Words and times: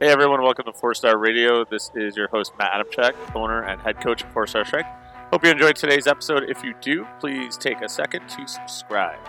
Hey 0.00 0.08
everyone, 0.08 0.42
welcome 0.42 0.64
to 0.64 0.72
Four 0.72 0.92
Star 0.94 1.16
Radio. 1.18 1.64
This 1.64 1.92
is 1.94 2.16
your 2.16 2.26
host 2.26 2.52
Matt 2.58 2.72
Adamchek, 2.72 3.14
owner 3.36 3.62
and 3.62 3.80
head 3.80 4.00
coach 4.00 4.24
of 4.24 4.32
Four 4.32 4.48
Star 4.48 4.64
Strike. 4.64 4.86
Hope 5.30 5.44
you 5.44 5.50
enjoyed 5.52 5.76
today's 5.76 6.08
episode. 6.08 6.50
If 6.50 6.64
you 6.64 6.74
do, 6.80 7.06
please 7.20 7.56
take 7.56 7.80
a 7.80 7.88
second 7.88 8.28
to 8.30 8.46
subscribe. 8.48 9.20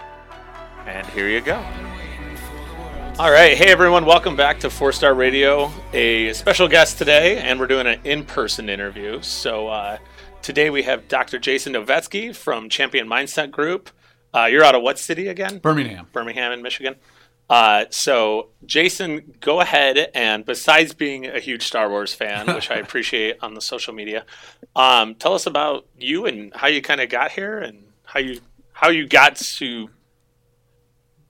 And 0.88 1.06
here 1.08 1.30
you 1.30 1.40
go. 1.42 1.64
All 3.20 3.30
right, 3.30 3.56
hey 3.56 3.68
everyone, 3.68 4.06
welcome 4.06 4.36
back 4.36 4.60
to 4.62 4.72
Four 4.72 4.92
Star 4.92 5.14
Radio. 5.14 5.72
A 5.94 6.34
special 6.34 6.68
guest 6.68 6.98
today, 6.98 7.38
and 7.38 7.60
we're 7.60 7.68
doing 7.68 7.86
an 7.86 8.00
in-person 8.04 8.68
interview. 8.68 9.22
So 9.22 9.68
uh, 9.68 10.00
today 10.42 10.72
we 10.72 10.82
have 10.82 11.08
Dr. 11.08 11.38
Jason 11.38 11.74
Novetsky 11.74 12.36
from 12.36 12.70
Champion 12.70 13.08
Mindset 13.08 13.52
Group. 13.52 13.92
Uh, 14.34 14.46
you're 14.46 14.64
out 14.64 14.74
of 14.74 14.82
what 14.82 14.98
city 14.98 15.28
again? 15.28 15.60
Birmingham. 15.60 16.08
Birmingham 16.12 16.52
in 16.52 16.64
Michigan. 16.64 16.96
Uh, 17.50 17.86
so, 17.92 18.50
Jason, 18.66 19.36
go 19.40 19.62
ahead 19.62 20.10
and 20.16 20.46
besides 20.46 20.94
being 20.94 21.28
a 21.28 21.40
huge 21.40 21.64
Star 21.68 21.90
Wars 21.90 22.14
fan, 22.14 22.48
which 22.54 22.72
I 22.72 22.76
appreciate 22.76 23.38
on 23.42 23.54
the 23.54 23.62
social 23.62 23.94
media, 23.94 24.26
um, 24.76 25.16
tell 25.16 25.34
us 25.34 25.46
about 25.46 25.86
you 25.98 26.26
and 26.26 26.54
how 26.56 26.68
you 26.68 26.82
kind 26.82 27.02
of 27.02 27.10
got 27.10 27.32
here 27.32 27.60
and 27.60 27.84
how 28.04 28.20
you 28.20 28.40
how 28.74 28.90
you 28.90 29.08
got 29.08 29.38
to 29.38 29.90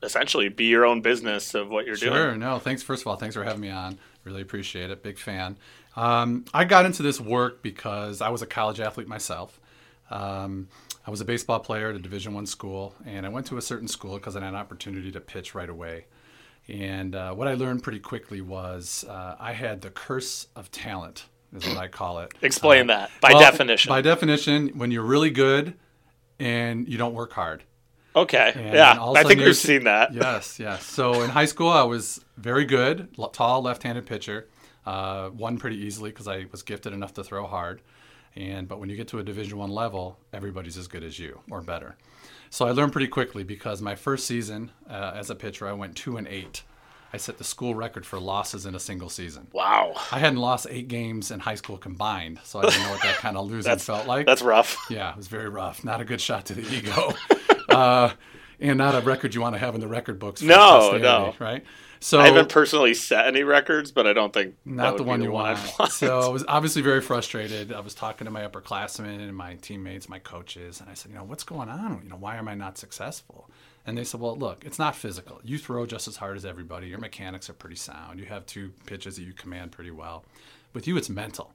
essentially 0.02 0.49
be 0.49 0.66
your 0.66 0.86
own 0.86 1.02
business 1.02 1.53
of 1.53 1.70
what 1.70 1.86
you're 1.86 1.95
sure, 1.95 2.09
doing. 2.09 2.22
Sure. 2.22 2.36
No, 2.36 2.59
thanks. 2.59 2.81
First 2.81 3.03
of 3.03 3.08
all, 3.08 3.16
thanks 3.17 3.36
for 3.36 3.44
having 3.44 3.61
me 3.61 3.70
on. 3.70 3.97
Really 4.23 4.41
appreciate 4.41 4.89
it. 4.89 5.03
Big 5.03 5.17
fan. 5.17 5.58
Um, 5.95 6.45
I 6.53 6.66
got 6.66 6.86
into 6.86 7.03
this 7.03 7.22
work 7.22 7.61
because 7.61 8.22
I 8.22 8.30
was 8.30 8.41
a 8.41 8.47
college 8.47 8.80
athlete 8.80 9.08
myself. 9.08 9.59
Um, 10.09 10.67
I 11.08 11.11
was 11.11 11.22
a 11.22 11.25
baseball 11.25 11.59
player 11.59 11.89
at 11.89 11.95
a 11.95 12.00
Division 12.00 12.34
One 12.34 12.45
school, 12.45 12.95
and 13.05 13.25
I 13.25 13.30
went 13.30 13.45
to 13.47 13.58
a 13.58 13.61
certain 13.61 13.88
school 13.88 14.16
because 14.16 14.36
I 14.36 14.41
had 14.41 14.50
an 14.50 14.55
opportunity 14.55 15.11
to 15.11 15.22
pitch 15.22 15.53
right 15.53 15.70
away. 15.70 16.05
And 16.67 17.15
uh, 17.15 17.33
what 17.33 17.47
I 17.47 17.53
learned 17.53 17.83
pretty 17.83 17.99
quickly 17.99 18.41
was 18.41 19.05
uh, 19.07 19.35
I 19.39 19.53
had 19.53 19.81
the 19.81 19.91
curse 19.91 20.47
of 20.55 20.71
talent, 20.71 21.25
is 21.55 21.67
what 21.67 21.77
I 21.77 21.88
call 21.88 22.19
it. 22.19 22.33
Explain 22.41 22.89
uh, 22.89 22.97
that 22.97 23.11
by 23.22 23.30
well, 23.33 23.39
definition. 23.39 23.89
By 23.89 24.02
definition, 24.02 24.69
when 24.69 24.91
you're 24.91 25.03
really 25.03 25.30
good 25.30 25.75
and 26.39 26.88
you 26.88 26.97
don't 26.97 27.13
work 27.13 27.33
hard. 27.33 27.63
Okay. 28.16 28.53
And 28.55 28.73
yeah, 28.73 28.97
I 28.99 29.23
think 29.23 29.41
we've 29.41 29.55
seen 29.55 29.83
that. 29.83 30.13
Yes, 30.13 30.59
yes. 30.59 30.85
So 30.85 31.22
in 31.22 31.30
high 31.30 31.45
school, 31.45 31.69
I 31.69 31.83
was 31.83 32.23
very 32.38 32.66
good, 32.66 33.09
tall, 33.33 33.61
left-handed 33.61 34.05
pitcher. 34.05 34.47
Uh, 34.85 35.31
won 35.33 35.57
pretty 35.57 35.77
easily 35.77 36.11
because 36.11 36.27
I 36.27 36.45
was 36.52 36.61
gifted 36.61 36.94
enough 36.94 37.13
to 37.16 37.23
throw 37.23 37.45
hard. 37.47 37.81
And 38.36 38.67
but 38.67 38.80
when 38.80 38.89
you 38.89 38.95
get 38.95 39.08
to 39.09 39.19
a 39.19 39.23
Division 39.23 39.58
One 39.58 39.69
level, 39.72 40.19
everybody's 40.33 40.78
as 40.78 40.88
good 40.88 41.03
as 41.03 41.17
you 41.19 41.41
or 41.50 41.61
better. 41.61 41.95
So 42.50 42.67
I 42.67 42.72
learned 42.72 42.91
pretty 42.91 43.08
quickly 43.08 43.44
because 43.44 43.81
my 43.81 43.95
first 43.95 44.28
season 44.28 44.72
uh, 44.89 45.14
as 45.16 45.30
a 45.30 45.36
pitcher, 45.36 45.67
I 45.67 45.73
went 45.73 45.95
two 45.95 46.17
and 46.17 46.28
eight. 46.28 46.63
I 47.13 47.17
set 47.17 47.38
the 47.38 47.45
school 47.45 47.75
record 47.75 48.06
for 48.06 48.19
losses 48.19 48.66
in 48.66 48.75
a 48.75 48.80
single 48.80 49.08
season. 49.08 49.47
Wow! 49.53 49.94
I 50.11 50.19
hadn't 50.19 50.39
lost 50.39 50.67
eight 50.69 50.89
games 50.89 51.31
in 51.31 51.39
high 51.39 51.56
school 51.56 51.78
combined, 51.78 52.41
so 52.44 52.59
I 52.59 52.63
didn't 52.63 52.83
know 52.83 52.89
what 52.89 53.02
that 53.03 53.16
kind 53.17 53.38
of 53.38 53.45
losing 53.50 53.78
felt 53.78 54.06
like. 54.06 54.25
That's 54.25 54.41
rough. 54.41 54.78
Yeah, 54.89 55.11
it 55.11 55.17
was 55.17 55.28
very 55.28 55.47
rough. 55.47 55.86
Not 55.86 56.02
a 56.02 56.06
good 56.06 56.19
shot 56.19 56.45
to 56.47 56.53
the 56.53 56.67
ego, 56.75 57.13
uh, 57.69 58.11
and 58.59 58.78
not 58.78 58.95
a 58.95 59.02
record 59.02 59.33
you 59.33 59.39
want 59.39 59.56
to 59.56 59.59
have 59.59 59.75
in 59.75 59.81
the 59.81 59.88
record 59.88 60.19
books. 60.19 60.41
no, 60.41 60.97
no, 60.97 61.33
right? 61.39 61.63
So 61.99 62.19
I 62.19 62.27
haven't 62.27 62.49
personally 62.49 62.93
set 62.93 63.27
any 63.27 63.43
records, 63.43 63.91
but 63.91 64.05
I 64.07 64.13
don't 64.13 64.33
think 64.33 64.55
not 64.65 64.97
the 64.97 65.03
one 65.03 65.21
you 65.21 65.27
the 65.27 65.33
want. 65.33 65.59
want. 65.79 65.91
so 65.91 66.19
I 66.19 66.27
was 66.27 66.43
obviously 66.47 66.81
very 66.81 67.01
frustrated. 67.01 67.73
I 67.73 67.79
was 67.79 67.95
talking 67.95 68.25
to 68.25 68.31
my 68.31 68.47
upperclassmen 68.47 69.19
and 69.19 69.35
my 69.35 69.55
teammates, 69.55 70.09
my 70.09 70.19
coaches, 70.19 70.81
and 70.81 70.89
I 70.89 70.93
said, 70.93 71.11
you 71.11 71.17
know, 71.17 71.23
what's 71.23 71.43
going 71.43 71.69
on? 71.69 72.01
You 72.03 72.09
know, 72.09 72.17
why 72.17 72.35
am 72.35 72.47
I 72.47 72.55
not 72.55 72.77
successful? 72.77 73.49
And 73.85 73.97
they 73.97 74.03
said, 74.03 74.19
well, 74.19 74.35
look, 74.35 74.66
it's 74.66 74.79
not 74.79 74.95
physical. 74.95 75.39
You 75.43 75.57
throw 75.57 75.85
just 75.85 76.07
as 76.07 76.17
hard 76.17 76.38
as 76.38 76.45
everybody. 76.45 76.88
Your 76.88 76.99
mechanics 76.99 77.49
are 77.49 77.53
pretty 77.53 77.75
sound. 77.75 78.19
You 78.19 78.25
have 78.25 78.45
two 78.45 78.71
pitches 78.85 79.17
that 79.17 79.23
you 79.23 79.33
command 79.33 79.71
pretty 79.71 79.91
well. 79.91 80.25
With 80.73 80.88
you, 80.88 80.97
it's 80.97 81.09
mental. 81.09 81.53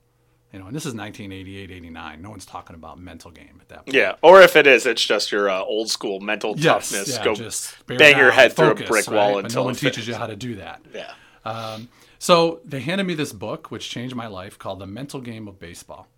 You 0.53 0.59
know, 0.59 0.67
and 0.67 0.75
this 0.75 0.85
is 0.85 0.95
1988, 0.95 1.71
89. 1.71 2.23
No 2.23 2.31
one's 2.31 2.45
talking 2.45 2.75
about 2.75 2.99
mental 2.99 3.31
game 3.31 3.59
at 3.61 3.69
that 3.69 3.87
point. 3.87 3.95
Yeah, 3.95 4.17
or 4.21 4.43
if 4.43 4.57
it 4.57 4.67
is, 4.67 4.85
it's 4.85 5.05
just 5.05 5.31
your 5.31 5.49
uh, 5.49 5.63
old 5.63 5.89
school 5.89 6.19
mental 6.19 6.55
yes, 6.57 6.91
toughness. 6.91 7.17
Yeah, 7.17 7.25
Go 7.25 7.35
just 7.35 7.87
bang 7.87 8.19
your 8.19 8.33
head 8.33 8.53
focus, 8.53 8.79
through 8.79 8.87
a 8.87 8.89
brick 8.89 9.07
right? 9.07 9.17
wall 9.17 9.35
but 9.35 9.45
until 9.45 9.63
no 9.63 9.67
one 9.67 9.75
teaches 9.77 10.09
you 10.09 10.15
how 10.15 10.27
to 10.27 10.35
do 10.35 10.57
that. 10.57 10.81
Yeah. 10.93 11.13
Um, 11.45 11.89
so 12.19 12.61
they 12.65 12.81
handed 12.81 13.05
me 13.07 13.15
this 13.15 13.33
book, 13.33 13.71
which 13.71 13.89
changed 13.89 14.17
my 14.17 14.27
life, 14.27 14.59
called 14.59 14.81
The 14.81 14.87
Mental 14.87 15.21
Game 15.21 15.47
of 15.47 15.61
Baseball. 15.61 16.09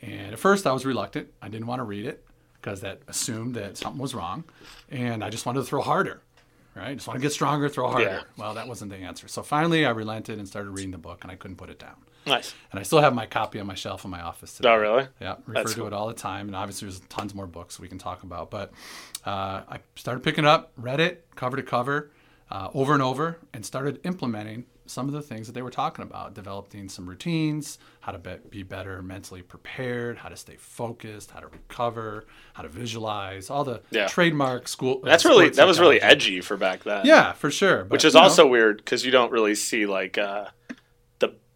And 0.00 0.32
at 0.32 0.38
first, 0.38 0.66
I 0.66 0.72
was 0.72 0.84
reluctant. 0.84 1.28
I 1.40 1.48
didn't 1.48 1.66
want 1.66 1.80
to 1.80 1.84
read 1.84 2.04
it 2.04 2.24
because 2.60 2.82
that 2.82 3.00
assumed 3.08 3.54
that 3.54 3.76
something 3.78 4.00
was 4.00 4.14
wrong, 4.14 4.44
and 4.90 5.24
I 5.24 5.30
just 5.30 5.46
wanted 5.46 5.60
to 5.60 5.66
throw 5.66 5.80
harder. 5.80 6.20
Right, 6.74 6.94
just 6.94 7.06
want 7.06 7.18
to 7.18 7.22
get 7.22 7.32
stronger, 7.32 7.68
throw 7.68 7.90
harder. 7.90 8.04
Yeah. 8.04 8.20
Well, 8.38 8.54
that 8.54 8.66
wasn't 8.66 8.92
the 8.92 8.96
answer. 8.96 9.28
So 9.28 9.42
finally, 9.42 9.84
I 9.84 9.90
relented 9.90 10.38
and 10.38 10.48
started 10.48 10.70
reading 10.70 10.90
the 10.90 10.98
book, 10.98 11.18
and 11.22 11.30
I 11.30 11.34
couldn't 11.34 11.58
put 11.58 11.68
it 11.68 11.78
down. 11.78 11.96
Nice. 12.26 12.54
And 12.70 12.78
I 12.80 12.82
still 12.84 13.00
have 13.00 13.14
my 13.14 13.26
copy 13.26 13.58
on 13.60 13.66
my 13.66 13.74
shelf 13.74 14.04
in 14.04 14.10
my 14.10 14.20
office 14.20 14.54
today. 14.56 14.68
Oh, 14.68 14.76
really? 14.76 15.06
Yeah, 15.20 15.36
refer 15.46 15.52
That's 15.54 15.72
to 15.74 15.78
cool. 15.80 15.86
it 15.88 15.92
all 15.92 16.08
the 16.08 16.14
time. 16.14 16.46
And 16.46 16.56
obviously, 16.56 16.86
there's 16.88 17.00
tons 17.08 17.34
more 17.34 17.46
books 17.46 17.80
we 17.80 17.88
can 17.88 17.98
talk 17.98 18.22
about. 18.22 18.50
But 18.50 18.72
uh, 19.26 19.62
I 19.68 19.78
started 19.96 20.22
picking 20.22 20.44
it 20.44 20.48
up, 20.48 20.72
read 20.76 21.00
it 21.00 21.26
cover 21.36 21.56
to 21.56 21.62
cover, 21.62 22.10
uh, 22.50 22.68
over 22.74 22.92
and 22.92 23.02
over, 23.02 23.38
and 23.52 23.64
started 23.64 24.00
implementing 24.04 24.66
some 24.84 25.06
of 25.06 25.14
the 25.14 25.22
things 25.22 25.46
that 25.46 25.52
they 25.52 25.62
were 25.62 25.70
talking 25.70 26.02
about, 26.02 26.34
developing 26.34 26.88
some 26.88 27.08
routines, 27.08 27.78
how 28.00 28.12
to 28.12 28.18
be, 28.18 28.34
be 28.50 28.62
better 28.62 29.00
mentally 29.00 29.40
prepared, 29.40 30.18
how 30.18 30.28
to 30.28 30.36
stay 30.36 30.56
focused, 30.58 31.30
how 31.30 31.40
to 31.40 31.46
recover, 31.46 32.26
how 32.52 32.62
to 32.62 32.68
visualize, 32.68 33.48
all 33.48 33.64
the 33.64 33.80
Yeah. 33.90 34.06
trademark 34.08 34.68
school. 34.68 35.00
uh, 35.02 35.06
That's 35.06 35.24
really 35.24 35.48
that 35.50 35.66
was 35.66 35.80
really 35.80 36.00
edgy 36.02 36.40
for 36.40 36.56
back 36.56 36.82
then. 36.84 37.06
Yeah, 37.06 37.32
for 37.32 37.50
sure. 37.50 37.84
which 37.84 38.04
is 38.04 38.12
you 38.14 38.20
know, 38.20 38.24
also 38.24 38.46
weird 38.46 38.78
because 38.78 39.04
you 39.06 39.12
don't 39.12 39.30
really 39.32 39.54
see 39.54 39.86
like 39.86 40.18
uh, 40.18 40.46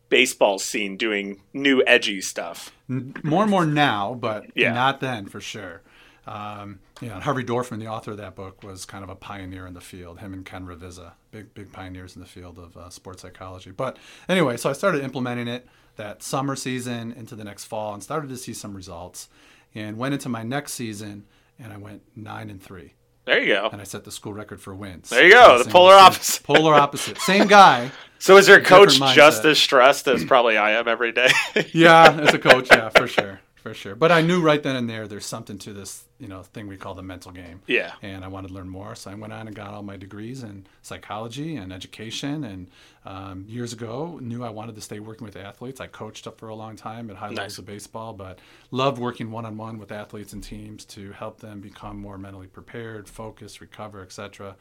baseball 0.08 0.58
scene 0.58 0.96
doing 0.96 1.42
new 1.52 1.82
edgy 1.86 2.20
stuff. 2.20 2.72
more 2.88 3.42
and 3.42 3.50
more 3.50 3.66
now, 3.66 4.14
but 4.14 4.46
Yeah. 4.54 4.72
not 4.72 5.00
then 5.00 5.26
for 5.26 5.40
sure. 5.40 5.82
Um, 6.26 6.80
you 7.00 7.08
know, 7.08 7.20
Harvey 7.20 7.44
Dorfman, 7.44 7.78
the 7.78 7.86
author 7.86 8.10
of 8.12 8.16
that 8.16 8.34
book, 8.34 8.62
was 8.64 8.84
kind 8.84 9.04
of 9.04 9.10
a 9.10 9.14
pioneer 9.14 9.66
in 9.66 9.74
the 9.74 9.80
field. 9.80 10.18
Him 10.18 10.32
and 10.32 10.44
Ken 10.44 10.66
Ravizza, 10.66 11.12
big 11.30 11.54
big 11.54 11.72
pioneers 11.72 12.16
in 12.16 12.20
the 12.22 12.26
field 12.28 12.58
of 12.58 12.76
uh, 12.76 12.90
sports 12.90 13.22
psychology. 13.22 13.70
But 13.70 13.96
anyway, 14.28 14.56
so 14.56 14.68
I 14.68 14.72
started 14.72 15.04
implementing 15.04 15.46
it 15.46 15.68
that 15.96 16.22
summer 16.22 16.56
season 16.56 17.12
into 17.12 17.36
the 17.36 17.44
next 17.44 17.64
fall, 17.64 17.94
and 17.94 18.02
started 18.02 18.28
to 18.30 18.36
see 18.36 18.52
some 18.52 18.74
results. 18.74 19.28
And 19.74 19.98
went 19.98 20.14
into 20.14 20.28
my 20.30 20.42
next 20.42 20.72
season, 20.72 21.26
and 21.58 21.72
I 21.72 21.76
went 21.76 22.02
nine 22.16 22.48
and 22.50 22.62
three, 22.62 22.94
There 23.26 23.42
you 23.42 23.54
go. 23.54 23.68
and 23.70 23.80
I 23.80 23.84
set 23.84 24.04
the 24.04 24.12
school 24.12 24.32
record 24.32 24.60
for 24.60 24.74
wins. 24.74 25.10
There 25.10 25.24
you 25.24 25.32
go, 25.32 25.62
the 25.62 25.68
polar 25.68 25.94
opposite. 25.94 26.42
Polar 26.44 26.74
opposite. 26.74 27.18
Same 27.18 27.46
guy. 27.46 27.90
So 28.18 28.38
is 28.38 28.48
your 28.48 28.62
coach 28.62 28.98
just 29.14 29.44
as 29.44 29.58
stressed 29.58 30.08
as 30.08 30.24
probably 30.24 30.56
I 30.56 30.70
am 30.70 30.88
every 30.88 31.12
day? 31.12 31.28
yeah, 31.74 32.18
as 32.18 32.32
a 32.32 32.38
coach, 32.38 32.68
yeah, 32.70 32.88
for 32.88 33.06
sure, 33.06 33.40
for 33.66 33.74
sure. 33.74 33.94
But 33.96 34.12
I 34.12 34.20
knew 34.20 34.40
right 34.40 34.62
then 34.62 34.76
and 34.76 34.88
there 34.88 35.08
there's 35.08 35.26
something 35.26 35.58
to 35.58 35.72
this, 35.72 36.04
you 36.20 36.28
know, 36.28 36.42
thing 36.42 36.68
we 36.68 36.76
call 36.76 36.94
the 36.94 37.02
mental 37.02 37.32
game. 37.32 37.62
yeah. 37.66 37.92
And 38.00 38.24
I 38.24 38.28
wanted 38.28 38.48
to 38.48 38.54
learn 38.54 38.68
more, 38.68 38.94
so 38.94 39.10
I 39.10 39.14
went 39.14 39.32
on 39.32 39.46
and 39.48 39.56
got 39.56 39.74
all 39.74 39.82
my 39.82 39.96
degrees 39.96 40.42
in 40.44 40.66
psychology 40.82 41.56
and 41.56 41.72
education. 41.72 42.44
And 42.44 42.68
um, 43.04 43.44
years 43.48 43.72
ago, 43.72 44.18
knew 44.22 44.44
I 44.44 44.50
wanted 44.50 44.76
to 44.76 44.80
stay 44.80 45.00
working 45.00 45.24
with 45.24 45.36
athletes. 45.36 45.80
I 45.80 45.88
coached 45.88 46.26
up 46.28 46.38
for 46.38 46.48
a 46.48 46.54
long 46.54 46.76
time 46.76 47.10
at 47.10 47.16
high 47.16 47.28
Nice. 47.30 47.36
levels 47.38 47.58
of 47.58 47.66
baseball, 47.66 48.12
but 48.12 48.38
loved 48.70 48.98
working 48.98 49.30
one-on-one 49.32 49.78
with 49.78 49.90
athletes 49.90 50.32
and 50.32 50.42
teams 50.44 50.84
to 50.86 51.10
help 51.12 51.40
them 51.40 51.60
become 51.60 51.98
more 51.98 52.18
mentally 52.18 52.46
prepared, 52.46 53.08
focus, 53.08 53.60
recover, 53.60 54.00
etc. 54.00 54.54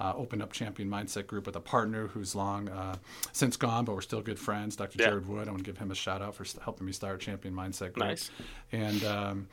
Uh, 0.00 0.12
opened 0.16 0.42
up 0.42 0.52
Champion 0.52 0.88
Mindset 0.88 1.26
Group 1.26 1.44
with 1.46 1.56
a 1.56 1.60
partner 1.60 2.06
who's 2.06 2.34
long 2.36 2.68
uh, 2.68 2.94
since 3.32 3.56
gone, 3.56 3.84
but 3.84 3.94
we're 3.96 4.00
still 4.00 4.20
good 4.20 4.38
friends, 4.38 4.76
Dr. 4.76 4.96
Yeah. 4.98 5.06
Jared 5.08 5.26
Wood. 5.28 5.48
I 5.48 5.50
want 5.50 5.64
to 5.64 5.68
give 5.68 5.78
him 5.78 5.90
a 5.90 5.94
shout 5.96 6.22
out 6.22 6.36
for 6.36 6.44
helping 6.62 6.86
me 6.86 6.92
start 6.92 7.20
Champion 7.20 7.52
Mindset 7.52 7.94
Group. 7.94 8.06
Nice. 8.06 8.30
And 8.70 9.02
um, 9.04 9.48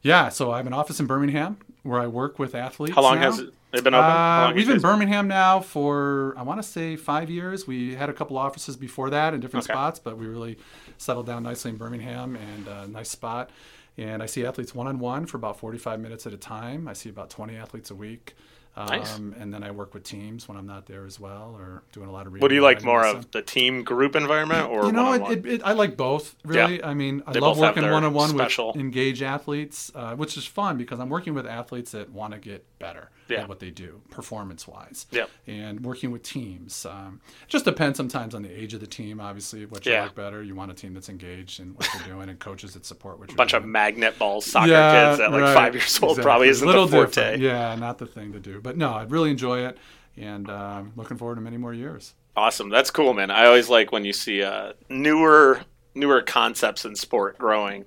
yeah, 0.00 0.30
so 0.30 0.50
I 0.50 0.56
have 0.56 0.66
an 0.66 0.72
office 0.72 0.98
in 0.98 1.06
Birmingham 1.06 1.58
where 1.82 2.00
I 2.00 2.06
work 2.06 2.38
with 2.38 2.54
athletes. 2.54 2.94
How 2.94 3.02
long 3.02 3.16
now. 3.16 3.30
has 3.32 3.40
it 3.40 3.52
it 3.72 3.84
been 3.84 3.94
open? 3.94 4.10
Uh, 4.10 4.52
we've 4.54 4.66
been 4.66 4.76
in 4.76 4.82
Birmingham 4.82 5.28
now 5.28 5.60
for 5.60 6.34
I 6.38 6.42
want 6.42 6.60
to 6.62 6.66
say 6.66 6.96
five 6.96 7.28
years. 7.30 7.66
We 7.66 7.94
had 7.94 8.08
a 8.08 8.12
couple 8.14 8.38
offices 8.38 8.76
before 8.76 9.10
that 9.10 9.34
in 9.34 9.40
different 9.40 9.64
Okay. 9.66 9.74
spots, 9.74 9.98
but 9.98 10.16
we 10.16 10.26
really 10.26 10.58
settled 10.98 11.26
down 11.26 11.42
nicely 11.42 11.70
in 11.70 11.76
Birmingham 11.76 12.36
and 12.36 12.66
a 12.66 12.86
nice 12.88 13.10
spot. 13.10 13.50
And 13.98 14.22
I 14.22 14.26
see 14.26 14.46
athletes 14.46 14.74
one 14.74 14.86
on 14.86 14.98
one 14.98 15.26
for 15.26 15.36
about 15.36 15.58
45 15.58 16.00
minutes 16.00 16.26
at 16.26 16.32
a 16.32 16.38
time. 16.38 16.88
I 16.88 16.94
see 16.94 17.10
about 17.10 17.28
20 17.28 17.54
athletes 17.56 17.90
a 17.90 17.94
week. 17.94 18.34
Um, 18.74 18.86
Nice. 18.86 19.18
And 19.18 19.52
then 19.52 19.62
I 19.62 19.70
work 19.70 19.92
with 19.92 20.02
teams 20.02 20.48
when 20.48 20.56
I'm 20.56 20.66
not 20.66 20.86
there 20.86 21.04
as 21.04 21.20
well, 21.20 21.54
or 21.58 21.82
doing 21.92 22.08
a 22.08 22.12
lot 22.12 22.26
of. 22.26 22.32
What 22.32 22.48
do 22.48 22.54
you 22.54 22.62
like 22.62 22.82
more 22.82 23.04
of, 23.04 23.30
the 23.30 23.42
team 23.42 23.84
group 23.84 24.16
environment 24.16 24.70
or 24.70 24.86
you 24.86 24.92
know, 24.92 25.12
it, 25.12 25.30
it, 25.30 25.46
it, 25.46 25.62
I 25.62 25.72
like 25.72 25.96
both. 25.96 26.34
Really, 26.44 26.82
I 26.82 26.94
mean, 26.94 27.22
I 27.26 27.32
They 27.32 27.40
love 27.40 27.58
working 27.58 27.90
one 27.90 28.04
on 28.04 28.14
one 28.14 28.34
with 28.34 28.58
engage 28.76 29.22
athletes, 29.22 29.92
uh, 29.94 30.14
which 30.16 30.36
is 30.38 30.46
fun 30.46 30.78
because 30.78 31.00
I'm 31.00 31.10
working 31.10 31.34
with 31.34 31.46
athletes 31.46 31.92
that 31.92 32.10
want 32.10 32.32
to 32.32 32.38
get 32.38 32.64
better 32.78 33.10
Yeah. 33.32 33.42
at 33.42 33.48
what 33.48 33.58
they 33.60 33.70
do, 33.70 34.00
performance 34.10 34.66
wise. 34.68 35.06
Yeah. 35.10 35.24
And 35.46 35.80
working 35.84 36.10
with 36.10 36.22
teams, 36.22 36.86
um, 36.86 37.20
it 37.42 37.48
just 37.48 37.64
depends 37.64 37.96
sometimes 37.96 38.34
on 38.34 38.42
the 38.42 38.50
age 38.50 38.74
of 38.74 38.80
the 38.80 38.86
team. 38.86 39.20
Obviously, 39.20 39.66
what 39.66 39.84
you 39.86 39.92
Yeah. 39.92 40.02
like 40.04 40.14
better. 40.14 40.42
You 40.42 40.54
want 40.54 40.70
a 40.70 40.74
team 40.74 40.94
that's 40.94 41.08
engaged 41.08 41.60
in 41.60 41.74
what 41.74 41.88
they're 41.92 42.06
doing, 42.14 42.28
and 42.28 42.38
coaches 42.38 42.74
that 42.74 42.84
support 42.86 43.18
what 43.18 43.28
you're 43.30 43.36
bunch 43.36 43.52
of 43.54 43.64
magnet 43.64 44.18
ball 44.18 44.40
soccer 44.40 44.70
Yeah, 44.70 45.10
kids 45.10 45.20
at 45.20 45.32
like 45.32 45.42
right. 45.42 45.54
five 45.54 45.74
years 45.74 45.98
old 46.02 46.12
Exactly. 46.12 46.22
probably 46.22 46.48
isn't 46.48 46.66
Little 46.66 46.86
the 46.86 46.96
forte. 46.96 47.10
different. 47.14 47.42
Yeah, 47.42 47.74
not 47.76 47.98
the 47.98 48.06
thing 48.06 48.32
to 48.32 48.40
do. 48.40 48.60
But 48.60 48.76
no, 48.76 48.90
I 48.92 49.02
really 49.04 49.30
enjoy 49.30 49.66
it, 49.66 49.78
and 50.16 50.48
um, 50.50 50.92
looking 50.96 51.16
forward 51.16 51.36
to 51.36 51.40
many 51.40 51.56
more 51.56 51.74
years. 51.74 52.14
Awesome. 52.36 52.70
That's 52.70 52.90
cool, 52.90 53.12
man. 53.12 53.30
I 53.30 53.44
always 53.46 53.68
like 53.68 53.92
when 53.92 54.04
you 54.04 54.12
see 54.12 54.42
uh, 54.42 54.72
newer 54.88 55.60
newer 55.94 56.22
concepts 56.22 56.84
in 56.84 56.96
sport 56.96 57.38
growing. 57.38 57.84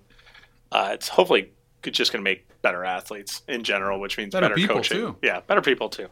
Uh, 0.71 0.89
it's 0.94 1.07
hopefully 1.07 1.51
just 1.83 2.12
going 2.12 2.19
to 2.24 2.30
make 2.30 2.45
better 2.65 2.83
athletes 2.83 3.44
in 3.47 3.63
general, 3.63 4.00
which 4.00 4.17
means 4.17 4.31
Better 4.33 4.50
better, 4.56 4.67
coaching. 4.67 4.97
too. 4.97 5.15
Yeah, 5.21 5.41
better 5.41 5.62
people 5.62 5.88
too. 5.88 6.07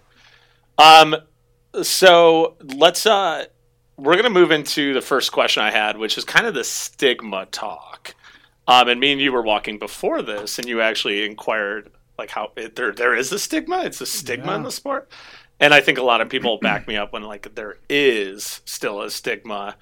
Um, 0.77 1.15
so 1.81 2.55
let's 2.75 3.07
uh, 3.07 3.45
we're 3.97 4.13
going 4.13 4.25
to 4.25 4.29
move 4.29 4.51
into 4.51 4.93
the 4.93 5.01
first 5.01 5.31
question 5.31 5.63
I 5.63 5.71
had, 5.71 5.97
which 5.97 6.15
is 6.15 6.23
kind 6.23 6.45
of 6.45 6.53
the 6.53 6.63
stigma 6.63 7.47
talk. 7.47 8.13
Um, 8.67 8.87
and 8.87 8.99
me 8.99 9.11
and 9.13 9.19
you 9.19 9.31
were 9.31 9.41
walking 9.41 9.79
before 9.79 10.21
this, 10.21 10.59
and 10.59 10.67
you 10.67 10.79
actually 10.79 11.25
inquired 11.25 11.91
like 12.19 12.29
how 12.29 12.51
it, 12.55 12.75
there 12.75 12.91
there 12.91 13.15
is 13.15 13.31
a 13.31 13.39
stigma. 13.39 13.81
It's 13.83 13.99
a 13.99 14.05
stigma 14.05 14.53
in 14.55 14.61
the 14.61 14.71
sport, 14.71 15.09
and 15.59 15.73
I 15.73 15.81
think 15.81 15.97
a 15.97 16.03
lot 16.03 16.21
of 16.21 16.29
people 16.29 16.59
back 16.59 16.87
me 16.87 16.95
up 16.95 17.13
when 17.13 17.23
like 17.23 17.55
there 17.55 17.77
is 17.89 18.61
still 18.65 19.01
a 19.01 19.09
stigma 19.09 19.75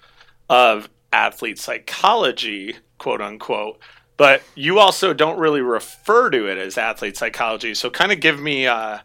of 0.50 0.90
athlete 1.12 1.60
psychology, 1.60 2.78
quote 2.98 3.20
unquote. 3.22 3.78
But 4.22 4.44
you 4.54 4.78
also 4.78 5.16
don't 5.16 5.40
really 5.40 5.62
refer 5.62 6.30
to 6.30 6.46
it 6.46 6.60
as 6.60 6.78
athlete 6.78 7.18
psychology. 7.18 7.74
So 7.74 7.90
kind 7.90 8.12
of 8.12 8.20
give 8.20 8.40
me. 8.40 8.68
Uh, 8.68 9.00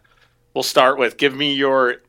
we'll 0.53 0.61
start 0.61 0.99
with 0.99 1.17
give 1.17 1.35
me 1.35 1.55
your 1.55 2.03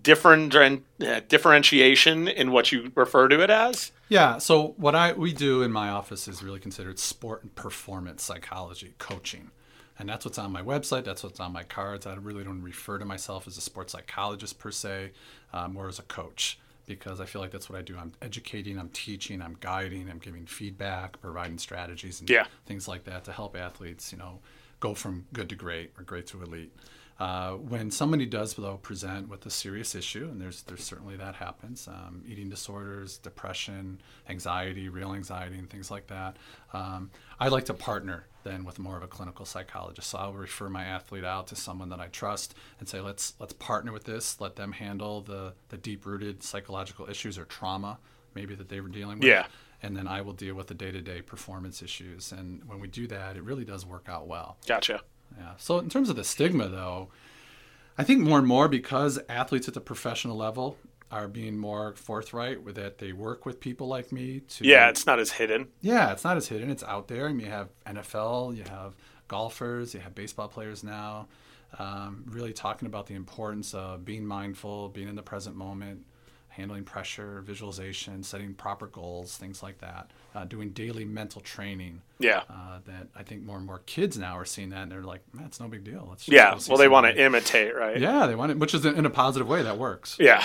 different 0.00 0.54
uh, 0.54 1.20
differentiation 1.28 2.26
in 2.26 2.50
what 2.50 2.72
you 2.72 2.90
refer 2.94 3.28
to 3.28 3.42
it 3.42 3.50
as. 3.50 3.92
Yeah. 4.08 4.38
So 4.38 4.68
what 4.78 4.94
I 4.94 5.12
we 5.12 5.34
do 5.34 5.60
in 5.62 5.70
my 5.70 5.90
office 5.90 6.26
is 6.26 6.42
really 6.42 6.58
considered 6.58 6.98
sport 6.98 7.42
and 7.42 7.54
performance 7.54 8.22
psychology 8.22 8.94
coaching, 8.96 9.50
and 9.98 10.08
that's 10.08 10.24
what's 10.24 10.38
on 10.38 10.50
my 10.50 10.62
website. 10.62 11.04
That's 11.04 11.22
what's 11.22 11.40
on 11.40 11.52
my 11.52 11.64
cards. 11.64 12.06
I 12.06 12.14
really 12.14 12.44
don't 12.44 12.62
refer 12.62 12.98
to 12.98 13.04
myself 13.04 13.46
as 13.46 13.58
a 13.58 13.60
sports 13.60 13.92
psychologist 13.92 14.58
per 14.58 14.70
se, 14.70 15.10
um, 15.52 15.76
or 15.76 15.86
as 15.86 15.98
a 15.98 16.02
coach 16.04 16.58
because 16.94 17.20
I 17.20 17.26
feel 17.26 17.40
like 17.40 17.50
that's 17.50 17.68
what 17.70 17.78
I 17.78 17.82
do. 17.82 17.96
I'm 17.98 18.12
educating, 18.22 18.78
I'm 18.78 18.88
teaching, 18.88 19.40
I'm 19.42 19.56
guiding, 19.60 20.08
I'm 20.10 20.18
giving 20.18 20.46
feedback, 20.46 21.20
providing 21.20 21.58
strategies, 21.58 22.20
and 22.20 22.28
Yeah. 22.30 22.46
things 22.66 22.88
like 22.88 23.04
that 23.04 23.24
to 23.24 23.32
help 23.32 23.56
athletes, 23.56 24.10
you 24.12 24.18
know, 24.18 24.40
go 24.80 24.94
from 24.94 25.26
good 25.32 25.48
to 25.50 25.54
great 25.54 25.92
or 25.98 26.02
great 26.04 26.26
to 26.28 26.42
elite. 26.42 26.72
Uh, 27.20 27.54
when 27.54 27.90
somebody 27.90 28.24
does 28.26 28.54
though 28.54 28.76
present 28.76 29.28
with 29.28 29.44
a 29.44 29.50
serious 29.50 29.96
issue, 29.96 30.28
and 30.30 30.40
there's 30.40 30.62
there's 30.62 30.84
certainly 30.84 31.16
that 31.16 31.34
happens, 31.34 31.88
um, 31.88 32.22
eating 32.28 32.48
disorders, 32.48 33.18
depression, 33.18 34.00
anxiety, 34.28 34.88
real 34.88 35.12
anxiety, 35.14 35.58
and 35.58 35.68
things 35.68 35.90
like 35.90 36.06
that. 36.06 36.36
Um, 36.72 37.10
I 37.40 37.48
like 37.48 37.64
to 37.66 37.74
partner 37.74 38.26
then 38.48 38.64
with 38.64 38.78
more 38.78 38.96
of 38.96 39.02
a 39.02 39.06
clinical 39.06 39.44
psychologist. 39.44 40.08
So 40.10 40.18
I'll 40.18 40.32
refer 40.32 40.68
my 40.68 40.84
athlete 40.84 41.24
out 41.24 41.46
to 41.48 41.56
someone 41.56 41.88
that 41.90 42.00
I 42.00 42.08
trust 42.08 42.54
and 42.80 42.88
say, 42.88 43.00
let's 43.00 43.34
let's 43.38 43.52
partner 43.52 43.92
with 43.92 44.04
this. 44.04 44.40
Let 44.40 44.56
them 44.56 44.72
handle 44.72 45.20
the 45.20 45.54
the 45.68 45.76
deep 45.76 46.06
rooted 46.06 46.42
psychological 46.42 47.08
issues 47.08 47.38
or 47.38 47.44
trauma 47.44 47.98
maybe 48.34 48.54
that 48.54 48.68
they 48.68 48.80
were 48.80 48.88
dealing 48.88 49.18
with 49.18 49.28
Yeah. 49.28 49.46
and 49.82 49.96
then 49.96 50.06
I 50.06 50.20
will 50.20 50.34
deal 50.34 50.54
with 50.54 50.66
the 50.68 50.74
day-to-day 50.74 51.22
performance 51.22 51.82
issues. 51.82 52.30
And 52.30 52.62
when 52.68 52.78
we 52.78 52.86
do 52.86 53.06
that, 53.08 53.36
it 53.36 53.42
really 53.42 53.64
does 53.64 53.84
work 53.86 54.06
out 54.08 54.26
well. 54.28 54.58
Gotcha. 54.66 55.00
Yeah. 55.38 55.52
So 55.56 55.78
in 55.78 55.88
terms 55.88 56.08
of 56.10 56.16
the 56.16 56.24
stigma, 56.24 56.68
though, 56.68 57.08
I 57.96 58.04
think 58.04 58.20
more 58.20 58.38
and 58.38 58.46
more 58.46 58.68
because 58.68 59.18
athletes 59.28 59.66
at 59.66 59.74
the 59.74 59.80
professional 59.80 60.36
level 60.36 60.76
are 61.10 61.26
being 61.28 61.56
more 61.56 61.94
forthright 61.94 62.62
with 62.62 62.74
that 62.76 62.98
they 62.98 63.12
work 63.12 63.46
with 63.46 63.60
people 63.60 63.88
like 63.88 64.12
me 64.12 64.40
to 64.40 64.64
Yeah, 64.66 64.88
it's 64.90 65.06
not 65.06 65.18
as 65.18 65.32
hidden. 65.32 65.68
yeah, 65.80 66.12
it's 66.12 66.24
not 66.24 66.36
as 66.36 66.48
hidden. 66.48 66.70
It's 66.70 66.84
out 66.84 67.08
there. 67.08 67.26
I 67.28 67.32
mean, 67.32 67.46
you 67.46 67.52
have 67.52 67.68
NFL, 67.86 68.56
you 68.56 68.64
have 68.64 68.94
golfers, 69.26 69.94
you 69.94 70.00
have 70.00 70.14
baseball 70.14 70.48
players 70.48 70.84
now, 70.84 71.28
um, 71.78 72.24
really 72.26 72.52
talking 72.52 72.86
about 72.86 73.06
the 73.06 73.14
importance 73.14 73.72
of 73.74 74.04
being 74.04 74.26
mindful, 74.26 74.88
being 74.90 75.08
in 75.08 75.16
the 75.16 75.22
present 75.22 75.56
moment, 75.56 76.04
handling 76.48 76.84
pressure, 76.84 77.40
visualization, 77.42 78.22
setting 78.22 78.54
proper 78.54 78.86
goals, 78.86 79.36
things 79.36 79.62
like 79.62 79.78
that. 79.78 80.10
Uh, 80.38 80.44
doing 80.44 80.70
daily 80.70 81.04
mental 81.04 81.40
training. 81.40 82.00
Yeah. 82.20 82.42
Uh, 82.48 82.78
that 82.86 83.08
I 83.16 83.24
think 83.24 83.42
more 83.42 83.56
and 83.56 83.66
more 83.66 83.80
kids 83.86 84.16
now 84.16 84.38
are 84.38 84.44
seeing 84.44 84.68
that, 84.68 84.82
and 84.84 84.92
they're 84.92 85.02
like, 85.02 85.22
"Man, 85.32 85.46
it's 85.46 85.58
no 85.58 85.66
big 85.66 85.82
deal." 85.82 86.06
Let's 86.08 86.26
just 86.26 86.32
Yeah. 86.32 86.56
Well, 86.68 86.78
they 86.78 86.86
want 86.86 87.06
to 87.06 87.20
imitate, 87.20 87.74
right? 87.74 87.98
Yeah, 87.98 88.28
they 88.28 88.36
want 88.36 88.52
it, 88.52 88.58
which 88.60 88.72
is 88.72 88.84
in 88.86 89.04
a 89.04 89.10
positive 89.10 89.48
way 89.48 89.64
that 89.64 89.78
works. 89.78 90.16
Yeah. 90.20 90.44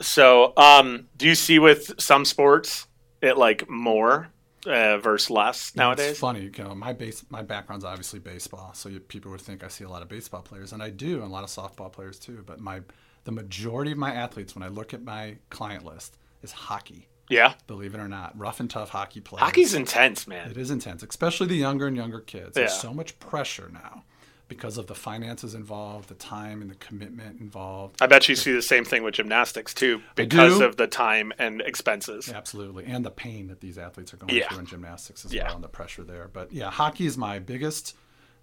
So, 0.00 0.52
um, 0.56 1.08
do 1.16 1.26
you 1.26 1.34
see 1.34 1.58
with 1.58 2.00
some 2.00 2.24
sports 2.24 2.86
it 3.20 3.36
like 3.36 3.68
more 3.68 4.28
uh, 4.64 4.98
versus 4.98 5.30
less 5.30 5.74
nowadays? 5.74 6.10
It's 6.10 6.20
funny, 6.20 6.50
you 6.56 6.64
know, 6.64 6.74
my 6.74 6.92
base, 6.92 7.24
my 7.30 7.42
background's 7.42 7.84
obviously 7.84 8.20
baseball, 8.20 8.74
so 8.74 8.88
you, 8.88 9.00
people 9.00 9.30
would 9.32 9.40
think 9.40 9.64
I 9.64 9.68
see 9.68 9.84
a 9.84 9.88
lot 9.88 10.02
of 10.02 10.08
baseball 10.08 10.42
players, 10.42 10.72
and 10.72 10.82
I 10.82 10.90
do, 10.90 11.14
and 11.14 11.24
a 11.24 11.34
lot 11.34 11.42
of 11.42 11.50
softball 11.50 11.90
players 11.90 12.18
too. 12.18 12.44
But 12.46 12.60
my, 12.60 12.80
the 13.24 13.32
majority 13.32 13.90
of 13.90 13.98
my 13.98 14.12
athletes, 14.14 14.54
when 14.54 14.62
I 14.62 14.68
look 14.68 14.94
at 14.94 15.02
my 15.02 15.36
client 15.50 15.84
list, 15.84 16.18
is 16.42 16.52
hockey. 16.52 17.08
Yeah. 17.28 17.54
Believe 17.66 17.94
it 17.94 17.98
or 18.00 18.08
not, 18.08 18.38
rough 18.38 18.60
and 18.60 18.68
tough 18.68 18.90
hockey 18.90 19.20
play. 19.20 19.40
Hockey's 19.40 19.74
intense, 19.74 20.26
man. 20.26 20.50
it 20.50 20.56
is 20.56 20.70
intense, 20.70 21.02
especially 21.02 21.46
the 21.46 21.56
younger 21.56 21.86
and 21.86 21.96
younger 21.96 22.20
kids. 22.20 22.54
There's 22.54 22.72
so 22.78 22.92
much 22.92 23.18
pressure 23.18 23.70
now 23.72 24.04
because 24.46 24.76
of 24.76 24.86
the 24.88 24.94
finances 24.94 25.54
involved, 25.54 26.10
the 26.10 26.14
time 26.14 26.60
and 26.60 26.70
the 26.70 26.74
commitment 26.74 27.40
involved. 27.40 27.96
I 28.02 28.06
bet 28.06 28.28
you 28.28 28.36
see 28.36 28.52
the 28.52 28.60
same 28.60 28.84
thing 28.84 29.02
with 29.02 29.14
gymnastics 29.14 29.72
too, 29.72 30.02
because 30.16 30.60
of 30.60 30.76
the 30.76 30.86
time 30.86 31.32
and 31.38 31.62
expenses. 31.62 32.28
Absolutely, 32.30 32.84
and 32.84 33.04
the 33.04 33.10
pain 33.10 33.48
that 33.48 33.60
these 33.60 33.78
athletes 33.78 34.12
are 34.12 34.18
going 34.18 34.34
Yeah. 34.34 34.48
through 34.50 34.58
in 34.58 34.66
gymnastics 34.66 35.24
as 35.24 35.32
Yeah. 35.32 35.44
well, 35.46 35.54
and 35.54 35.64
the 35.64 35.68
pressure 35.68 36.04
there. 36.04 36.28
But 36.30 36.52
yeah, 36.52 36.70
hockey 36.70 37.06
is 37.06 37.16
my 37.16 37.38
biggest 37.38 37.96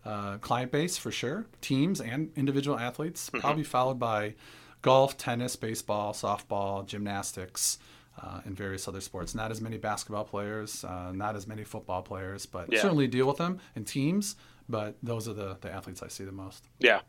uh, 0.03 0.39
client 0.39 0.71
base 0.71 0.97
for 0.97 1.11
sure. 1.11 1.45
Teams 1.61 2.01
and 2.01 2.31
individual 2.35 2.79
athletes, 2.79 3.27
Mm-hmm. 3.29 3.39
probably 3.39 3.63
followed 3.63 3.99
by 3.99 4.33
golf, 4.81 5.15
tennis, 5.19 5.55
baseball, 5.55 6.11
softball, 6.13 6.83
gymnastics, 6.87 7.77
uh, 8.19 8.41
and 8.45 8.55
various 8.57 8.87
other 8.87 9.01
sports. 9.01 9.33
Not 9.35 9.51
as 9.51 9.61
many 9.61 9.77
basketball 9.77 10.23
players, 10.25 10.83
uh, 10.83 11.11
not 11.13 11.35
as 11.35 11.47
many 11.47 11.63
football 11.63 12.01
players, 12.01 12.45
but 12.45 12.71
Yeah. 12.71 12.81
certainly 12.81 13.07
deal 13.07 13.27
with 13.27 13.37
them 13.37 13.59
in 13.75 13.85
teams. 13.85 14.35
But 14.69 14.95
those 15.03 15.27
are 15.27 15.33
the, 15.33 15.57
the 15.61 15.71
athletes 15.71 16.01
I 16.03 16.07
see 16.07 16.23
the 16.23 16.31
most. 16.31 16.65
Yeah. 16.79 17.01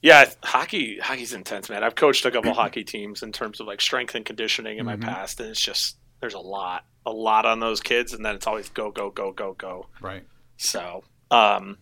Yeah, 0.00 0.30
hockey 0.42 0.98
hockey's 0.98 1.32
intense, 1.32 1.70
man. 1.70 1.84
I've 1.84 1.94
coached 1.94 2.24
a 2.24 2.30
couple 2.30 2.52
hockey 2.62 2.82
teams 2.82 3.22
in 3.22 3.30
terms 3.30 3.60
of 3.60 3.66
like 3.66 3.80
strength 3.80 4.14
and 4.14 4.24
conditioning 4.24 4.78
in 4.78 4.84
Mhm. 4.86 5.00
my 5.00 5.06
past, 5.06 5.38
and 5.40 5.48
it's 5.50 5.60
just 5.60 5.96
there's 6.20 6.34
a 6.34 6.38
lot, 6.40 6.84
a 7.06 7.10
lot 7.12 7.46
on 7.46 7.60
those 7.60 7.80
kids, 7.80 8.12
and 8.12 8.24
then 8.24 8.34
it's 8.34 8.46
always 8.46 8.68
go, 8.68 8.90
go, 8.90 9.10
go, 9.10 9.32
go, 9.32 9.54
go. 9.54 9.86
Right. 10.00 10.24
So, 10.56 11.02
um, 11.32 11.78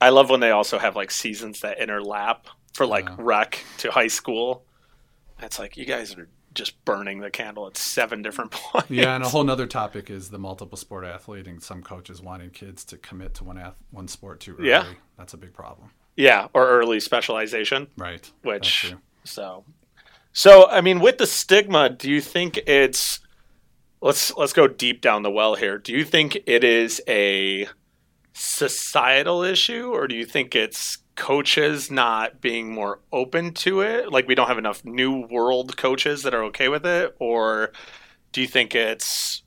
I 0.00 0.10
love 0.10 0.28
when 0.30 0.40
they 0.40 0.50
also 0.50 0.78
have 0.78 0.94
like 0.96 1.10
seasons 1.10 1.60
that 1.60 1.78
interlap 1.78 2.44
for 2.74 2.86
like 2.86 3.06
Yeah. 3.08 3.16
rec 3.18 3.58
to 3.78 3.90
high 3.90 4.08
school. 4.08 4.64
It's 5.40 5.58
like 5.58 5.76
you 5.76 5.84
guys 5.86 6.14
are 6.16 6.28
just 6.54 6.84
burning 6.84 7.20
the 7.20 7.30
candle 7.30 7.66
at 7.66 7.76
seven 7.76 8.22
different 8.22 8.50
points. 8.52 8.90
Yeah, 8.90 9.14
and 9.14 9.24
a 9.24 9.28
whole 9.28 9.44
nother 9.44 9.66
topic 9.66 10.10
is 10.10 10.30
the 10.30 10.38
multiple 10.38 10.76
sport 10.78 11.04
athlete, 11.04 11.46
and 11.46 11.62
some 11.62 11.82
coaches 11.82 12.20
wanting 12.22 12.50
kids 12.50 12.84
to 12.86 12.96
commit 12.98 13.34
to 13.34 13.44
one 13.44 13.58
ath- 13.58 13.76
one 13.90 14.08
sport 14.08 14.40
too 14.40 14.56
early. 14.58 14.68
Yeah. 14.68 14.86
That's 15.18 15.34
a 15.34 15.38
big 15.38 15.52
problem. 15.52 15.90
yeah, 16.16 16.48
or 16.54 16.68
early 16.68 17.00
specialization. 17.00 17.88
Right. 17.96 18.30
Which 18.42 18.94
so 19.24 19.64
so 20.32 20.66
i 20.68 20.80
mean 20.80 20.98
with 20.98 21.18
the 21.18 21.26
stigma 21.26 21.88
do 21.90 22.10
you 22.10 22.20
think 22.20 22.56
it's 22.66 23.20
let's 24.00 24.34
let's 24.36 24.52
go 24.52 24.66
deep 24.66 25.00
down 25.00 25.22
the 25.22 25.30
well 25.30 25.54
here 25.54 25.78
do 25.78 25.92
you 25.92 26.04
think 26.04 26.36
it 26.46 26.64
is 26.64 27.00
a 27.06 27.68
societal 28.32 29.42
issue 29.42 29.90
or 29.92 30.08
do 30.08 30.14
you 30.16 30.24
think 30.24 30.54
it's 30.56 30.98
coaches 31.14 31.90
not 31.90 32.40
being 32.40 32.72
more 32.72 32.98
open 33.12 33.52
to 33.52 33.80
it 33.82 34.10
like 34.10 34.26
we 34.26 34.34
don't 34.34 34.48
have 34.48 34.58
enough 34.58 34.84
new 34.84 35.26
world 35.26 35.76
coaches 35.76 36.22
that 36.22 36.32
are 36.34 36.44
okay 36.44 36.68
with 36.68 36.86
it 36.86 37.14
or 37.18 37.70
do 38.32 38.40
you 38.40 38.46
think 38.46 38.74
it's 38.74 39.42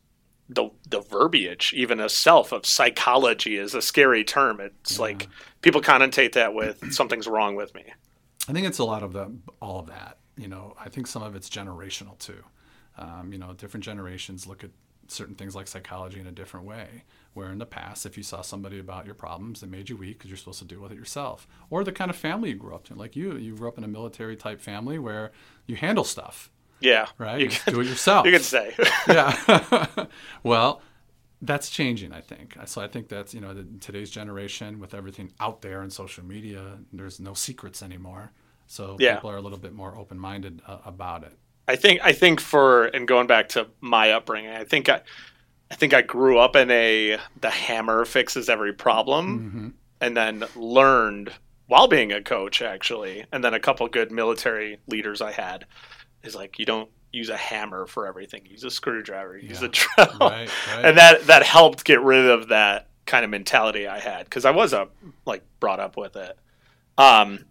the 0.48 0.70
the 0.90 1.02
verbiage 1.02 1.74
even 1.76 2.00
a 2.00 2.08
self 2.08 2.52
of 2.52 2.66
psychology 2.68 3.58
is 3.58 3.74
a 3.74 3.82
scary 3.82 4.24
term 4.24 4.60
it's 4.60 4.98
Yeah. 4.98 5.02
like 5.02 5.28
people 5.62 5.82
connotate 5.82 6.34
that 6.34 6.54
with 6.54 6.94
something's 6.94 7.28
wrong 7.28 7.56
with 7.56 7.74
me 7.74 7.84
I 8.48 8.54
think 8.54 8.68
it's 8.68 8.78
a 8.78 8.84
lot 8.86 9.02
of 9.02 9.12
the 9.14 9.36
all 9.60 9.80
of 9.80 9.88
that. 9.88 10.20
You 10.38 10.48
know, 10.48 10.76
I 10.80 10.88
think 10.90 11.08
some 11.08 11.24
of 11.24 11.36
it's 11.36 11.50
generational 11.50 12.16
too. 12.20 12.44
Um, 12.96 13.32
you 13.34 13.40
know, 13.40 13.54
different 13.54 13.84
generations 13.84 14.46
look 14.46 14.64
at 14.64 14.70
certain 15.08 15.34
things 15.34 15.56
like 15.56 15.68
psychology 15.68 16.20
in 16.20 16.28
a 16.28 16.32
different 16.32 16.68
way. 16.68 17.06
Where 17.36 17.51
in 17.51 17.60
the 17.60 17.65
past, 17.65 18.06
if 18.06 18.18
you 18.18 18.24
saw 18.24 18.42
somebody 18.42 18.80
about 18.80 19.06
your 19.06 19.13
problems, 19.13 19.62
it 19.62 19.70
made 19.70 19.89
you 19.89 19.98
weak 19.98 20.18
because 20.18 20.32
you're 20.32 20.38
supposed 20.38 20.60
to 20.60 20.65
deal 20.65 20.80
with 20.82 20.92
it 20.92 20.98
yourself. 20.98 21.48
Or 21.70 21.84
the 21.84 21.92
kind 21.92 22.10
of 22.10 22.15
family 22.18 22.50
you 22.50 22.56
grew 22.56 22.74
up 22.74 22.89
in, 22.89 22.98
like 22.98 23.15
you, 23.15 23.36
you 23.38 23.56
grew 23.56 23.68
up 23.68 23.77
in 23.77 23.84
a 23.84 23.88
military 23.88 24.36
type 24.36 24.60
family 24.62 24.98
where 24.98 25.32
you 25.68 25.75
handle 25.75 26.04
stuff, 26.04 26.50
yeah 26.80 27.08
right? 27.18 27.39
you 27.42 27.50
could, 27.50 27.74
do 27.74 27.80
it 27.82 27.88
yourself. 27.88 28.25
you 28.27 28.32
could 28.32 28.42
say 28.42 28.74
yeah. 29.08 30.06
well, 30.44 30.82
that's 31.42 31.70
changing, 31.70 32.12
I 32.13 32.22
think. 32.22 32.56
So 32.65 32.82
I 32.82 32.88
think 32.88 33.10
that's, 33.10 33.34
you 33.34 33.42
know, 33.42 33.54
the, 33.54 33.68
today's 33.80 34.10
generation 34.10 34.80
with 34.80 34.94
everything 34.94 35.32
out 35.39 35.62
there 35.62 35.84
in 35.84 35.89
social 35.89 36.24
media, 36.25 36.80
there's 36.94 37.20
no 37.20 37.34
secrets 37.34 37.84
anymore. 37.84 38.32
So 38.68 38.96
Yeah. 39.00 39.15
people 39.15 39.30
are 39.30 39.38
a 39.38 39.42
little 39.42 39.60
bit 39.60 39.74
more 39.74 39.96
open 39.98 40.18
minded 40.18 40.62
uh, 40.65 40.77
about 40.86 41.24
it. 41.24 41.34
I 41.68 41.75
think 41.75 42.00
I 42.04 42.13
think 42.13 42.39
for 42.39 42.86
and 42.86 43.08
going 43.08 43.27
back 43.27 43.50
to 43.50 43.68
my 43.82 44.12
upbringing, 44.12 44.51
I 44.51 44.63
think 44.63 44.88
I 44.88 45.01
I 45.72 45.76
think 45.76 45.94
I 45.94 46.02
grew 46.02 46.38
up 46.38 46.56
in 46.56 46.70
a 46.72 47.18
the 47.42 47.50
hammer 47.50 48.06
fixes 48.06 48.50
every 48.50 48.74
problem 48.74 49.44
hmm 49.52 49.68
and 50.02 50.16
then 50.16 50.44
learned 50.56 51.32
while 51.68 51.88
being 51.88 52.12
a 52.12 52.22
coach 52.22 52.62
actually 52.62 53.26
and 53.32 53.44
then 53.44 53.54
a 53.54 53.60
couple 53.60 53.88
good 53.88 54.12
military 54.12 54.78
leaders 54.88 55.22
I 55.22 55.32
had 55.32 55.66
is 56.24 56.36
like 56.36 56.60
you 56.60 56.66
don't 56.66 56.90
use 57.14 57.30
a 57.30 57.38
hammer 57.38 57.86
for 57.88 58.08
everything. 58.08 58.46
Use 58.46 58.64
a 58.66 58.72
screwdriver. 58.72 59.38
Use 59.38 59.62
Yeah. 59.62 59.68
a 59.68 59.70
drill. 59.70 60.20
Right, 60.20 60.50
right. 60.68 60.86
And 60.86 60.98
that 60.98 61.28
that 61.28 61.44
helped 61.44 61.86
get 61.86 62.02
rid 62.02 62.26
of 62.26 62.50
that 62.50 62.90
kind 63.06 63.24
of 63.24 63.32
mentality 63.32 63.88
I 63.88 64.00
had 64.00 64.26
because 64.26 64.46
I 64.46 64.52
was 64.52 64.74
a 64.74 64.90
like 65.26 65.44
brought 65.60 65.80
up 65.80 65.98
with 65.98 66.16
it. 66.18 66.38
Um, 66.98 67.46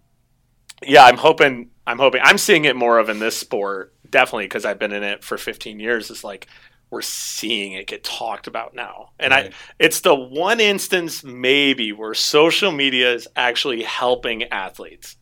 yeah, 0.87 1.05
I'm 1.05 1.17
hoping. 1.17 1.71
I'm 1.87 1.99
hoping. 1.99 2.21
I'm 2.25 2.39
seeing 2.39 2.65
it 2.65 2.77
more 2.77 2.99
of 2.99 3.09
in 3.09 3.19
this 3.19 3.37
sport, 3.37 3.95
definitely 4.09 4.47
because 4.47 4.65
I've 4.65 4.79
been 4.79 4.93
in 4.93 5.03
it 5.03 5.25
for 5.25 5.39
15 5.39 5.81
years. 5.81 6.11
Is 6.11 6.25
like 6.25 6.47
we're 6.95 7.03
seeing 7.03 7.73
it 7.73 7.87
get 7.87 8.05
talked 8.05 8.47
about 8.47 8.75
now, 8.75 9.11
and 9.19 9.35
I 9.35 9.51
it's 9.79 10.01
the 10.01 10.15
one 10.15 10.61
instance 10.61 11.23
maybe 11.25 11.93
where 11.93 12.15
social 12.15 12.73
media 12.73 13.13
is 13.13 13.29
actually 13.37 13.83
helping 13.83 14.45
athletes. 14.45 15.17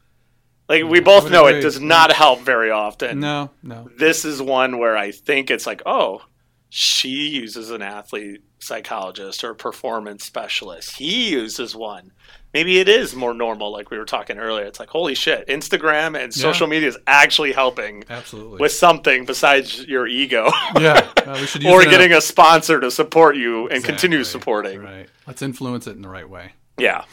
Like 0.68 0.84
we 0.84 1.00
mm, 1.00 1.04
both 1.04 1.24
would 1.24 1.32
know, 1.32 1.46
it 1.46 1.60
does 1.60 1.80
not 1.80 2.10
mm. 2.10 2.14
help 2.14 2.40
very 2.40 2.70
often 2.70 3.20
no, 3.20 3.50
no. 3.62 3.88
this 3.98 4.24
is 4.24 4.40
one 4.40 4.78
where 4.78 4.96
I 4.96 5.10
think 5.10 5.50
it's 5.50 5.66
like, 5.66 5.82
oh, 5.86 6.22
she 6.68 7.28
uses 7.28 7.70
an 7.70 7.82
athlete 7.82 8.42
psychologist 8.58 9.42
or 9.44 9.50
a 9.50 9.54
performance 9.54 10.24
specialist. 10.24 10.96
He 10.96 11.30
uses 11.30 11.74
one. 11.74 12.12
Maybe 12.54 12.78
it 12.80 12.88
is 12.88 13.14
more 13.16 13.32
normal, 13.32 13.72
like 13.72 13.90
we 13.90 13.96
were 13.98 14.04
talking 14.04 14.38
earlier. 14.38 14.66
It's 14.66 14.78
like, 14.78 14.90
holy 14.90 15.14
shit, 15.14 15.46
Instagram 15.48 16.22
and 16.22 16.32
social 16.34 16.66
media 16.66 16.88
is 16.88 16.98
actually 17.06 17.52
helping 17.52 18.04
Absolutely. 18.10 18.58
with 18.60 18.72
something 18.72 19.24
besides 19.24 19.86
your 19.86 20.06
ego 20.06 20.50
yeah, 20.78 21.08
well, 21.26 21.40
we 21.40 21.46
should 21.46 21.62
use 21.64 21.72
or 21.72 21.84
getting 21.84 22.12
a, 22.12 22.20
sponsor 22.20 22.78
to 22.80 22.90
support 22.90 23.36
you 23.36 23.68
and 23.68 23.82
continue 23.82 24.22
supporting. 24.22 24.82
Right. 24.82 25.08
Let's 25.26 25.40
influence 25.40 25.86
it 25.86 25.96
in 25.96 26.02
the 26.02 26.08
right 26.10 26.28
way. 26.28 26.52
Yeah. 26.78 27.04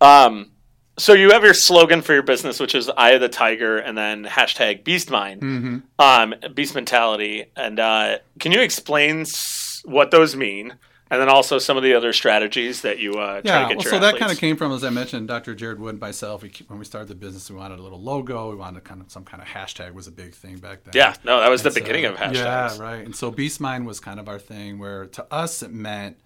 Um, 0.00 0.50
so 0.96 1.12
you 1.12 1.30
have 1.32 1.42
your 1.42 1.54
slogan 1.54 2.00
for 2.02 2.12
your 2.12 2.22
business, 2.22 2.60
which 2.60 2.74
is 2.76 2.88
"Eye 2.96 3.10
of 3.12 3.20
the 3.20 3.28
Tiger," 3.28 3.78
and 3.78 3.98
then 3.98 4.24
hashtag 4.24 4.84
BeastMind, 4.84 5.40
Mm-hmm. 5.40 5.78
um, 5.98 6.34
Beast 6.54 6.74
Mentality. 6.76 7.46
And 7.56 7.80
uh, 7.80 8.18
can 8.38 8.52
you 8.52 8.60
explain 8.60 9.22
s- 9.22 9.82
what 9.84 10.12
those 10.12 10.36
mean, 10.36 10.74
and 11.10 11.20
then 11.20 11.28
also 11.28 11.58
some 11.58 11.76
of 11.76 11.82
the 11.82 11.94
other 11.94 12.12
strategies 12.12 12.80
that 12.82 12.98
you 12.98 13.12
uh, 13.18 13.40
try 13.42 13.42
Yeah, 13.44 13.62
to 13.62 13.68
get 13.68 13.76
well, 13.76 13.84
your 13.84 13.92
so 13.92 13.98
that 14.00 14.18
kind 14.18 14.32
of 14.32 14.38
came 14.38 14.56
from, 14.56 14.72
as 14.72 14.82
I 14.84 14.90
mentioned, 14.90 15.28
Dr. 15.28 15.54
Jared 15.54 15.78
Wood 15.78 15.90
and 15.90 16.00
myself. 16.00 16.42
We, 16.42 16.52
when 16.68 16.78
we 16.78 16.84
started 16.84 17.08
the 17.08 17.14
business, 17.14 17.50
we 17.50 17.56
wanted 17.56 17.78
a 17.78 17.82
little 17.82 18.00
logo. 18.00 18.50
We 18.50 18.56
wanted 18.56 18.84
kind 18.84 19.00
of 19.00 19.10
some 19.10 19.24
kind 19.24 19.42
of 19.42 19.48
hashtag 19.48 19.92
was 19.92 20.06
a 20.06 20.12
big 20.12 20.34
thing 20.34 20.58
back 20.58 20.84
then. 20.84 20.92
yeah, 20.94 21.14
no, 21.24 21.40
that 21.40 21.50
was 21.50 21.62
the 21.62 21.70
so- 21.70 21.80
beginning 21.80 22.06
of 22.06 22.16
hashtags. 22.16 22.34
Yeah, 22.34 22.78
right. 22.78 23.04
And 23.04 23.14
so 23.14 23.30
beast 23.30 23.60
mind 23.60 23.86
was 23.86 24.00
kind 24.00 24.18
of 24.18 24.28
our 24.28 24.38
thing 24.38 24.78
where 24.78 25.06
to 25.06 25.26
us 25.32 25.62
it 25.62 25.72
meant, 25.72 26.16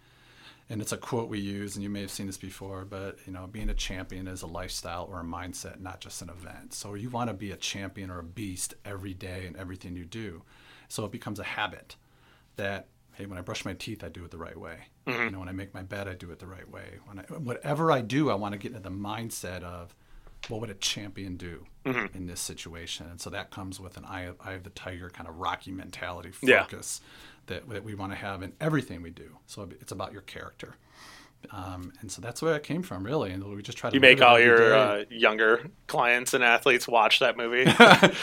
and 0.71 0.81
it's 0.83 0.93
a 0.93 0.97
quote 0.99 1.29
we 1.29 1.41
use, 1.41 1.75
and 1.77 1.83
you 1.83 1.89
may 1.91 2.03
have 2.03 2.11
seen 2.11 2.27
this 2.27 2.37
before, 2.37 2.85
but 2.85 3.17
you 3.27 3.33
know, 3.33 3.47
being 3.47 3.71
a 3.71 3.75
champion 3.75 4.29
is 4.29 4.43
a 4.43 4.47
lifestyle 4.47 5.09
or 5.11 5.21
a 5.21 5.25
mindset, 5.25 5.81
not 5.81 6.01
just 6.01 6.21
an 6.23 6.29
event. 6.29 6.73
So 6.75 6.95
you 6.95 7.09
want 7.11 7.29
to 7.31 7.35
be 7.35 7.51
a 7.51 7.57
champion 7.57 8.11
or 8.11 8.19
a 8.21 8.25
beast 8.25 8.75
every 8.85 9.15
day 9.15 9.47
in 9.47 9.57
everything 9.57 9.97
you 9.97 10.05
do. 10.05 10.43
So 10.89 11.05
it 11.05 11.11
becomes 11.11 11.39
a 11.39 11.45
habit 11.45 11.97
that 12.57 12.87
hey, 13.19 13.27
when 13.27 13.37
I 13.37 13.43
brush 13.43 13.65
my 13.65 13.75
teeth, 13.75 14.05
I 14.05 14.09
do 14.09 14.25
it 14.25 14.31
the 14.31 14.39
right 14.39 14.57
way. 14.57 14.77
Mm-hmm. 15.07 15.23
You 15.25 15.31
know, 15.31 15.41
when 15.41 15.49
I 15.49 15.53
make 15.53 15.75
my 15.75 15.83
bed, 15.83 16.07
I 16.07 16.15
do 16.15 16.31
it 16.31 16.39
the 16.39 16.47
right 16.47 16.71
way. 16.71 16.85
When 17.07 17.19
I, 17.19 17.23
whatever 17.35 17.91
I 17.91 18.01
do, 18.01 18.31
I 18.31 18.35
want 18.35 18.53
to 18.53 18.59
get 18.59 18.71
into 18.71 18.83
the 18.89 18.95
mindset 18.95 19.63
of 19.65 19.93
what 20.49 20.61
would 20.61 20.71
a 20.71 20.75
champion 20.75 21.37
do 21.37 21.67
Mm-hmm. 21.85 22.17
in 22.17 22.27
this 22.27 22.41
situation? 22.41 23.07
And 23.11 23.21
so 23.21 23.29
that 23.31 23.51
comes 23.51 23.81
with 23.81 23.97
an 23.97 24.05
eye 24.05 24.23
of, 24.23 24.37
eye 24.41 24.53
of 24.53 24.63
the 24.63 24.71
tiger 24.71 25.11
kind 25.11 25.29
of 25.29 25.37
rocky 25.39 25.73
mentality 25.73 26.31
Yeah. 26.43 26.63
focus 26.63 27.01
that, 27.47 27.69
that 27.71 27.83
we 27.83 27.95
want 27.95 28.13
to 28.13 28.17
have 28.19 28.43
in 28.43 28.53
everything 28.61 29.03
we 29.03 29.11
do. 29.11 29.39
So 29.47 29.69
it's 29.81 29.91
about 29.91 30.13
your 30.13 30.21
character. 30.23 30.77
Um, 31.51 31.93
and 32.01 32.11
so 32.11 32.21
that's 32.21 32.43
where 32.43 32.55
it 32.57 32.63
came 32.63 32.83
from, 32.83 33.05
really. 33.05 33.31
And 33.31 33.43
we 33.45 33.63
just 33.63 33.79
try 33.79 33.89
to 33.91 33.95
You 33.95 34.01
make 34.01 34.21
all 34.21 34.39
your 34.39 34.75
uh, 34.75 35.05
younger 35.09 35.63
clients 35.87 36.35
and 36.35 36.45
athletes 36.45 36.87
watch 36.87 37.21
that 37.21 37.37
movie. 37.37 37.65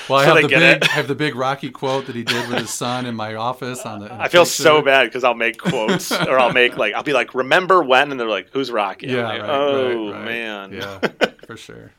well, 0.09 0.19
I 0.19 0.25
so 0.25 0.35
have 0.35 0.41
the 0.43 0.47
big. 0.49 0.83
I 0.83 0.87
have 0.91 1.07
the 1.07 1.15
big 1.15 1.35
Rocky 1.35 1.71
quote 1.71 2.05
that 2.05 2.15
he 2.15 2.23
did 2.23 2.47
with 2.49 2.59
his 2.59 2.69
son 2.69 3.05
in 3.05 3.15
my 3.15 3.35
office 3.35 3.81
on 3.85 4.01
the. 4.01 4.13
I 4.13 4.27
feel 4.27 4.43
picture. 4.43 4.63
so 4.63 4.81
bad 4.81 5.05
because 5.05 5.23
I'll 5.23 5.33
make 5.33 5.57
quotes 5.57 6.11
or 6.27 6.37
I'll 6.39 6.53
make 6.53 6.77
like 6.77 6.93
I'll 6.93 7.03
be 7.03 7.13
like, 7.13 7.33
"Remember 7.33 7.81
when?" 7.83 8.11
and 8.11 8.19
they're 8.19 8.27
like, 8.29 8.49
"Who's 8.51 8.69
Rocky?" 8.69 9.07
Yeah, 9.07 9.27
like, 9.27 9.41
right, 9.41 9.49
oh 9.49 10.11
right, 10.11 10.13
right. 10.17 10.25
man. 10.25 10.73
Yeah, 10.73 10.99
for 11.47 11.57
sure. 11.57 11.91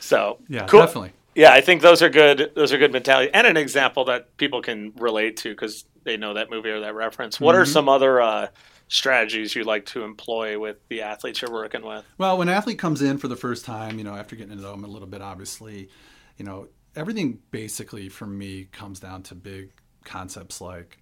So 0.00 0.38
Yeah, 0.48 0.66
cool. 0.66 0.80
definitely. 0.80 1.12
Yeah, 1.34 1.52
I 1.52 1.60
think 1.60 1.80
those 1.82 2.02
are 2.02 2.10
good. 2.10 2.52
Those 2.54 2.72
are 2.72 2.78
good 2.78 2.92
mentality 2.92 3.30
and 3.32 3.46
an 3.46 3.56
example 3.56 4.04
that 4.06 4.36
people 4.36 4.60
can 4.60 4.92
relate 4.96 5.36
to 5.38 5.50
because 5.50 5.84
they 6.04 6.16
know 6.16 6.34
that 6.34 6.50
movie 6.50 6.68
or 6.70 6.80
that 6.80 6.94
reference. 6.94 7.40
What 7.40 7.54
are 7.54 7.64
Mhm. 7.64 7.72
some 7.72 7.88
other 7.88 8.20
uh, 8.20 8.48
strategies 8.88 9.54
you 9.54 9.64
like 9.64 9.86
to 9.86 10.02
employ 10.02 10.58
with 10.58 10.76
the 10.88 11.00
athletes 11.02 11.40
you're 11.40 11.50
working 11.52 11.82
with? 11.84 12.04
Well, 12.18 12.36
when 12.36 12.48
an 12.48 12.54
athlete 12.54 12.78
comes 12.78 13.00
in 13.00 13.16
for 13.18 13.28
the 13.28 13.36
first 13.36 13.64
time, 13.64 13.96
you 13.98 14.04
know, 14.04 14.14
after 14.14 14.36
getting 14.36 14.54
to 14.56 14.62
know 14.62 14.72
them 14.72 14.84
a 14.84 14.88
little 14.88 15.08
bit, 15.08 15.22
obviously, 15.22 15.88
you 16.36 16.44
know, 16.44 16.68
everything 16.94 17.38
basically 17.50 18.10
for 18.10 18.26
me 18.26 18.64
comes 18.72 19.00
down 19.00 19.22
to 19.22 19.34
big 19.34 19.70
concepts 20.04 20.60
like 20.60 20.98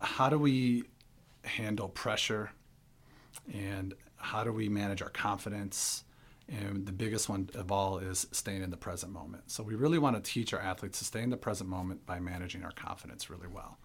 how 0.00 0.28
do 0.30 0.38
we 0.38 0.82
handle 1.44 1.88
pressure 1.88 2.50
and 3.52 3.92
how 4.16 4.42
do 4.42 4.52
we 4.52 4.68
manage 4.68 5.02
our 5.02 5.10
confidence? 5.10 6.04
And 6.50 6.84
the 6.84 6.92
biggest 6.92 7.28
one 7.28 7.48
of 7.54 7.70
all 7.70 7.98
is 7.98 8.26
staying 8.32 8.62
in 8.62 8.70
the 8.70 8.76
present 8.76 9.12
moment. 9.12 9.50
So 9.50 9.62
we 9.62 9.76
really 9.76 9.98
want 9.98 10.16
to 10.16 10.32
teach 10.32 10.52
our 10.52 10.60
athletes 10.60 10.98
to 10.98 11.04
stay 11.04 11.22
in 11.22 11.30
the 11.30 11.36
present 11.36 11.70
moment 11.70 12.04
by 12.06 12.18
managing 12.18 12.64
our 12.64 12.72
confidence 12.72 13.30
really 13.30 13.46
well. 13.46 13.78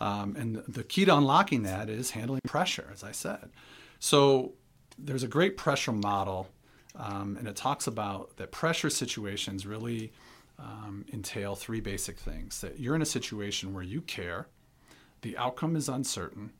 Um, 0.00 0.36
and 0.36 0.56
the- 0.68 0.84
key 0.84 1.04
to 1.06 1.16
unlocking 1.16 1.62
that 1.62 1.88
is 1.88 2.10
handling 2.10 2.40
pressure, 2.46 2.90
as 2.92 3.02
I 3.02 3.12
said. 3.12 3.50
So 4.00 4.52
there's 4.98 5.22
a 5.22 5.28
great 5.28 5.56
pressure 5.56 5.92
model, 5.92 6.48
um, 6.94 7.36
and 7.38 7.48
it 7.48 7.56
talks 7.56 7.86
about 7.86 8.36
that 8.36 8.52
pressure 8.52 8.90
situations 8.90 9.66
really 9.66 10.12
um, 10.58 11.04
entail 11.12 11.54
three 11.54 11.80
basic 11.80 12.18
things 12.18 12.60
that 12.60 12.78
you're 12.78 12.94
in 12.94 13.02
a 13.02 13.06
situation 13.06 13.72
where 13.72 13.82
you 13.82 14.00
care, 14.02 14.46
the 15.22 15.36
outcome 15.38 15.74
is 15.74 15.88
uncertain, 15.88 16.52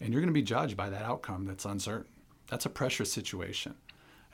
and 0.00 0.12
you're 0.12 0.20
going 0.20 0.32
to 0.32 0.40
be 0.40 0.42
judged 0.42 0.76
by 0.76 0.90
that 0.90 1.02
outcome 1.02 1.46
that's 1.46 1.64
uncertain. 1.64 2.12
That's 2.48 2.66
a 2.66 2.70
pressure 2.70 3.04
situation. 3.04 3.74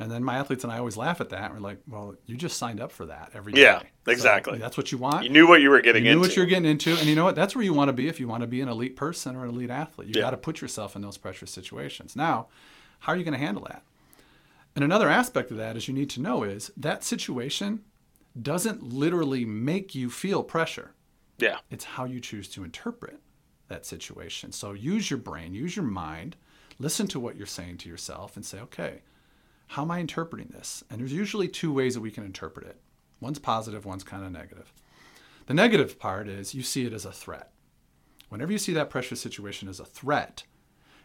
And 0.00 0.10
then 0.10 0.24
my 0.24 0.36
athletes 0.38 0.64
and 0.64 0.72
I 0.72 0.78
always 0.78 0.96
laugh 0.96 1.20
at 1.20 1.28
that. 1.28 1.52
We're 1.52 1.60
like, 1.60 1.78
well, 1.86 2.14
you 2.26 2.36
just 2.36 2.56
signed 2.56 2.80
up 2.80 2.90
for 2.90 3.06
that 3.06 3.30
every 3.34 3.52
day. 3.52 3.60
Yeah, 3.62 3.80
So 4.06 4.10
exactly. 4.12 4.58
that's 4.58 4.76
what 4.76 4.90
you 4.90 4.98
want. 4.98 5.24
You 5.24 5.30
knew 5.30 5.46
what 5.46 5.60
you 5.60 5.68
were 5.70 5.80
getting 5.82 6.06
into. 6.06 6.08
You 6.08 6.14
knew 6.16 6.22
into. 6.22 6.28
what 6.30 6.36
you're 6.36 6.46
getting 6.46 6.70
into, 6.70 6.92
and 6.96 7.06
you 7.06 7.14
know 7.14 7.24
what? 7.24 7.34
That's 7.36 7.54
where 7.54 7.64
you 7.64 7.74
want 7.74 7.88
to 7.90 7.92
be 7.92 8.08
if 8.08 8.18
you 8.18 8.26
want 8.26 8.40
to 8.42 8.46
be 8.46 8.60
an 8.62 8.68
elite 8.68 8.96
person 8.96 9.36
or 9.36 9.44
an 9.44 9.50
elite 9.50 9.70
athlete. 9.70 10.08
You 10.08 10.14
Yeah. 10.16 10.22
got 10.22 10.30
to 10.30 10.36
put 10.38 10.60
yourself 10.62 10.96
in 10.96 11.02
those 11.02 11.18
pressure 11.18 11.46
situations. 11.46 12.16
Now, 12.16 12.48
how 13.00 13.12
are 13.12 13.16
you 13.16 13.24
going 13.24 13.38
to 13.38 13.44
handle 13.46 13.64
that? 13.64 13.82
And 14.74 14.82
another 14.84 15.08
aspect 15.10 15.50
of 15.50 15.58
that 15.58 15.76
is 15.76 15.86
you 15.86 15.94
need 15.94 16.10
to 16.10 16.20
know 16.22 16.44
is 16.44 16.72
that 16.76 17.04
situation 17.04 17.84
doesn't 18.40 18.82
literally 18.82 19.44
make 19.44 19.94
you 19.94 20.08
feel 20.08 20.42
pressure. 20.42 20.92
yeah, 21.38 21.58
It's 21.70 21.84
how 21.84 22.04
you 22.04 22.20
choose 22.20 22.48
to 22.50 22.64
interpret 22.64 23.18
that 23.68 23.84
situation. 23.84 24.52
So 24.52 24.72
use 24.72 25.10
your 25.10 25.18
brain, 25.18 25.52
use 25.54 25.76
your 25.76 25.84
mind, 25.84 26.36
listen 26.78 27.06
to 27.08 27.20
what 27.20 27.36
you're 27.36 27.46
saying 27.46 27.78
to 27.78 27.88
yourself, 27.88 28.36
and 28.36 28.44
say, 28.46 28.60
okay, 28.60 29.02
how 29.70 29.82
am 29.82 29.90
I 29.92 30.00
interpreting 30.00 30.48
this? 30.50 30.82
And 30.90 31.00
there's 31.00 31.12
usually 31.12 31.46
two 31.46 31.72
ways 31.72 31.94
that 31.94 32.00
we 32.00 32.10
can 32.10 32.24
interpret 32.24 32.66
it 32.66 32.80
one's 33.20 33.38
positive, 33.38 33.84
one's 33.84 34.02
kind 34.02 34.24
of 34.24 34.32
negative. 34.32 34.72
The 35.46 35.54
negative 35.54 35.98
part 35.98 36.26
is 36.26 36.54
you 36.54 36.62
see 36.62 36.86
it 36.86 36.92
as 36.92 37.04
a 37.04 37.12
threat. 37.12 37.52
Whenever 38.30 38.50
you 38.50 38.58
see 38.58 38.72
that 38.72 38.90
pressure 38.90 39.14
situation 39.14 39.68
as 39.68 39.78
a 39.78 39.84
threat, 39.84 40.42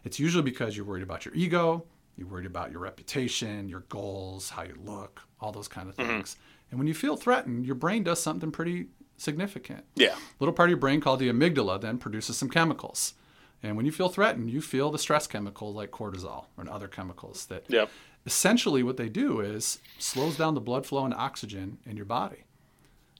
it's 0.02 0.18
usually 0.18 0.42
because 0.42 0.76
you're 0.76 0.86
worried 0.86 1.04
about 1.04 1.24
your 1.24 1.34
ego, 1.34 1.84
you're 2.16 2.26
worried 2.26 2.46
about 2.46 2.72
your 2.72 2.80
reputation, 2.80 3.68
your 3.68 3.84
goals, 3.88 4.50
how 4.50 4.62
you 4.62 4.76
look, 4.82 5.20
all 5.40 5.52
those 5.52 5.68
kind 5.68 5.88
of 5.88 5.96
mm-hmm. 5.96 6.08
things. 6.08 6.36
And 6.70 6.80
when 6.80 6.88
you 6.88 6.94
feel 6.94 7.16
threatened, 7.16 7.66
your 7.66 7.74
brain 7.76 8.02
does 8.02 8.20
something 8.20 8.50
pretty 8.50 8.86
significant 9.16 9.84
yeah, 9.94 10.14
A 10.14 10.38
little 10.40 10.52
part 10.52 10.68
of 10.68 10.70
your 10.70 10.78
brain 10.78 11.00
called 11.00 11.20
the 11.20 11.30
amygdala 11.30 11.80
then 11.80 11.98
produces 11.98 12.36
some 12.36 12.50
chemicals. 12.50 13.14
And 13.62 13.76
when 13.76 13.86
you 13.86 13.92
feel 13.92 14.08
threatened, 14.08 14.50
you 14.50 14.60
feel 14.60 14.90
the 14.90 14.98
stress 14.98 15.26
chemical 15.26 15.72
like 15.72 15.90
cortisol 15.90 16.46
or 16.56 16.68
other 16.70 16.88
chemicals 16.88 17.46
that 17.46 17.64
yep, 17.68 17.90
essentially 18.26 18.82
what 18.82 18.96
they 18.96 19.08
do 19.08 19.40
is 19.40 19.78
slows 19.98 20.36
down 20.36 20.54
the 20.54 20.60
blood 20.60 20.84
flow 20.84 21.04
and 21.04 21.14
oxygen 21.14 21.78
in 21.86 21.96
your 21.96 22.04
body. 22.06 22.44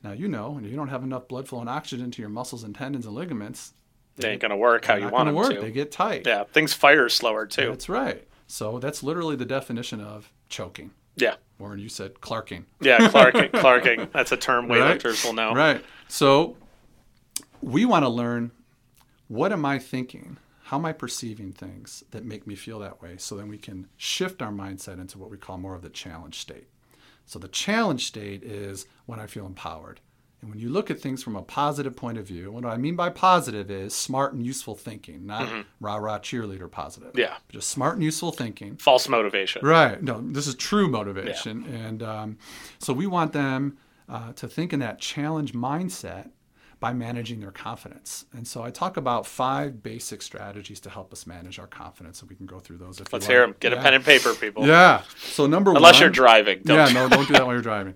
Now 0.02 0.12
you 0.12 0.28
know 0.28 0.50
when 0.50 0.64
you 0.64 0.76
don't 0.76 0.88
have 0.88 1.02
enough 1.04 1.28
blood 1.28 1.48
flow 1.48 1.60
and 1.60 1.68
oxygen 1.68 2.10
to 2.10 2.22
your 2.22 2.28
muscles 2.28 2.64
and 2.64 2.74
tendons 2.74 3.06
and 3.06 3.14
ligaments, 3.14 3.72
they 4.16 4.30
ain't 4.30 4.40
gonna 4.42 4.56
work 4.56 4.84
how 4.84 4.96
you 4.96 5.08
want 5.08 5.26
them 5.26 5.34
work. 5.34 5.54
to. 5.54 5.60
They 5.60 5.70
get 5.70 5.90
tight. 5.92 6.26
yeah, 6.26 6.44
things 6.44 6.72
fire 6.74 7.08
slower 7.08 7.46
too. 7.46 7.68
That's 7.68 7.88
right. 7.88 8.26
So 8.46 8.78
that's 8.78 9.02
literally 9.02 9.36
the 9.36 9.44
definition 9.44 10.00
of 10.00 10.32
choking. 10.48 10.92
Yeah, 11.16 11.34
Warren, 11.58 11.78
you 11.80 11.88
said 11.88 12.20
clarking. 12.20 12.66
yeah, 12.80 13.08
clarking, 13.08 13.50
clarking. 13.50 14.08
That's 14.12 14.32
a 14.32 14.36
term 14.36 14.68
Right. 14.68 14.98
weightlifters 15.00 15.24
will 15.24 15.32
know. 15.32 15.54
Right. 15.54 15.84
So 16.08 16.56
we 17.62 17.84
want 17.84 18.04
to 18.04 18.08
learn 18.08 18.50
what 19.28 19.50
am 19.52 19.64
I 19.64 19.78
thinking? 19.78 20.36
How 20.66 20.78
am 20.78 20.84
I 20.84 20.92
perceiving 20.92 21.52
things 21.52 22.02
that 22.10 22.24
make 22.24 22.44
me 22.44 22.56
feel 22.56 22.80
that 22.80 23.00
way? 23.00 23.18
So 23.18 23.36
then 23.36 23.46
we 23.46 23.56
can 23.56 23.86
shift 23.96 24.42
our 24.42 24.50
mindset 24.50 25.00
into 25.00 25.16
what 25.16 25.30
we 25.30 25.36
call 25.36 25.58
more 25.58 25.76
of 25.76 25.82
the 25.82 25.88
challenge 25.88 26.40
state. 26.40 26.66
So 27.24 27.38
the 27.38 27.46
challenge 27.46 28.04
state 28.04 28.42
is 28.42 28.84
when 29.06 29.20
I 29.20 29.28
feel 29.28 29.46
empowered. 29.46 30.00
And 30.40 30.50
when 30.50 30.58
you 30.58 30.68
look 30.68 30.90
at 30.90 31.00
things 31.00 31.22
from 31.22 31.36
a 31.36 31.42
positive 31.42 31.94
point 31.94 32.18
of 32.18 32.26
view, 32.26 32.50
what 32.50 32.64
I 32.64 32.78
mean 32.78 32.96
by 32.96 33.10
positive 33.10 33.70
is 33.70 33.94
smart 33.94 34.32
and 34.32 34.44
useful 34.44 34.74
thinking, 34.74 35.24
not 35.24 35.48
rah 35.80 35.98
rah 35.98 36.18
cheerleader 36.18 36.68
positive. 36.68 37.12
Yeah. 37.14 37.36
Just 37.48 37.68
smart 37.68 37.94
and 37.94 38.02
useful 38.02 38.32
thinking. 38.32 38.76
False 38.76 39.08
motivation. 39.08 39.64
Right. 39.64 40.02
No, 40.02 40.20
this 40.20 40.48
is 40.48 40.56
true 40.56 40.88
motivation. 40.88 41.64
And 41.72 42.02
um, 42.02 42.38
so 42.80 42.92
we 42.92 43.06
want 43.06 43.32
them 43.32 43.78
uh, 44.08 44.32
to 44.32 44.48
think 44.48 44.72
in 44.72 44.80
that 44.80 44.98
challenge 44.98 45.52
mindset 45.52 46.30
by 46.78 46.92
managing 46.92 47.40
their 47.40 47.50
confidence. 47.50 48.26
And 48.34 48.46
so 48.46 48.62
I 48.62 48.70
talk 48.70 48.96
about 48.98 49.26
five 49.26 49.82
basic 49.82 50.20
strategies 50.20 50.78
to 50.80 50.90
help 50.90 51.12
us 51.12 51.26
manage 51.26 51.58
our 51.58 51.66
confidence, 51.66 52.20
and 52.20 52.28
we 52.28 52.36
can 52.36 52.46
go 52.46 52.58
through 52.58 52.76
those. 52.78 53.00
If 53.00 53.12
Let's 53.12 53.26
you 53.26 53.32
hear 53.32 53.40
want. 53.46 53.60
them. 53.60 53.70
Get 53.70 53.72
Yeah. 53.74 53.80
a 53.80 53.82
pen 53.82 53.94
and 53.94 54.04
paper, 54.04 54.34
people. 54.34 54.66
Yeah. 54.66 55.02
So 55.16 55.46
number 55.46 55.70
one, 55.70 55.78
Unless 55.78 56.00
you're 56.00 56.10
driving. 56.10 56.60
Don't 56.64 56.76
yeah, 56.76 56.92
no, 56.92 57.08
don't 57.08 57.26
do 57.26 57.32
that 57.32 57.46
while 57.46 57.54
you're 57.54 57.62
driving. 57.62 57.94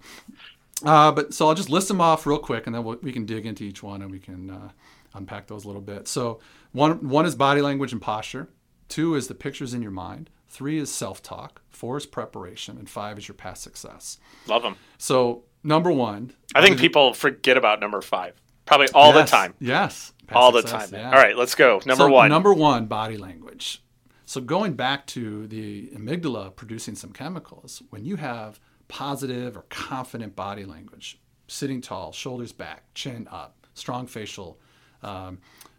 Uh, 0.82 1.12
but 1.12 1.34
so 1.34 1.46
I'll 1.48 1.54
just 1.54 1.68
list 1.68 1.88
them 1.88 2.00
off 2.00 2.26
real 2.26 2.38
quick, 2.38 2.66
and 2.66 2.74
then 2.74 2.82
we'll, 2.84 2.96
we 3.02 3.12
can 3.12 3.26
dig 3.26 3.44
into 3.44 3.64
each 3.64 3.82
one, 3.82 4.00
and 4.00 4.10
we 4.10 4.18
can 4.18 4.48
uh, 4.50 4.70
unpack 5.14 5.46
those 5.46 5.64
a 5.64 5.66
little 5.66 5.82
bit. 5.82 6.08
So 6.08 6.40
one 6.72 7.06
one 7.08 7.26
is 7.26 7.34
body 7.34 7.60
language 7.60 7.92
and 7.92 8.00
posture. 8.00 8.48
Two 8.88 9.14
is 9.14 9.28
the 9.28 9.34
pictures 9.34 9.74
in 9.74 9.82
your 9.82 9.90
mind. 9.90 10.30
Three 10.48 10.78
is 10.78 10.90
self-talk. 10.90 11.60
Four 11.68 11.98
is 11.98 12.06
preparation, 12.06 12.78
and 12.78 12.88
five 12.88 13.18
is 13.18 13.28
your 13.28 13.34
past 13.36 13.62
success. 13.62 14.18
Love 14.46 14.62
them. 14.62 14.76
So 14.96 15.44
number 15.62 15.92
one, 15.92 16.32
I 16.54 16.62
think 16.62 16.78
people 16.78 17.12
forget 17.12 17.56
about 17.58 17.78
number 17.78 18.00
five. 18.00 18.40
Probably 18.70 18.88
all 18.94 19.12
Yes, 19.12 19.28
the 19.30 19.36
time. 19.36 19.54
Yes, 19.58 20.12
past 20.28 20.36
All 20.36 20.52
the 20.52 20.62
time. 20.62 20.88
yeah. 20.92 21.06
All 21.10 21.16
right, 21.16 21.36
let's 21.36 21.56
go. 21.56 21.80
Number 21.84 22.04
So, 22.04 22.08
one. 22.08 22.28
Number 22.30 22.54
one, 22.54 22.86
body 22.86 23.16
language. 23.16 23.82
So 24.26 24.40
going 24.40 24.74
back 24.74 25.06
to 25.08 25.48
the 25.48 25.88
amygdala 25.88 26.54
producing 26.54 26.94
some 26.94 27.12
chemicals, 27.12 27.82
when 27.90 28.04
you 28.04 28.14
have 28.14 28.60
positive 28.86 29.56
or 29.56 29.62
confident 29.70 30.36
body 30.36 30.64
language, 30.64 31.18
sitting 31.48 31.80
tall, 31.80 32.12
shoulders 32.12 32.52
back, 32.52 32.84
chin 32.94 33.26
up, 33.28 33.66
strong 33.74 34.06
facial 34.06 34.60
um, 35.02 35.38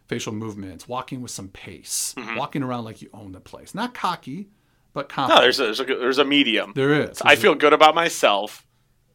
facial 0.10 0.34
movements, 0.34 0.86
walking 0.86 1.22
with 1.22 1.32
some 1.32 1.48
pace, 1.48 2.14
walking 2.36 2.62
around 2.62 2.84
like 2.84 3.02
you 3.02 3.10
own 3.14 3.32
the 3.32 3.40
place, 3.40 3.74
not 3.74 3.94
cocky, 3.94 4.50
but 4.92 5.08
Mm-hmm. 5.08 5.30
no, 5.30 5.40
there's 5.40 5.60
a, 5.62 5.64
there's 5.64 5.80
a 5.80 5.86
there's 5.86 6.18
a 6.18 6.26
medium. 6.26 6.74
there 6.76 6.92
is. 7.10 7.22
I 7.22 7.38
feel 7.38 7.56
good 7.56 7.72
about 7.72 7.96
myself, 7.96 8.68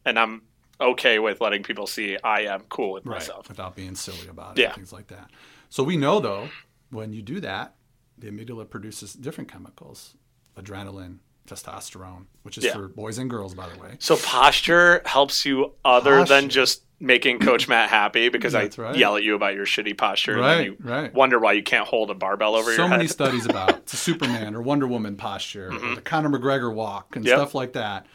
and 0.03 0.17
I'm 0.17 0.41
okay 0.79 1.19
with 1.19 1.41
letting 1.41 1.63
people 1.63 1.87
see 1.87 2.17
I 2.23 2.41
am 2.41 2.61
cool 2.69 2.93
with 2.93 3.05
right 3.05 3.15
myself. 3.15 3.47
without 3.49 3.75
being 3.75 3.95
silly 3.95 4.27
about 4.29 4.57
it, 4.57 4.61
Yeah. 4.61 4.67
and 4.67 4.75
things 4.75 4.93
like 4.93 5.07
that. 5.07 5.29
So 5.69 5.83
we 5.83 5.97
know 5.97 6.19
though, 6.19 6.49
when 6.91 7.13
you 7.13 7.21
do 7.21 7.39
that, 7.41 7.75
the 8.17 8.29
amygdala 8.31 8.69
produces 8.69 9.13
different 9.13 9.51
chemicals, 9.51 10.15
adrenaline, 10.57 11.17
testosterone, 11.47 12.25
which 12.43 12.57
is 12.57 12.65
Yeah. 12.65 12.73
for 12.73 12.87
boys 12.87 13.17
and 13.17 13.29
girls, 13.29 13.53
by 13.53 13.67
the 13.69 13.79
way. 13.81 13.95
So 13.99 14.17
posture 14.17 15.01
helps 15.05 15.45
you 15.45 15.73
other 15.85 16.23
than 16.25 16.49
just 16.49 16.83
making 16.99 17.39
Coach 17.39 17.67
Matt 17.67 17.89
happy 17.89 18.27
because 18.29 18.55
I 18.55 18.69
right. 18.77 18.95
yell 18.95 19.17
at 19.17 19.23
you 19.23 19.35
about 19.35 19.53
your 19.53 19.65
shitty 19.65 19.95
posture 19.97 20.31
and 20.33 20.41
Right, 20.41 20.55
then 20.57 20.65
you 20.65 20.77
right. 20.79 21.13
wonder 21.13 21.37
why 21.39 21.53
you 21.53 21.61
can't 21.61 21.87
hold 21.87 22.09
a 22.09 22.15
barbell 22.15 22.55
over 22.55 22.71
so 22.71 22.81
your 22.81 22.87
head. 22.87 22.91
So 22.91 22.97
many 22.97 23.07
studies 23.07 23.45
about 23.45 23.87
Superman 23.89 24.55
or 24.55 24.61
Wonder 24.63 24.87
Woman 24.87 25.15
posture, 25.15 25.69
or 25.71 25.95
the 25.95 26.01
Conor 26.01 26.29
McGregor 26.29 26.73
walk, 26.73 27.15
and 27.15 27.23
Mm-hmm. 27.23 27.29
Yep. 27.29 27.37
stuff 27.37 27.55
like 27.55 27.73
that, 27.73 28.07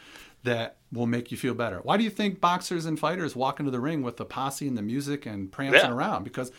that 0.43 0.77
will 0.91 1.07
make 1.07 1.31
you 1.31 1.37
feel 1.37 1.53
better. 1.53 1.79
Why 1.83 1.97
do 1.97 2.03
you 2.03 2.09
think 2.09 2.39
boxers 2.41 2.85
and 2.85 2.99
fighters 2.99 3.35
walk 3.35 3.59
into 3.59 3.71
the 3.71 3.79
ring 3.79 4.01
with 4.03 4.17
the 4.17 4.25
posse 4.25 4.67
and 4.67 4.77
the 4.77 4.81
music 4.81 5.25
and 5.25 5.51
prancing 5.51 5.79
Yeah. 5.81 5.91
around? 5.91 6.23
Because 6.23 6.51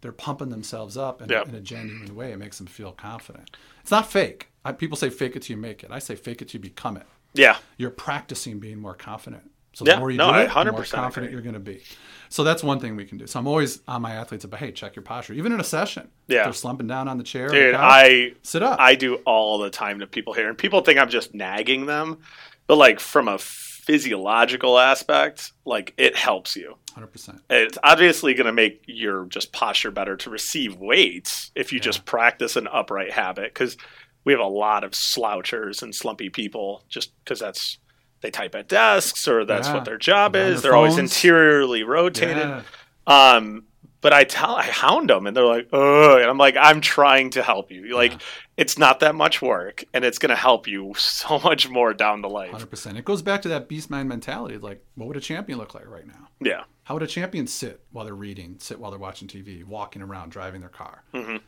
they're 0.00 0.12
pumping 0.12 0.48
themselves 0.48 0.96
up 0.96 1.20
in, 1.22 1.30
in 1.32 1.54
a 1.54 1.60
genuine 1.60 2.14
way. 2.16 2.32
It 2.32 2.38
makes 2.38 2.58
them 2.58 2.66
feel 2.66 2.92
confident. 2.92 3.56
It's 3.82 3.90
not 3.90 4.10
fake. 4.10 4.48
I, 4.64 4.72
people 4.72 4.96
say 4.96 5.10
fake 5.10 5.36
it 5.36 5.42
till 5.42 5.56
you 5.56 5.60
make 5.62 5.82
it. 5.84 5.90
I 5.90 5.98
say 5.98 6.14
fake 6.14 6.40
it 6.42 6.48
till 6.48 6.58
you 6.58 6.62
become 6.62 6.96
it. 6.96 7.06
yeah, 7.34 7.56
You're 7.76 7.90
practicing 7.90 8.58
being 8.60 8.78
more 8.78 8.94
confident. 8.94 9.50
So 9.74 9.84
Yeah, 9.86 9.94
the 9.94 10.00
more 10.00 10.10
you 10.10 10.18
no, 10.18 10.32
do 10.32 10.38
it, 10.40 10.48
the 10.54 10.70
more 10.72 10.84
confident 10.84 11.14
agree. 11.28 11.32
you're 11.32 11.40
going 11.42 11.54
to 11.54 11.58
be. 11.60 11.82
So 12.28 12.44
that's 12.44 12.62
one 12.62 12.78
thing 12.78 12.94
we 12.94 13.04
can 13.06 13.16
do. 13.16 13.26
So 13.26 13.38
I'm 13.38 13.46
always 13.46 13.80
on 13.88 14.02
my 14.02 14.12
athletes 14.12 14.44
about, 14.44 14.60
hey, 14.60 14.70
check 14.72 14.94
your 14.96 15.02
posture. 15.02 15.32
Even 15.34 15.50
in 15.52 15.60
a 15.60 15.64
session, 15.64 16.08
if 16.28 16.34
Yeah. 16.34 16.44
they're 16.44 16.52
slumping 16.52 16.86
down 16.88 17.08
on 17.08 17.16
the 17.18 17.24
chair. 17.24 17.48
the 17.48 17.54
dude, 17.54 17.74
couch, 17.74 17.80
I 17.82 18.32
sit 18.42 18.62
up. 18.62 18.78
I 18.80 18.94
do 18.96 19.16
all 19.24 19.58
the 19.58 19.70
time 19.70 20.00
to 20.00 20.06
people 20.06 20.32
here, 20.34 20.48
and 20.48 20.58
people 20.58 20.80
think 20.82 20.98
I'm 20.98 21.08
just 21.08 21.32
nagging 21.34 21.86
them, 21.86 22.18
but 22.66 22.76
like 22.78 23.00
from 23.00 23.28
a 23.28 23.38
physiological 23.38 24.78
aspect, 24.78 25.52
like 25.64 25.92
it 25.96 26.16
helps 26.16 26.56
you. 26.56 26.76
100%. 26.96 27.40
It's 27.50 27.78
obviously 27.82 28.34
going 28.34 28.46
to 28.46 28.52
make 28.52 28.82
your 28.86 29.26
just 29.26 29.52
posture 29.52 29.90
better 29.90 30.16
to 30.18 30.30
receive 30.30 30.76
weights 30.76 31.50
if 31.54 31.72
you 31.72 31.80
just 31.80 32.04
practice 32.04 32.56
an 32.56 32.68
upright 32.68 33.10
habit 33.12 33.52
because 33.52 33.76
we 34.24 34.32
have 34.32 34.40
a 34.40 34.46
lot 34.46 34.84
of 34.84 34.92
slouchers 34.92 35.82
and 35.82 35.94
slumpy 35.94 36.28
people 36.28 36.84
just 36.88 37.12
because 37.24 37.38
that's 37.40 37.78
they 38.20 38.30
type 38.30 38.54
at 38.54 38.68
desks 38.68 39.26
or 39.26 39.44
that's 39.44 39.68
Yeah. 39.68 39.74
what 39.74 39.84
their 39.84 39.98
job 39.98 40.36
is. 40.36 40.62
their 40.62 40.70
They're 40.70 40.76
always 40.76 40.94
phones. 40.96 41.12
interiorly 41.16 41.82
rotated. 41.82 42.36
Yeah. 42.36 42.62
Um, 43.06 43.64
but 44.00 44.12
I 44.12 44.24
tell, 44.24 44.54
I 44.54 44.62
hound 44.64 45.10
them, 45.10 45.26
and 45.26 45.36
they're 45.36 45.44
like, 45.44 45.68
"Oh," 45.72 46.16
and 46.18 46.28
I'm 46.28 46.38
like, 46.38 46.56
"I'm 46.58 46.80
trying 46.80 47.30
to 47.30 47.42
help 47.42 47.70
you. 47.70 47.94
Like, 47.96 48.12
Yeah. 48.12 48.18
It's 48.62 48.78
not 48.78 49.00
that 49.00 49.16
much 49.16 49.42
work, 49.42 49.84
and 49.92 50.04
it's 50.04 50.18
going 50.18 50.30
to 50.30 50.36
help 50.36 50.68
you 50.68 50.94
so 50.96 51.38
much 51.44 51.68
more 51.68 51.92
down 51.92 52.22
the 52.22 52.28
line." 52.28 52.52
100%. 52.52 52.96
It 52.96 53.04
goes 53.04 53.20
back 53.20 53.42
to 53.42 53.48
that 53.48 53.68
beast 53.68 53.90
mind 53.90 54.08
mentality. 54.08 54.56
Like, 54.56 54.84
what 54.94 55.08
would 55.08 55.16
a 55.16 55.20
champion 55.20 55.58
look 55.58 55.74
like 55.74 55.88
right 55.88 56.06
now? 56.06 56.28
Yeah, 56.40 56.62
How 56.84 56.94
would 56.94 57.02
a 57.02 57.08
champion 57.08 57.48
sit 57.48 57.80
while 57.90 58.04
they're 58.04 58.14
reading, 58.14 58.56
sit 58.60 58.78
while 58.78 58.92
they're 58.92 59.00
watching 59.00 59.26
TV, 59.26 59.64
walking 59.64 60.00
around, 60.00 60.30
driving 60.30 60.60
their 60.60 60.70
car? 60.70 61.02
Mm-hmm. 61.12 61.38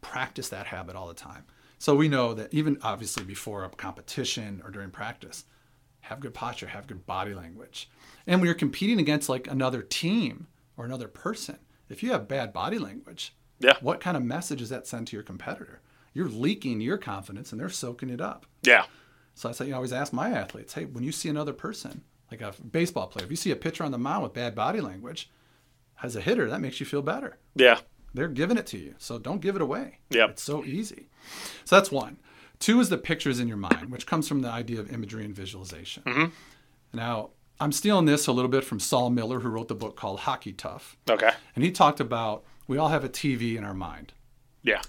Practice 0.00 0.48
that 0.48 0.66
habit 0.66 0.96
all 0.96 1.08
the 1.08 1.14
time. 1.14 1.44
So 1.78 1.94
we 1.94 2.08
know 2.08 2.32
that 2.34 2.54
even 2.54 2.78
obviously 2.82 3.24
before 3.24 3.64
a 3.64 3.68
competition 3.68 4.62
or 4.64 4.70
during 4.70 4.90
practice, 4.90 5.44
have 6.00 6.20
good 6.20 6.34
posture, 6.34 6.68
have 6.68 6.86
good 6.86 7.04
body 7.06 7.34
language. 7.34 7.90
And 8.26 8.40
when 8.40 8.46
you're 8.46 8.54
competing 8.54 8.98
against 8.98 9.28
like 9.28 9.46
another 9.46 9.82
team 9.82 10.46
or 10.76 10.84
another 10.86 11.08
person, 11.08 11.58
if 11.90 12.02
you 12.02 12.12
have 12.12 12.28
bad 12.28 12.52
body 12.52 12.78
language, 12.78 13.34
yeah, 13.58 13.74
what 13.80 14.00
kind 14.00 14.16
of 14.16 14.22
message 14.22 14.60
does 14.60 14.68
that 14.70 14.86
send 14.86 15.06
to 15.08 15.16
your 15.16 15.22
competitor? 15.22 15.80
You're 16.16 16.28
leaking 16.28 16.80
your 16.80 16.96
confidence 16.98 17.52
and 17.52 17.60
they're 17.60 17.68
soaking 17.68 18.08
it 18.10 18.20
up. 18.20 18.46
yeah, 18.62 18.86
So 19.34 19.48
that's 19.48 19.60
why 19.60 19.66
I 19.66 19.72
always 19.72 19.92
ask 19.92 20.12
my 20.12 20.30
athletes, 20.30 20.72
hey, 20.74 20.84
when 20.86 21.04
you 21.04 21.12
see 21.12 21.28
another 21.28 21.52
person, 21.52 22.02
like 22.30 22.40
a 22.40 22.54
baseball 22.70 23.06
player, 23.06 23.24
if 23.26 23.30
you 23.30 23.36
see 23.36 23.50
a 23.50 23.56
pitcher 23.56 23.84
on 23.84 23.92
the 23.92 23.98
mound 23.98 24.22
with 24.22 24.32
bad 24.32 24.54
body 24.54 24.80
language, 24.80 25.28
as 26.02 26.16
a 26.16 26.20
hitter, 26.20 26.48
that 26.48 26.60
makes 26.60 26.80
you 26.80 26.86
feel 26.86 27.02
better. 27.02 27.36
yeah, 27.54 27.80
They're 28.14 28.28
giving 28.28 28.56
it 28.56 28.66
to 28.68 28.78
you. 28.78 28.94
So 28.98 29.18
don't 29.18 29.40
give 29.42 29.56
it 29.56 29.62
away. 29.62 29.98
Yeah. 30.10 30.28
It's 30.30 30.42
so 30.42 30.64
easy. 30.64 31.08
So 31.64 31.76
that's 31.76 31.90
one. 31.90 32.16
Two 32.58 32.80
is 32.80 32.88
the 32.88 32.96
pictures 32.98 33.38
in 33.40 33.48
your 33.48 33.58
mind, 33.58 33.90
which 33.90 34.06
comes 34.06 34.26
from 34.26 34.40
the 34.40 34.48
idea 34.48 34.80
of 34.80 34.90
imagery 34.92 35.24
and 35.26 35.34
visualization. 35.34 36.02
Mm-hmm. 36.04 36.24
Now, 36.94 37.30
I'm 37.60 37.72
stealing 37.72 38.06
this 38.06 38.26
a 38.26 38.32
little 38.32 38.50
bit 38.50 38.64
from 38.64 38.80
Saul 38.80 39.10
Miller, 39.10 39.40
who 39.40 39.48
wrote 39.50 39.68
the 39.68 39.74
book 39.74 39.96
called 39.96 40.20
Hockey 40.20 40.52
Tough. 40.52 40.96
okay, 41.10 41.32
And 41.54 41.62
he 41.64 41.70
talked 41.70 42.00
about 42.00 42.44
we 42.68 42.78
all 42.78 42.88
have 42.88 43.04
a 43.04 43.08
TV 43.08 43.56
in 43.56 43.64
our 43.64 43.74
mind. 43.74 44.12
yeah, 44.62 44.82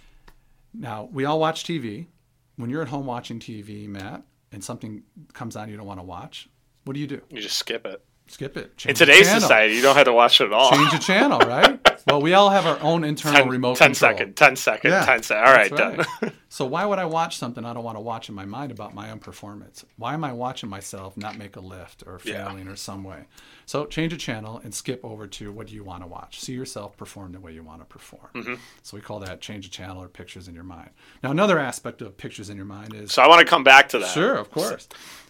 Now, 0.77 1.09
we 1.11 1.25
all 1.25 1.39
watch 1.39 1.63
TV. 1.63 2.07
When 2.55 2.69
you're 2.69 2.81
at 2.81 2.87
home 2.87 3.05
watching 3.05 3.39
TV, 3.39 3.87
Matt, 3.87 4.23
and 4.51 4.63
something 4.63 5.03
comes 5.33 5.55
on 5.55 5.69
you 5.69 5.77
don't 5.77 5.85
want 5.85 5.99
to 5.99 6.03
watch, 6.03 6.49
what 6.85 6.93
do 6.93 6.99
you 6.99 7.07
do? 7.07 7.21
you 7.29 7.41
just 7.41 7.57
skip 7.57 7.85
it. 7.85 8.03
Skip 8.27 8.57
it. 8.57 8.63
In 8.63 8.69
Change 8.77 8.99
the 8.99 9.05
today's 9.05 9.29
society, 9.29 9.75
you 9.75 9.81
don't 9.81 9.95
have 9.95 10.05
to 10.05 10.13
watch 10.13 10.41
it 10.41 10.45
at 10.45 10.53
all. 10.53 10.71
Change 10.71 10.91
the 10.91 10.97
channel, 10.97 11.39
right? 11.39 11.79
well, 12.07 12.21
we 12.21 12.33
all 12.33 12.49
have 12.49 12.65
our 12.65 12.79
own 12.81 13.03
internal 13.03 13.41
10, 13.41 13.49
remote 13.49 13.77
10 13.77 13.89
control. 13.89 14.11
second, 14.11 14.35
10 14.35 14.55
second, 14.55 14.91
Yeah, 14.91 15.05
10 15.05 15.23
second. 15.23 15.43
All 15.45 15.53
right, 15.53 15.75
That's 15.75 16.07
done. 16.21 16.31
so 16.49 16.65
why 16.65 16.85
would 16.85 16.99
I 16.99 17.05
watch 17.05 17.37
something 17.37 17.65
I 17.65 17.73
don't 17.73 17.83
want 17.83 17.97
to 17.97 18.01
watch 18.01 18.29
in 18.29 18.35
my 18.35 18.45
mind 18.45 18.71
about 18.71 18.93
my 18.95 19.11
own 19.11 19.19
performance? 19.19 19.83
Why 19.97 20.13
am 20.13 20.23
I 20.23 20.31
watching 20.33 20.69
myself 20.69 21.17
not 21.17 21.37
make 21.37 21.55
a 21.55 21.59
lift 21.59 22.03
or 22.07 22.19
Yeah. 22.23 22.47
failing 22.47 22.67
or 22.67 22.75
some 22.75 23.03
way? 23.03 23.25
So 23.65 23.85
change 23.85 24.13
a 24.13 24.17
channel 24.17 24.61
and 24.63 24.73
skip 24.73 25.03
over 25.03 25.27
to 25.27 25.51
what 25.51 25.67
do 25.67 25.75
you 25.75 25.83
want 25.83 26.01
to 26.03 26.07
watch. 26.07 26.39
See 26.39 26.53
yourself 26.53 26.95
perform 26.95 27.33
the 27.33 27.39
way 27.39 27.51
you 27.51 27.63
want 27.63 27.81
to 27.81 27.85
perform. 27.85 28.29
Mm-hmm. 28.33 28.55
So 28.83 28.95
we 28.95 29.01
call 29.01 29.19
that 29.19 29.41
change 29.41 29.65
a 29.65 29.69
channel 29.69 30.01
or 30.01 30.07
pictures 30.07 30.47
in 30.47 30.55
your 30.55 30.63
mind. 30.63 30.91
Now 31.21 31.31
another 31.31 31.59
aspect 31.59 32.01
of 32.01 32.15
pictures 32.17 32.49
in 32.49 32.55
your 32.55 32.65
mind 32.65 32.93
is 32.93 33.11
so 33.11 33.21
I 33.21 33.27
want 33.27 33.39
to 33.41 33.45
come 33.45 33.63
back 33.63 33.89
to 33.89 33.99
that. 33.99 34.13
sure, 34.13 34.35
of 34.35 34.49
course. 34.51 34.87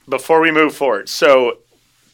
before 0.08 0.40
we 0.40 0.52
move 0.52 0.76
forward. 0.76 1.10
So 1.10 1.60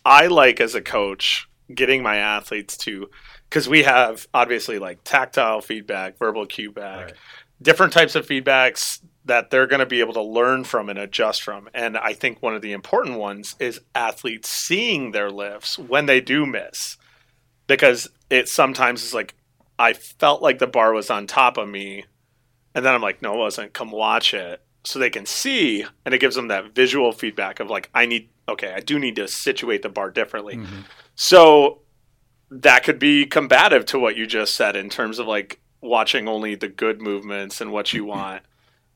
I 0.06 0.28
like 0.28 0.62
as 0.62 0.76
a 0.76 0.82
coach 0.82 1.48
getting 1.74 2.04
my 2.04 2.18
athletes 2.18 2.78
to 2.78 3.10
because 3.50 3.68
we 3.70 3.84
have 3.84 4.28
obviously 4.34 4.80
like 4.80 5.00
tactile 5.04 5.62
feedback, 5.62 6.18
verbal 6.18 6.46
feedback, 6.46 7.06
Right. 7.06 7.14
different 7.62 7.94
types 7.94 8.16
of 8.16 8.28
feedbacks 8.28 9.02
that 9.26 9.50
they're 9.52 9.68
going 9.68 9.80
to 9.80 9.86
be 9.86 10.02
able 10.02 10.14
to 10.14 10.22
learn 10.22 10.64
from 10.64 10.90
and 10.90 11.00
adjust 11.00 11.44
from. 11.44 11.70
And 11.74 11.98
I 11.98 12.14
think 12.14 12.42
one 12.42 12.56
of 12.56 12.62
the 12.62 12.74
important 12.74 13.18
ones 13.18 13.56
is 13.60 13.80
athletes 13.96 14.50
seeing 14.50 15.12
their 15.12 15.32
lifts 15.32 15.80
when 15.80 16.06
they 16.08 16.20
do 16.20 16.46
miss. 16.46 16.98
Because 17.68 18.10
it 18.30 18.50
sometimes 18.50 19.04
is 19.04 19.14
like 19.14 19.36
I 19.80 19.94
felt 19.94 20.42
like 20.42 20.60
the 20.60 20.68
bar 20.68 20.94
was 20.94 21.10
on 21.10 21.26
top 21.28 21.58
of 21.58 21.70
me 21.70 22.06
and 22.76 22.86
then 22.86 22.94
I'm 22.94 23.02
like, 23.02 23.22
no, 23.22 23.36
it 23.36 23.38
wasn't. 23.38 23.74
Come 23.74 23.92
watch 23.92 24.34
it. 24.34 24.62
So 24.84 25.00
they 25.00 25.10
can 25.10 25.26
see, 25.26 25.86
and 26.04 26.14
it 26.14 26.18
gives 26.20 26.36
them 26.36 26.50
that 26.50 26.76
visual 26.76 27.14
feedback 27.14 27.60
of 27.62 27.70
like, 27.70 27.90
I 27.94 28.06
need, 28.06 28.30
okay, 28.50 28.74
I 28.76 28.82
do 28.82 29.00
need 29.00 29.16
to 29.16 29.28
situate 29.28 29.82
the 29.82 29.90
bar 29.90 30.12
differently. 30.12 30.58
Mm-hmm. 30.58 30.82
So 31.16 31.83
that 32.62 32.84
could 32.84 33.00
be 33.00 33.26
combative 33.26 33.86
to 33.88 34.00
what 34.00 34.16
you 34.16 34.26
just 34.28 34.56
said 34.56 34.76
in 34.76 34.90
terms 34.90 35.20
of 35.20 35.28
like 35.28 35.60
watching 35.82 36.28
only 36.28 36.56
the 36.56 36.68
good 36.68 37.02
movements 37.02 37.62
and 37.62 37.72
what 37.72 37.94
you 37.94 38.06
want. 38.16 38.42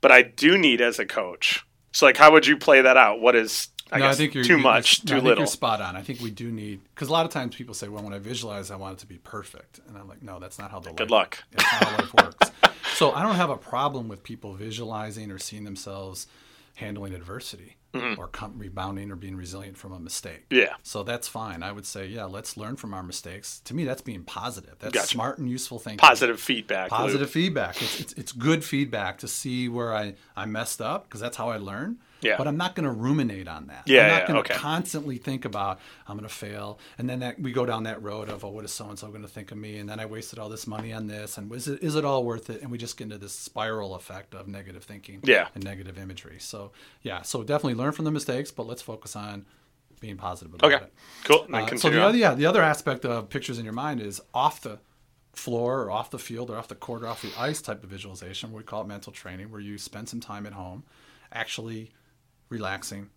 But 0.00 0.12
I 0.12 0.22
do 0.22 0.56
need 0.56 0.80
as 0.80 0.98
a 0.98 1.04
coach. 1.06 1.64
So 1.92 2.06
like, 2.06 2.16
how 2.16 2.32
would 2.32 2.46
you 2.46 2.56
play 2.56 2.82
that 2.82 2.96
out? 2.96 3.20
What 3.20 3.34
is 3.34 3.68
I 3.90 3.98
no, 3.98 4.06
guess 4.06 4.14
I 4.14 4.18
think 4.18 4.34
you're 4.34 4.44
too 4.44 4.50
you're- 4.50 4.62
much, 4.62 5.04
no, 5.04 5.16
too 5.16 5.20
little? 5.24 5.38
You're 5.42 5.46
spot 5.46 5.80
on. 5.80 5.96
I 5.96 6.02
think 6.02 6.20
we 6.20 6.30
do 6.30 6.50
need 6.52 6.80
because 6.94 7.08
a 7.08 7.12
lot 7.12 7.24
of 7.26 7.32
times 7.32 7.56
people 7.56 7.72
say, 7.74 7.88
"Well, 7.88 8.02
when 8.04 8.12
I 8.12 8.18
visualize, 8.18 8.70
I 8.70 8.76
want 8.76 8.98
it 8.98 9.00
to 9.00 9.06
be 9.06 9.16
perfect," 9.16 9.80
and 9.88 9.96
I'm 9.96 10.06
like, 10.06 10.22
"No, 10.22 10.38
that's 10.38 10.58
not 10.58 10.70
how 10.70 10.78
the 10.78 10.92
Good 10.92 11.10
life, 11.10 11.10
luck. 11.10 11.44
That's 11.52 11.72
not 11.72 11.84
how 11.84 11.96
life 11.96 12.14
works." 12.14 12.50
So 12.96 13.12
I 13.12 13.22
don't 13.22 13.36
have 13.36 13.48
a 13.50 13.56
problem 13.56 14.06
with 14.06 14.22
people 14.22 14.52
visualizing 14.54 15.30
or 15.30 15.38
seeing 15.38 15.64
themselves 15.64 16.26
handling 16.74 17.14
adversity 17.14 17.77
Mm-hmm. 17.94 18.20
or 18.20 18.28
com- 18.28 18.58
rebounding 18.58 19.10
or 19.10 19.16
being 19.16 19.34
resilient 19.34 19.78
from 19.78 19.92
a 19.92 19.98
mistake. 19.98 20.44
Yeah. 20.50 20.74
So 20.82 21.02
that's 21.02 21.26
fine. 21.26 21.62
I 21.62 21.72
would 21.72 21.86
say, 21.86 22.06
yeah, 22.06 22.26
let's 22.26 22.58
learn 22.58 22.76
from 22.76 22.92
our 22.92 23.02
mistakes. 23.02 23.60
To 23.64 23.72
me, 23.74 23.84
that's 23.84 24.02
being 24.02 24.24
positive. 24.24 24.74
That's 24.78 24.92
Gotcha. 24.92 25.06
smart 25.06 25.38
and 25.38 25.48
useful 25.48 25.78
thinking. 25.78 25.98
Positive 25.98 26.38
feedback. 26.38 26.90
loop. 26.90 27.00
Positive 27.00 27.30
feedback. 27.30 27.80
It's, 27.80 28.00
it's, 28.00 28.12
it's 28.12 28.32
good 28.32 28.62
feedback 28.62 29.16
to 29.20 29.28
see 29.28 29.70
where 29.70 29.94
I, 29.94 30.16
I 30.36 30.44
messed 30.44 30.82
up 30.82 31.04
because 31.08 31.20
that's 31.20 31.38
how 31.38 31.48
I 31.48 31.56
learn. 31.56 31.96
Yeah. 32.20 32.36
But 32.36 32.48
I'm 32.48 32.56
not 32.56 32.74
going 32.74 32.84
to 32.84 32.92
ruminate 32.92 33.46
on 33.48 33.68
that. 33.68 33.82
Yeah, 33.86 34.02
I'm 34.02 34.08
not 34.08 34.20
yeah, 34.22 34.26
going 34.26 34.38
okay. 34.40 34.54
to 34.54 34.60
constantly 34.60 35.18
think 35.18 35.44
about 35.44 35.78
I'm 36.06 36.16
going 36.16 36.28
to 36.28 36.34
fail, 36.34 36.78
and 36.98 37.08
then 37.08 37.20
that 37.20 37.40
we 37.40 37.52
go 37.52 37.64
down 37.64 37.84
that 37.84 38.02
road 38.02 38.28
of 38.28 38.44
oh, 38.44 38.48
what 38.48 38.64
is 38.64 38.72
so 38.72 38.88
and 38.88 38.98
so 38.98 39.08
going 39.08 39.22
to 39.22 39.28
think 39.28 39.52
of 39.52 39.58
me, 39.58 39.78
and 39.78 39.88
then 39.88 40.00
I 40.00 40.06
wasted 40.06 40.38
all 40.38 40.48
this 40.48 40.66
money 40.66 40.92
on 40.92 41.06
this, 41.06 41.38
and 41.38 41.52
is 41.52 41.68
it 41.68 41.82
is 41.82 41.94
it 41.94 42.04
all 42.04 42.24
worth 42.24 42.50
it? 42.50 42.62
And 42.62 42.70
we 42.70 42.78
just 42.78 42.96
get 42.96 43.04
into 43.04 43.18
this 43.18 43.32
spiral 43.32 43.94
effect 43.94 44.34
of 44.34 44.48
negative 44.48 44.84
thinking 44.84 45.20
Yeah. 45.22 45.48
and 45.54 45.62
negative 45.64 45.98
imagery. 45.98 46.38
So 46.40 46.72
yeah, 47.02 47.22
so 47.22 47.42
definitely 47.42 47.74
learn 47.74 47.92
from 47.92 48.04
the 48.04 48.10
mistakes, 48.10 48.50
but 48.50 48.66
let's 48.66 48.82
focus 48.82 49.14
on 49.14 49.46
being 50.00 50.16
positive 50.16 50.54
about 50.54 50.72
Okay. 50.72 50.84
it. 50.84 50.92
Cool. 51.24 51.46
Uh, 51.52 51.76
so 51.76 51.90
the 51.90 51.98
on. 51.98 52.08
other, 52.08 52.18
yeah, 52.18 52.34
the 52.34 52.46
other 52.46 52.62
aspect 52.62 53.04
of 53.04 53.28
pictures 53.28 53.58
in 53.58 53.64
your 53.64 53.74
mind 53.74 54.00
is 54.00 54.20
off 54.32 54.60
the 54.60 54.78
floor 55.34 55.82
or 55.82 55.90
off 55.90 56.10
the 56.10 56.18
field 56.18 56.50
or 56.50 56.56
off 56.56 56.68
the 56.68 56.74
court 56.74 57.02
or 57.02 57.06
off 57.06 57.22
the 57.22 57.32
ice 57.38 57.60
type 57.62 57.82
of 57.84 57.90
visualization. 57.90 58.52
We 58.52 58.62
call 58.62 58.82
it 58.82 58.86
mental 58.88 59.12
training, 59.12 59.50
where 59.50 59.60
you 59.60 59.78
spend 59.78 60.08
some 60.08 60.20
time 60.20 60.46
at 60.46 60.52
home, 60.52 60.84
actually 61.32 61.90
relaxing, 62.48 63.10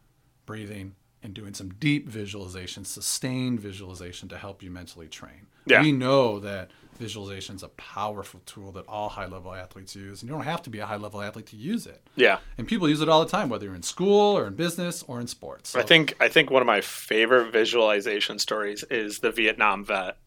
breathing, 0.46 0.96
and 1.24 1.34
doing 1.34 1.54
some 1.54 1.70
deep 1.76 2.08
visualization, 2.08 2.84
sustained 2.84 3.60
visualization 3.60 4.28
to 4.30 4.38
help 4.38 4.64
you 4.64 4.72
mentally 4.72 5.08
train. 5.08 5.48
Yeah. 5.66 5.82
We 5.82 5.92
know 5.92 6.40
that 6.40 6.72
visualization 6.98 7.56
is 7.56 7.64
a 7.64 7.68
powerful 7.70 8.42
tool 8.46 8.72
that 8.72 8.86
all 8.88 9.10
high 9.10 9.28
level 9.28 9.54
athletes 9.54 9.96
use, 9.96 10.22
and 10.22 10.30
you 10.30 10.36
don't 10.36 10.46
have 10.46 10.64
to 10.64 10.70
be 10.70 10.80
a 10.80 10.86
high 10.86 10.98
level 10.98 11.22
athlete 11.22 11.48
to 11.48 11.56
use 11.56 11.86
it. 11.86 12.02
Yeah. 12.16 12.40
And 12.58 12.68
people 12.68 12.90
use 12.90 13.02
it 13.02 13.10
all 13.10 13.24
the 13.24 13.30
time, 13.30 13.50
whether 13.50 13.66
you're 13.66 13.76
in 13.76 13.84
school 13.84 14.38
or 14.38 14.48
in 14.48 14.56
business 14.56 15.04
or 15.04 15.20
in 15.20 15.28
sports. 15.28 15.76
I 15.76 15.84
think 15.84 16.16
I 16.20 16.28
think 16.28 16.50
one 16.50 16.62
of 16.62 16.68
my 16.68 16.82
favorite 16.82 17.52
visualization 17.52 18.40
stories 18.40 18.84
is 18.90 19.20
the 19.20 19.32
Vietnam 19.32 19.86
vet 19.86 20.18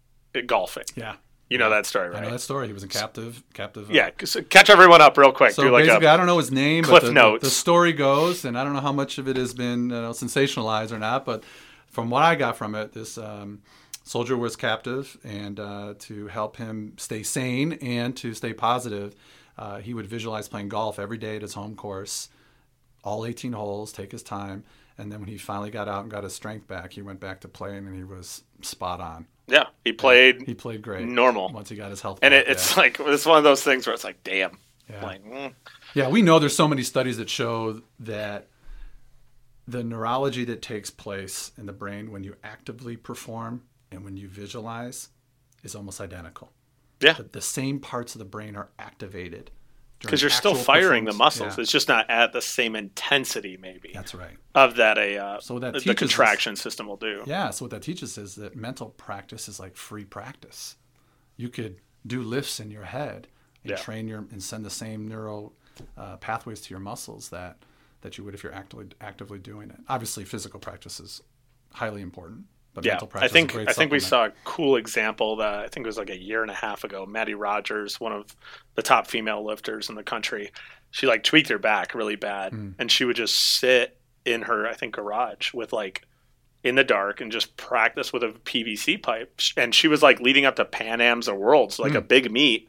golfing. 0.47 0.85
yeah. 0.97 1.17
You 1.51 1.59
know 1.59 1.71
that 1.71 1.85
story, 1.87 2.09
right? 2.09 2.19
I 2.19 2.25
know 2.25 2.31
that 2.31 2.41
story. 2.41 2.67
He 2.67 2.73
was 2.73 2.83
in 2.83 2.89
captive, 2.89 3.43
captive. 3.53 3.91
uh, 3.91 3.93
Yeah. 3.93 4.11
So 4.25 4.43
catch 4.43 4.71
everyone 4.71 5.01
up 5.03 5.17
real 5.19 5.31
quick. 5.33 5.53
So 5.53 5.65
Do 5.65 5.71
like 5.71 5.85
basically, 5.85 6.07
a 6.07 6.13
I 6.13 6.17
don't 6.17 6.27
know 6.27 6.39
his 6.39 6.51
name, 6.51 6.85
Cliff 6.85 6.95
but 6.97 7.01
the, 7.03 7.09
the- 7.09 7.15
Notes. 7.15 7.45
The, 7.45 7.51
story 7.51 7.93
goes, 7.93 8.45
and 8.45 8.59
I 8.59 8.65
don't 8.65 8.73
know 8.73 8.81
how 8.81 8.93
much 8.93 9.19
of 9.19 9.29
it 9.29 9.37
has 9.37 9.53
been 9.53 9.91
you 9.91 9.97
know, 10.01 10.11
sensationalized 10.11 10.91
or 10.91 10.99
not, 10.99 11.25
but 11.27 11.45
from 11.89 12.09
what 12.11 12.23
I 12.23 12.35
got 12.35 12.57
from 12.57 12.75
it, 12.75 12.93
this 12.93 13.19
um, 13.19 13.61
soldier 14.05 14.37
was 14.37 14.57
captive, 14.57 15.17
and 15.23 15.61
uh, 15.61 15.95
to 16.01 16.27
help 16.29 16.57
him 16.57 16.95
stay 16.97 17.23
sane 17.23 17.75
and 17.75 18.17
to 18.17 18.33
stay 18.35 18.53
positive, 18.55 19.15
uh, 19.59 19.79
he 19.79 19.93
would 19.95 20.07
visualize 20.07 20.49
playing 20.49 20.71
golf 20.71 20.99
every 20.99 21.19
day 21.19 21.37
at 21.37 21.43
his 21.43 21.55
home 21.55 21.77
course, 21.77 22.31
all 23.05 23.25
18 23.27 23.53
holes, 23.53 23.93
take 23.93 24.11
his 24.13 24.23
time, 24.23 24.65
and 24.99 25.13
then 25.13 25.21
when 25.21 25.29
he 25.29 25.37
finally 25.39 25.71
got 25.71 25.89
out 25.89 26.03
and 26.03 26.11
got 26.11 26.25
his 26.25 26.35
strength 26.35 26.67
back, 26.67 26.95
he 26.95 27.03
went 27.03 27.21
back 27.21 27.41
to 27.43 27.49
playing, 27.49 27.87
and 27.87 27.95
he 27.95 28.03
was 28.03 28.43
spot 28.63 29.01
on. 29.01 29.27
Yeah. 29.47 29.67
He 29.85 29.93
played 29.93 30.43
He 30.43 30.55
played 30.55 30.83
great. 30.83 31.07
Normal. 31.07 31.51
once 31.53 31.69
he 31.69 31.77
got 31.77 31.91
his 31.91 32.01
health. 32.01 32.19
and 32.23 32.33
back, 32.33 32.47
it, 32.47 32.51
it's 32.51 32.77
yeah. 32.77 32.83
like 32.83 33.01
it's 33.01 33.27
one 33.27 33.39
of 33.39 33.45
those 33.45 33.63
things 33.63 33.87
where 33.87 33.95
it's 33.95 34.05
like, 34.05 34.23
damn. 34.25 34.59
Yeah. 34.89 35.05
Like, 35.05 35.25
mm. 35.25 35.53
Yeah, 35.95 36.09
we 36.09 36.23
know 36.23 36.39
there's 36.39 36.57
so 36.57 36.69
many 36.69 36.83
studies 36.83 37.17
that 37.19 37.31
show 37.31 37.81
that 38.01 38.49
the 39.67 39.83
neurology 39.83 40.45
that 40.45 40.61
takes 40.61 40.91
place 40.91 41.53
in 41.57 41.67
the 41.67 41.73
brain 41.73 42.11
when 42.11 42.23
you 42.25 42.35
actively 42.45 42.97
perform 42.97 43.63
and 43.91 44.05
when 44.05 44.17
you 44.17 44.29
visualize 44.29 45.09
is 45.63 45.75
almost 45.75 46.01
identical. 46.01 46.53
Yeah. 47.01 47.15
The, 47.15 47.23
the 47.25 47.41
same 47.41 47.81
parts 47.81 48.15
of 48.15 48.19
the 48.19 48.25
brain 48.25 48.57
are 48.57 48.69
activated 48.79 49.51
because 50.01 50.21
you're 50.21 50.31
still 50.31 50.55
firing 50.55 51.05
the 51.05 51.13
muscles. 51.13 51.57
Yeah, 51.57 51.63
It's 51.63 51.73
just 51.73 51.89
not 51.89 52.11
at 52.11 52.33
the 52.33 52.43
same 52.43 52.77
intensity, 52.77 53.57
maybe, 53.57 53.91
that's 53.95 54.15
right. 54.15 54.37
of 54.55 54.77
that 54.77 54.99
a 54.99 55.17
uh, 55.19 55.41
So 55.41 55.59
that 55.59 55.73
the 55.83 55.91
us- 55.91 55.97
contraction 55.97 56.57
system 56.57 56.87
will 56.87 56.97
do. 56.97 57.23
Yeah, 57.27 57.51
so 57.51 57.65
what 57.65 57.71
that 57.71 57.83
teaches 57.83 58.19
is 58.19 58.35
that 58.37 58.55
mental 58.57 58.91
practice 58.91 59.49
is 59.49 59.59
like 59.59 59.77
free 59.77 60.05
practice. 60.05 60.77
You 61.37 61.49
could 61.49 61.77
do 62.07 62.23
lifts 62.23 62.61
in 62.61 62.71
your 62.71 62.85
head 62.85 63.29
and 63.63 63.71
Yeah. 63.71 63.77
train 63.77 64.07
your 64.09 64.19
and 64.31 64.43
send 64.43 64.65
the 64.65 64.71
same 64.71 65.09
neural 65.09 65.55
uh, 65.97 66.17
pathways 66.19 66.61
to 66.61 66.71
your 66.71 66.81
muscles 66.81 67.31
that 67.31 67.57
that 68.03 68.19
you 68.19 68.25
would 68.25 68.35
if 68.35 68.43
you're 68.45 68.55
actively 68.55 68.87
actively 69.01 69.39
doing 69.39 69.71
it. 69.71 69.77
Obviously, 69.89 70.25
physical 70.25 70.61
practice 70.61 71.01
is 71.01 71.23
highly 71.73 72.03
important, 72.03 72.45
but 72.75 72.85
Yeah, 72.85 72.93
mental 72.95 73.11
I 73.15 73.29
think 73.29 73.51
is 73.51 73.55
a 73.55 73.59
great 73.59 73.69
I 73.69 73.73
think 73.73 73.93
we 73.93 74.01
saw 74.01 74.27
a 74.27 74.33
cool 74.45 74.77
example 74.77 75.37
that 75.37 75.55
I 75.61 75.69
think 75.69 75.85
it 75.85 75.89
was 75.89 75.99
like 75.99 76.11
a 76.11 76.19
year 76.21 76.43
and 76.43 76.51
a 76.51 76.55
half 76.55 76.85
ago. 76.85 77.07
Mattie 77.07 77.35
Rogers, 77.35 78.01
one 78.01 78.13
of 78.13 78.37
the 78.75 78.83
top 78.83 79.07
female 79.07 79.45
lifters 79.45 79.89
in 79.89 79.95
the 79.95 80.03
country, 80.03 80.51
she 80.91 81.07
like 81.07 81.23
tweaked 81.23 81.49
her 81.49 81.59
back 81.59 81.95
really 81.95 82.17
bad, 82.17 82.53
Hmm. 82.53 82.71
and 82.79 82.91
she 82.91 83.05
would 83.05 83.17
just 83.17 83.39
sit 83.59 83.99
in 84.25 84.43
her 84.43 84.67
I 84.67 84.75
think 84.75 84.95
garage 84.95 85.53
with 85.55 85.73
like 85.73 86.03
in 86.63 86.75
the 86.77 86.85
dark 86.85 87.21
and 87.21 87.31
just 87.31 87.57
practice 87.59 88.13
with 88.13 88.23
a 88.23 88.29
PVC 88.29 88.97
pipe. 89.03 89.39
And 89.57 89.75
she 89.75 89.87
was 89.87 90.03
like 90.03 90.21
leading 90.21 90.45
up 90.47 90.57
to 90.57 90.65
Pan 90.65 91.01
Am's 91.01 91.29
or 91.29 91.35
Worlds, 91.37 91.79
like 91.79 91.95
a 91.95 92.01
Hmm. 92.01 92.07
big 92.07 92.31
meet, 92.33 92.69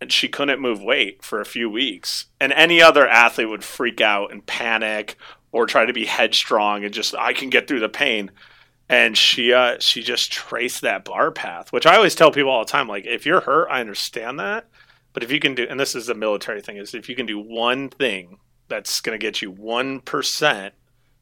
and 0.00 0.12
she 0.12 0.28
couldn't 0.28 0.60
move 0.60 0.80
weight 0.80 1.24
for 1.24 1.40
a 1.40 1.44
few 1.44 1.68
weeks. 1.68 2.26
And 2.40 2.52
any 2.52 2.80
other 2.80 3.08
athlete 3.08 3.48
would 3.48 3.64
freak 3.64 4.00
out 4.00 4.30
and 4.30 4.46
panic 4.46 5.16
or 5.50 5.66
try 5.66 5.84
to 5.84 5.92
be 5.92 6.04
headstrong 6.04 6.84
and 6.84 6.94
just 6.94 7.14
I 7.16 7.32
can 7.32 7.50
get 7.50 7.66
through 7.66 7.80
the 7.80 7.88
pain. 7.88 8.30
And 8.88 9.16
she 9.18 9.52
uh, 9.52 9.76
she 9.80 10.02
just 10.02 10.32
traced 10.32 10.80
that 10.82 11.04
bar 11.04 11.30
path, 11.30 11.72
which 11.72 11.86
I 11.86 11.96
always 11.96 12.14
tell 12.14 12.30
people 12.30 12.50
all 12.50 12.64
the 12.64 12.70
time. 12.70 12.88
Like, 12.88 13.04
if 13.06 13.26
you're 13.26 13.40
hurt, 13.42 13.68
I 13.70 13.80
understand 13.80 14.40
that, 14.40 14.66
but 15.12 15.22
if 15.22 15.30
you 15.30 15.38
can 15.40 15.54
do, 15.54 15.66
and 15.68 15.78
this 15.78 15.94
is 15.94 16.08
a 16.08 16.14
military 16.14 16.62
thing, 16.62 16.78
is 16.78 16.94
if 16.94 17.08
you 17.08 17.14
can 17.14 17.26
do 17.26 17.38
one 17.38 17.90
thing 17.90 18.38
that's 18.68 19.00
going 19.02 19.18
to 19.18 19.22
get 19.24 19.42
you 19.42 19.50
one 19.50 20.00
percent 20.00 20.72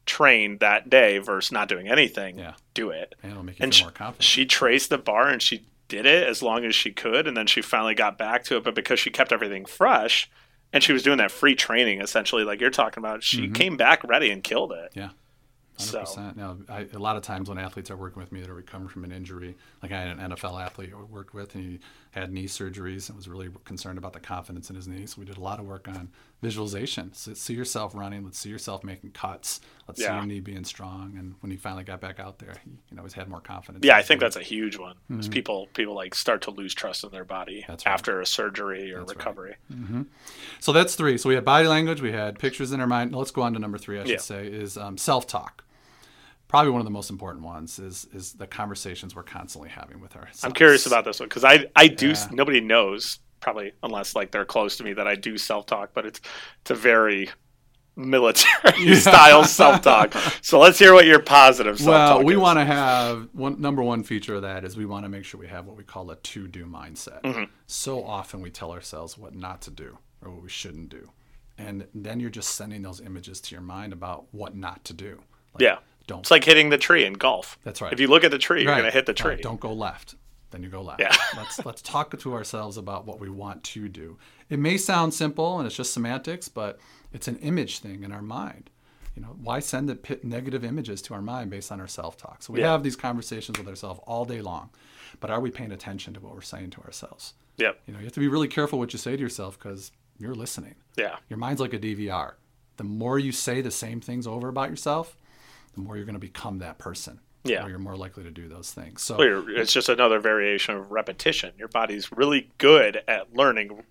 trained 0.05 0.61
that 0.61 0.89
day 0.89 1.17
versus 1.17 1.51
not 1.51 1.67
doing 1.67 1.89
anything, 1.89 2.39
Yeah. 2.39 2.53
do 2.73 2.89
it 2.91 3.13
and 3.21 3.31
it'll 3.33 3.43
make 3.43 3.59
you 3.59 3.63
and 3.63 3.73
feel 3.73 3.79
sh- 3.79 3.83
more 3.83 3.91
confident. 3.91 4.23
she 4.23 4.45
traced 4.45 4.89
the 4.89 4.97
bar 4.97 5.27
and 5.27 5.41
she 5.41 5.65
did 5.89 6.05
it 6.05 6.25
as 6.27 6.41
long 6.41 6.63
as 6.63 6.73
she 6.75 6.91
could 6.91 7.27
and 7.27 7.35
then 7.35 7.47
she 7.47 7.61
finally 7.61 7.93
got 7.95 8.17
back 8.17 8.43
to 8.45 8.55
it 8.57 8.63
but 8.63 8.73
because 8.75 8.99
she 9.01 9.09
kept 9.09 9.33
everything 9.33 9.65
fresh 9.65 10.29
and 10.71 10.81
she 10.83 10.93
was 10.93 11.03
doing 11.03 11.17
that 11.17 11.31
free 11.31 11.55
training 11.55 11.99
essentially 12.01 12.43
like 12.45 12.61
you're 12.61 12.69
talking 12.69 13.01
about 13.03 13.21
she 13.23 13.43
Mm-hmm. 13.43 13.53
came 13.53 13.77
back 13.77 14.01
ready 14.05 14.31
and 14.31 14.43
killed 14.43 14.71
it 14.71 14.91
yeah. 14.93 15.09
So 15.77 16.01
100%. 16.03 16.35
Now, 16.35 16.57
I, 16.69 16.87
a 16.93 16.99
lot 16.99 17.15
of 17.17 17.23
times 17.23 17.49
when 17.49 17.57
athletes 17.57 17.89
are 17.91 17.97
working 17.97 18.21
with 18.21 18.31
me 18.31 18.41
that 18.41 18.49
are 18.49 18.53
recovering 18.55 18.89
from 18.89 19.03
an 19.03 19.11
injury, 19.11 19.55
like 19.81 19.91
I 19.91 20.01
had 20.01 20.17
an 20.17 20.31
NFL 20.31 20.61
athlete 20.61 20.91
I 20.97 21.01
worked 21.03 21.33
with, 21.33 21.55
and 21.55 21.63
he 21.63 21.79
had 22.11 22.31
knee 22.31 22.45
surgeries 22.45 23.09
and 23.09 23.15
was 23.17 23.27
really 23.27 23.49
concerned 23.63 23.97
about 23.97 24.13
the 24.13 24.19
confidence 24.19 24.69
in 24.69 24.75
his 24.75 24.87
knee. 24.87 25.05
So 25.05 25.19
we 25.19 25.25
did 25.25 25.37
a 25.37 25.41
lot 25.41 25.59
of 25.59 25.65
work 25.65 25.87
on 25.87 26.09
visualization. 26.41 27.13
So 27.13 27.33
see 27.33 27.53
yourself 27.53 27.93
running. 27.95 28.23
Let's 28.23 28.39
see 28.39 28.49
yourself 28.49 28.83
making 28.83 29.11
cuts. 29.11 29.59
Let's 29.87 29.99
see 29.99 30.05
your 30.07 30.25
knee 30.25 30.39
being 30.39 30.63
strong. 30.63 31.15
And 31.17 31.35
when 31.41 31.51
he 31.51 31.57
finally 31.57 31.83
got 31.83 32.01
back 32.01 32.19
out 32.19 32.39
there, 32.39 32.53
he 32.63 32.71
you 32.71 32.95
know, 32.95 33.01
always 33.01 33.13
had 33.13 33.27
more 33.27 33.39
confidence. 33.41 33.83
yeah 33.85 33.95
i 33.97 34.01
think 34.01 34.19
that's 34.19 34.35
a 34.35 34.41
huge 34.41 34.77
one 34.77 34.95
is 35.11 35.27
people 35.27 35.67
people 35.73 35.93
like 35.93 36.13
start 36.15 36.41
to 36.41 36.51
lose 36.51 36.73
trust 36.73 37.03
in 37.03 37.11
their 37.11 37.23
body 37.25 37.65
right. 37.69 37.81
after 37.85 38.19
a 38.21 38.25
surgery 38.25 38.91
or 38.91 38.99
That's 38.99 39.09
right. 39.09 39.17
recovery 39.17 39.55
So 40.59 40.71
that's 40.73 40.95
three. 40.95 41.17
So 41.17 41.29
we 41.29 41.35
had 41.35 41.45
body 41.45 41.67
language, 41.67 42.01
we 42.01 42.11
had 42.11 42.39
pictures 42.39 42.71
in 42.71 42.79
our 42.81 42.87
mind. 42.87 43.15
Let's 43.15 43.31
go 43.31 43.41
on 43.43 43.53
to 43.53 43.59
number 43.59 43.77
three. 43.77 43.99
I 43.99 44.03
should 44.03 44.11
Yeah. 44.11 44.17
say 44.17 44.47
is 44.47 44.77
um, 44.77 44.97
self-talk. 44.97 45.63
Probably 46.47 46.71
one 46.71 46.79
of 46.81 46.85
the 46.85 46.91
most 46.91 47.09
important 47.09 47.43
ones 47.43 47.77
is 47.79 48.07
is 48.13 48.33
the 48.33 48.47
conversations 48.47 49.15
we're 49.15 49.23
constantly 49.23 49.69
having 49.69 49.99
with 49.99 50.15
ourselves. 50.15 50.43
i'm 50.45 50.53
curious 50.53 50.85
about 50.85 51.03
this 51.05 51.19
one 51.19 51.27
because 51.29 51.43
i 51.43 51.65
i 51.75 51.87
do 51.87 52.09
Yeah. 52.09 52.27
nobody 52.31 52.61
knows 52.61 53.19
probably 53.41 53.73
unless 53.83 54.15
like 54.15 54.31
they're 54.31 54.45
close 54.45 54.77
to 54.77 54.83
me 54.83 54.93
that 54.93 55.07
i 55.07 55.15
do 55.15 55.37
self-talk 55.37 55.91
but 55.93 56.05
it's 56.05 56.21
it's 56.61 56.71
a 56.71 56.75
very 56.75 57.29
military 57.95 58.95
style 59.07 59.43
self-talk 59.43 60.13
so 60.41 60.59
let's 60.59 60.77
hear 60.79 60.93
what 60.93 61.05
your 61.05 61.19
positive 61.19 61.77
self-talk 61.79 62.17
Well, 62.17 62.25
we 62.25 62.37
want 62.37 62.59
to 62.59 62.65
have 62.65 63.27
one 63.33 63.59
number 63.59 63.81
one 63.83 64.03
feature 64.03 64.35
of 64.35 64.43
that 64.43 64.63
is 64.63 64.77
we 64.77 64.85
want 64.85 65.03
to 65.05 65.09
make 65.09 65.25
sure 65.25 65.39
we 65.39 65.47
have 65.47 65.65
what 65.65 65.75
we 65.77 65.83
call 65.83 66.11
a 66.11 66.15
to-do 66.15 66.65
mindset. 66.65 67.21
Mm-hmm. 67.23 67.43
So 67.65 68.03
often 68.03 68.41
we 68.41 68.51
tell 68.51 68.71
ourselves 68.71 69.17
what 69.17 69.33
not 69.35 69.61
to 69.63 69.71
do 69.71 69.97
or 70.21 70.31
what 70.31 70.43
we 70.43 70.49
shouldn't 70.49 70.89
do, 70.89 71.09
and 71.57 71.87
then 71.93 72.19
you're 72.19 72.29
just 72.29 72.51
sending 72.55 72.81
those 72.83 73.01
images 73.01 73.41
to 73.41 73.55
your 73.55 73.61
mind 73.63 73.93
about 73.93 74.25
what 74.31 74.55
not 74.55 74.83
to 74.85 74.93
do. 74.93 75.19
Like, 75.53 75.61
Yeah. 75.63 75.77
Don't. 76.07 76.19
It's 76.21 76.31
like 76.31 76.43
hitting 76.43 76.69
the 76.69 76.77
tree 76.77 77.05
in 77.05 77.13
golf. 77.13 77.59
That's 77.63 77.81
right. 77.81 77.93
If 77.93 77.99
you 77.99 78.07
look 78.07 78.23
at 78.23 78.31
the 78.31 78.37
tree, 78.37 78.63
you're 78.63 78.71
Right, 78.71 78.79
going 78.79 78.91
to 78.91 78.95
hit 78.95 79.05
the 79.05 79.11
right. 79.11 79.35
tree. 79.35 79.41
Don't 79.43 79.59
go 79.59 79.73
left. 79.73 80.15
Then 80.51 80.63
you 80.63 80.69
go 80.69 80.81
left. 80.81 80.99
Yeah. 81.01 81.15
let's 81.37 81.63
let's 81.65 81.81
talk 81.81 82.17
to 82.17 82.33
ourselves 82.33 82.77
about 82.77 83.05
what 83.05 83.19
we 83.19 83.29
want 83.29 83.63
to 83.65 83.89
do. 83.89 84.17
It 84.49 84.59
may 84.59 84.77
sound 84.77 85.13
simple 85.13 85.57
and 85.59 85.67
it's 85.67 85.75
just 85.75 85.93
semantics, 85.93 86.47
but 86.47 86.79
it's 87.13 87.27
an 87.27 87.35
image 87.37 87.79
thing 87.79 88.03
in 88.03 88.11
our 88.11 88.21
mind. 88.21 88.69
You 89.15 89.23
know, 89.23 89.35
why 89.41 89.59
send 89.59 89.89
the 89.89 90.19
negative 90.23 90.63
images 90.63 91.01
to 91.03 91.13
our 91.15 91.21
mind 91.21 91.49
based 91.49 91.71
on 91.71 91.81
our 91.81 91.87
self-talk? 91.87 92.43
So 92.43 92.53
we 92.53 92.61
Yeah. 92.61 92.71
have 92.71 92.83
these 92.83 92.95
conversations 92.95 93.57
with 93.57 93.67
ourselves 93.67 93.99
all 94.05 94.25
day 94.25 94.41
long, 94.41 94.69
but 95.19 95.29
are 95.31 95.39
we 95.41 95.49
paying 95.51 95.71
attention 95.71 96.13
to 96.13 96.19
what 96.19 96.33
we're 96.35 96.41
saying 96.41 96.69
to 96.71 96.81
ourselves? 96.81 97.33
Yep. 97.57 97.81
You 97.87 97.93
know, 97.93 97.99
you 97.99 98.05
have 98.05 98.13
to 98.13 98.19
be 98.19 98.27
really 98.27 98.47
careful 98.47 98.77
what 98.79 98.93
you 98.93 98.99
say 98.99 99.15
to 99.15 99.21
yourself 99.21 99.57
because 99.57 99.91
you're 100.19 100.35
listening. 100.35 100.75
Yeah. 100.95 101.15
Your 101.29 101.37
mind's 101.39 101.59
like 101.59 101.73
a 101.73 101.79
DVR. 101.79 102.33
The 102.77 102.83
more 102.83 103.17
you 103.17 103.31
say 103.31 103.59
the 103.61 103.71
same 103.71 103.99
things 103.99 104.27
over 104.27 104.47
about 104.49 104.69
yourself, 104.69 105.17
the 105.77 105.83
more 105.83 105.95
you're 105.95 106.05
going 106.05 106.15
to 106.15 106.19
become 106.19 106.59
that 106.59 106.77
person. 106.77 107.19
Yeah. 107.43 107.63
Or 107.65 107.69
you're 107.69 107.79
more 107.79 107.95
likely 107.95 108.23
to 108.23 108.31
do 108.31 108.49
those 108.49 108.71
things. 108.71 109.01
So 109.01 109.17
Well, 109.17 109.45
It's 109.47 109.71
just 109.71 109.87
another 109.87 110.19
variation 110.19 110.75
of 110.75 110.91
repetition. 110.91 111.53
Your 111.57 111.69
body's 111.69 112.11
really 112.11 112.49
good 112.57 113.01
at 113.07 113.33
learning 113.33 113.83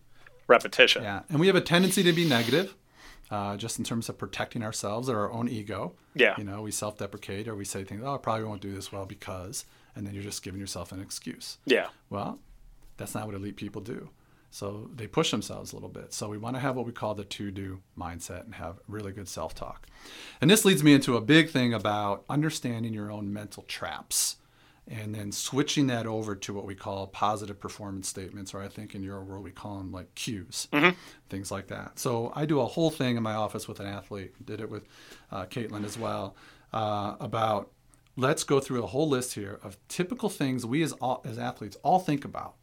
repetition. 0.47 1.03
Yeah, 1.05 1.23
and 1.31 1.41
we 1.41 1.47
have 1.47 1.57
a 1.57 1.61
tendency 1.63 2.03
to 2.03 2.13
be 2.13 2.29
negative. 2.29 2.75
uh, 3.29 3.57
just 3.57 3.79
in 3.79 3.85
terms 3.85 4.09
of 4.09 4.17
protecting 4.17 4.63
ourselves 4.63 5.09
or 5.09 5.19
our 5.19 5.33
own 5.33 5.49
ego. 5.49 5.95
Yeah. 6.15 6.35
You 6.39 6.45
know, 6.45 6.63
we 6.63 6.71
self 6.71 6.97
deprecate 6.99 7.49
or 7.49 7.57
we 7.57 7.65
say 7.65 7.83
things, 7.83 8.03
oh, 8.05 8.15
I 8.15 8.19
probably 8.19 8.45
won't 8.45 8.61
do 8.63 8.73
this 8.73 8.93
well 8.93 9.05
because, 9.05 9.65
and 9.97 10.07
then 10.07 10.15
you're 10.15 10.23
just 10.23 10.45
giving 10.45 10.61
yourself 10.61 10.93
an 10.93 11.01
excuse. 11.01 11.59
Yeah. 11.65 11.89
Well, 12.09 12.39
that's 12.99 13.15
not 13.17 13.27
what 13.27 13.35
elite 13.35 13.57
people 13.57 13.81
do. 13.83 14.11
So 14.57 14.89
they 14.97 15.07
push 15.07 15.33
themselves 15.33 15.73
a 15.73 15.77
little 15.77 15.91
bit. 15.91 16.15
So 16.15 16.31
we 16.31 16.39
want 16.39 16.57
to 16.57 16.61
have 16.61 16.77
what 16.77 16.87
we 16.87 16.93
call 16.93 17.15
the 17.15 17.25
to 17.25 17.51
do 17.51 17.83
mindset 17.95 18.45
and 18.45 18.55
have 18.55 18.79
really 18.89 19.13
good 19.13 19.29
self 19.29 19.55
talk. 19.55 19.87
And 20.41 20.51
this 20.51 20.65
leads 20.65 20.83
me 20.83 20.95
into 20.95 21.15
a 21.15 21.21
big 21.21 21.51
thing 21.51 21.75
about 21.75 22.25
understanding 22.31 22.95
your 22.95 23.13
own 23.13 23.31
mental 23.31 23.65
traps 23.65 24.37
and 24.89 25.15
then 25.15 25.31
switching 25.31 25.89
that 25.89 26.07
over 26.07 26.35
to 26.37 26.55
what 26.55 26.65
we 26.65 26.75
call 26.75 27.07
positive 27.09 27.61
performance 27.61 28.09
statements, 28.09 28.55
or 28.55 28.63
I 28.63 28.69
think 28.69 28.95
in 28.95 29.03
your 29.03 29.23
world 29.23 29.45
we 29.45 29.51
call 29.51 29.77
them 29.77 29.93
like 29.93 30.15
cues, 30.15 30.69
things 31.29 31.51
like 31.51 31.67
that. 31.67 31.99
So 31.99 32.33
I 32.35 32.47
do 32.47 32.61
a 32.61 32.67
whole 32.67 32.91
thing 32.91 33.19
in 33.19 33.23
my 33.23 33.35
office 33.35 33.69
with 33.69 33.79
an 33.81 33.87
athlete, 33.87 34.33
did 34.43 34.63
it 34.63 34.71
with 34.71 34.85
uh, 35.31 35.45
Caitlin 35.45 35.85
as 35.85 35.99
well, 35.99 36.35
uh, 36.73 37.17
about 37.21 37.73
let's 38.17 38.43
go 38.43 38.59
through 38.61 38.85
a 38.85 38.87
whole 38.87 39.07
list 39.07 39.35
here 39.35 39.61
of 39.63 39.77
typical 39.89 40.31
things 40.31 40.65
we 40.65 40.83
as, 40.83 40.93
all, 40.93 41.21
as 41.27 41.39
athletes 41.39 41.77
all 41.83 41.99
think 41.99 42.25
about. 42.25 42.55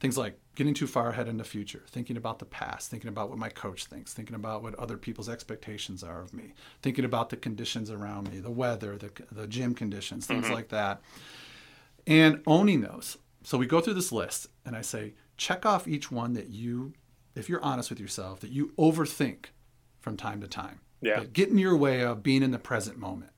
Things 0.00 0.16
like 0.16 0.38
getting 0.54 0.74
too 0.74 0.86
far 0.86 1.10
ahead 1.10 1.28
in 1.28 1.38
the 1.38 1.44
future, 1.44 1.82
thinking 1.88 2.16
about 2.16 2.38
the 2.38 2.44
past, 2.44 2.90
thinking 2.90 3.08
about 3.08 3.30
what 3.30 3.38
my 3.38 3.48
coach 3.48 3.86
thinks, 3.86 4.12
thinking 4.12 4.36
about 4.36 4.62
what 4.62 4.74
other 4.76 4.96
people's 4.96 5.28
expectations 5.28 6.02
are 6.02 6.20
of 6.20 6.32
me, 6.32 6.54
thinking 6.82 7.04
about 7.04 7.30
the 7.30 7.36
conditions 7.36 7.90
around 7.90 8.32
me, 8.32 8.38
the 8.38 8.50
weather, 8.50 8.96
the, 8.96 9.10
the 9.32 9.46
gym 9.46 9.74
conditions, 9.74 10.26
things 10.26 10.46
mm-hmm. 10.46 10.54
like 10.54 10.68
that 10.68 11.00
and 12.08 12.42
owning 12.46 12.80
those. 12.80 13.18
So 13.44 13.58
we 13.58 13.66
go 13.66 13.80
through 13.80 13.94
this 13.94 14.10
list 14.10 14.48
and 14.64 14.74
I 14.74 14.80
say, 14.80 15.14
check 15.36 15.64
off 15.64 15.86
each 15.86 16.10
one 16.10 16.32
that 16.32 16.48
you, 16.48 16.94
if 17.36 17.48
you're 17.48 17.62
honest 17.62 17.90
with 17.90 18.00
yourself, 18.00 18.40
that 18.40 18.50
you 18.50 18.72
overthink 18.78 19.46
from 20.00 20.16
time 20.16 20.40
to 20.40 20.48
time. 20.48 20.80
Yeah. 21.00 21.20
That 21.20 21.32
get 21.32 21.50
in 21.50 21.58
your 21.58 21.76
way 21.76 22.00
of 22.00 22.22
being 22.22 22.42
in 22.42 22.50
the 22.50 22.58
present 22.58 22.98
moment. 22.98 23.30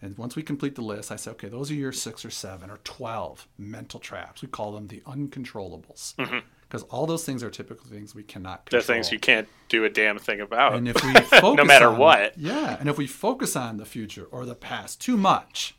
And 0.00 0.16
once 0.16 0.36
we 0.36 0.42
complete 0.42 0.74
the 0.76 0.82
list, 0.82 1.10
I 1.10 1.16
say, 1.16 1.30
okay, 1.32 1.48
those 1.48 1.70
are 1.70 1.74
your 1.74 1.92
six 1.92 2.24
or 2.24 2.30
seven 2.30 2.70
or 2.70 2.78
12 2.84 3.48
mental 3.58 3.98
traps. 3.98 4.42
We 4.42 4.48
call 4.48 4.72
them 4.72 4.86
the 4.86 5.00
uncontrollables. 5.00 6.14
Mm-hmm. 6.16 6.38
Because 6.62 6.82
all 6.84 7.06
those 7.06 7.24
things 7.24 7.42
are 7.42 7.50
typical 7.50 7.86
things 7.86 8.14
we 8.14 8.22
cannot 8.22 8.66
control. 8.66 8.82
things 8.82 9.10
you 9.10 9.18
can't 9.18 9.48
do 9.70 9.84
a 9.84 9.88
damn 9.88 10.18
thing 10.18 10.40
about. 10.40 10.74
And 10.74 10.86
if 10.86 11.02
we 11.02 11.12
focus 11.14 11.56
no 11.56 11.64
matter 11.64 11.88
on- 11.88 11.98
what. 11.98 12.38
yeah, 12.38 12.76
and 12.78 12.88
if 12.90 12.98
we 12.98 13.06
focus 13.06 13.56
on 13.56 13.78
the 13.78 13.86
future 13.86 14.26
or 14.30 14.44
the 14.44 14.54
past 14.54 15.00
too 15.00 15.16
much, 15.16 15.74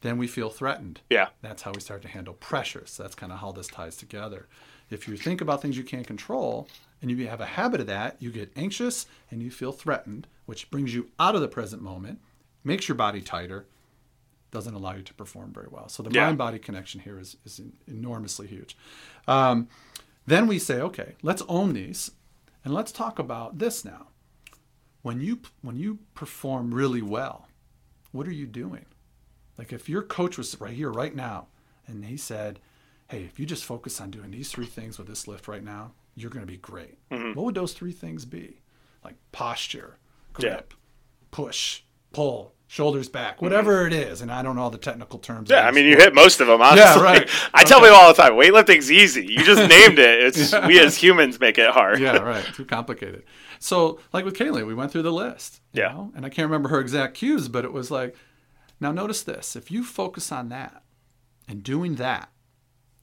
then 0.00 0.18
we 0.18 0.26
feel 0.26 0.50
threatened. 0.50 1.00
Yeah. 1.08 1.28
That's 1.40 1.62
how 1.62 1.72
we 1.72 1.80
start 1.80 2.02
to 2.02 2.08
handle 2.08 2.34
pressure. 2.34 2.82
So 2.86 3.02
that's 3.04 3.14
kind 3.14 3.32
of 3.32 3.38
how 3.38 3.52
this 3.52 3.68
ties 3.68 3.96
together. 3.96 4.48
If 4.90 5.06
you 5.06 5.16
think 5.16 5.40
about 5.40 5.62
things 5.62 5.76
you 5.76 5.84
can't 5.84 6.06
control 6.06 6.68
and 7.00 7.10
you 7.10 7.26
have 7.28 7.40
a 7.40 7.46
habit 7.46 7.80
of 7.80 7.86
that, 7.86 8.16
you 8.20 8.30
get 8.30 8.50
anxious 8.56 9.06
and 9.30 9.42
you 9.42 9.50
feel 9.50 9.70
threatened, 9.72 10.26
which 10.46 10.70
brings 10.70 10.94
you 10.94 11.10
out 11.20 11.34
of 11.34 11.40
the 11.40 11.48
present 11.48 11.80
moment, 11.82 12.20
makes 12.68 12.86
your 12.88 12.94
body 12.94 13.20
tighter, 13.20 13.66
doesn't 14.52 14.74
allow 14.74 14.94
you 14.94 15.02
to 15.02 15.14
perform 15.14 15.52
very 15.52 15.66
well. 15.70 15.88
So 15.88 16.02
the 16.02 16.10
Yeah. 16.10 16.26
mind 16.26 16.38
body 16.38 16.58
connection 16.60 17.00
here 17.00 17.18
is, 17.18 17.36
is 17.44 17.60
enormously 17.86 18.46
huge. 18.46 18.76
Um, 19.26 19.68
then 20.26 20.46
we 20.46 20.58
say, 20.58 20.80
okay, 20.80 21.16
let's 21.22 21.42
own 21.48 21.72
these 21.72 22.12
and 22.64 22.72
let's 22.72 22.92
talk 22.92 23.18
about 23.18 23.58
this 23.58 23.84
now. 23.84 24.08
When 25.02 25.20
you 25.20 25.40
when 25.62 25.76
you 25.76 25.98
perform 26.14 26.74
really 26.74 27.02
well, 27.02 27.48
what 28.12 28.26
are 28.26 28.32
you 28.32 28.46
doing? 28.46 28.84
Like 29.56 29.72
if 29.72 29.88
your 29.88 30.02
coach 30.02 30.36
was 30.36 30.60
right 30.60 30.74
here, 30.74 30.90
right 30.90 31.14
now, 31.14 31.46
and 31.86 32.04
he 32.04 32.16
said, 32.16 32.58
"Hey, 33.08 33.22
if 33.24 33.38
you 33.38 33.46
just 33.46 33.64
focus 33.64 34.00
on 34.00 34.10
doing 34.10 34.30
these 34.32 34.50
three 34.50 34.66
things 34.66 34.98
with 34.98 35.06
this 35.06 35.26
lift 35.28 35.48
right 35.48 35.64
now, 35.64 35.92
you're 36.14 36.30
going 36.30 36.44
to 36.46 36.52
be 36.52 36.58
great." 36.58 36.98
Mm-hmm. 37.10 37.32
What 37.34 37.44
would 37.46 37.54
those 37.54 37.72
three 37.74 37.92
things 37.92 38.24
be? 38.24 38.60
Like 39.04 39.14
posture, 39.32 39.98
Yeah. 40.38 40.50
grip, 40.50 40.74
push, 41.30 41.82
pull, 42.12 42.54
shoulders 42.70 43.08
back, 43.08 43.40
whatever 43.42 43.86
it 43.86 43.92
is. 43.94 44.20
And 44.20 44.30
I 44.30 44.42
don't 44.42 44.54
know 44.54 44.62
all 44.62 44.70
the 44.70 44.78
technical 44.78 45.18
terms. 45.18 45.48
Yeah, 45.50 45.66
I 45.66 45.70
mean, 45.70 45.86
you 45.86 45.96
hit 45.96 46.14
most 46.14 46.40
of 46.40 46.46
them. 46.46 46.60
Honestly, 46.60 46.80
Yeah, 46.80 47.02
right. 47.02 47.28
I 47.54 47.64
tell 47.64 47.80
people 47.80 47.96
all 47.96 48.12
the 48.14 48.22
time, 48.22 48.32
weightlifting's 48.34 48.92
easy. 48.92 49.24
You 49.26 49.42
just 49.44 49.68
named 49.68 49.98
it. 49.98 50.22
It's 50.22 50.52
we 50.66 50.78
as 50.78 50.96
humans 50.96 51.40
make 51.40 51.56
it 51.58 51.70
hard. 51.70 51.98
yeah, 51.98 52.16
right. 52.18 52.44
Too 52.54 52.64
complicated. 52.66 53.24
So, 53.58 53.98
like 54.12 54.24
with 54.24 54.34
Kaylee, 54.36 54.66
we 54.66 54.74
went 54.74 54.92
through 54.92 55.02
the 55.02 55.12
list. 55.12 55.60
Yeah. 55.72 55.88
know, 55.88 56.12
And 56.14 56.24
I 56.24 56.28
can't 56.28 56.46
remember 56.46 56.68
her 56.68 56.78
exact 56.80 57.14
cues, 57.14 57.48
but 57.48 57.64
it 57.64 57.72
was 57.72 57.90
like, 57.90 58.14
now 58.80 58.92
notice 58.92 59.22
this: 59.22 59.56
if 59.56 59.70
you 59.70 59.82
focus 59.82 60.30
on 60.30 60.50
that 60.50 60.82
and 61.48 61.62
doing 61.62 61.96
that 61.96 62.28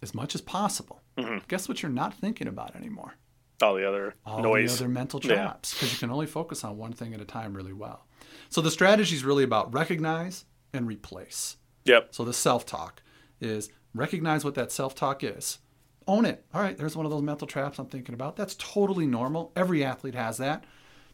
as 0.01 0.13
much 0.13 0.36
as 0.36 0.41
possible, 0.41 1.01
Mm-hmm. 1.17 1.38
guess 1.47 1.67
what? 1.69 1.82
You're 1.82 1.91
not 1.91 2.13
thinking 2.13 2.45
about 2.47 2.75
anymore. 2.75 3.15
All 3.61 3.75
the 3.75 3.87
other 3.87 4.15
All 4.25 4.41
noise. 4.41 4.77
the 4.77 4.85
other 4.85 4.93
mental 4.93 5.19
traps, 5.19 5.73
because 5.73 5.93
you 5.93 5.99
can 5.99 6.11
only 6.11 6.25
focus 6.25 6.63
on 6.63 6.77
one 6.77 6.93
thing 6.93 7.13
at 7.13 7.21
a 7.21 7.25
time 7.25 7.53
really 7.53 7.73
well. 7.73 8.05
So 8.49 8.61
the 8.61 8.71
strategy 8.71 9.15
is 9.15 9.23
really 9.23 9.43
about 9.43 9.73
recognize 9.73 10.45
and 10.73 10.87
replace. 10.87 11.57
Yep. 11.85 12.09
So 12.11 12.25
the 12.25 12.33
self 12.33 12.65
talk 12.65 13.01
is 13.39 13.69
recognize 13.93 14.43
what 14.43 14.55
that 14.55 14.71
self 14.71 14.95
talk 14.95 15.23
is. 15.23 15.59
Own 16.07 16.25
it. 16.25 16.45
All 16.53 16.61
right, 16.61 16.77
there's 16.77 16.95
one 16.95 17.05
of 17.05 17.11
those 17.11 17.23
mental 17.23 17.47
traps 17.47 17.79
I'm 17.79 17.87
thinking 17.87 18.13
about. 18.13 18.35
That's 18.35 18.55
totally 18.55 19.07
normal. 19.07 19.51
Every 19.55 19.83
athlete 19.83 20.15
has 20.15 20.37
that. 20.37 20.65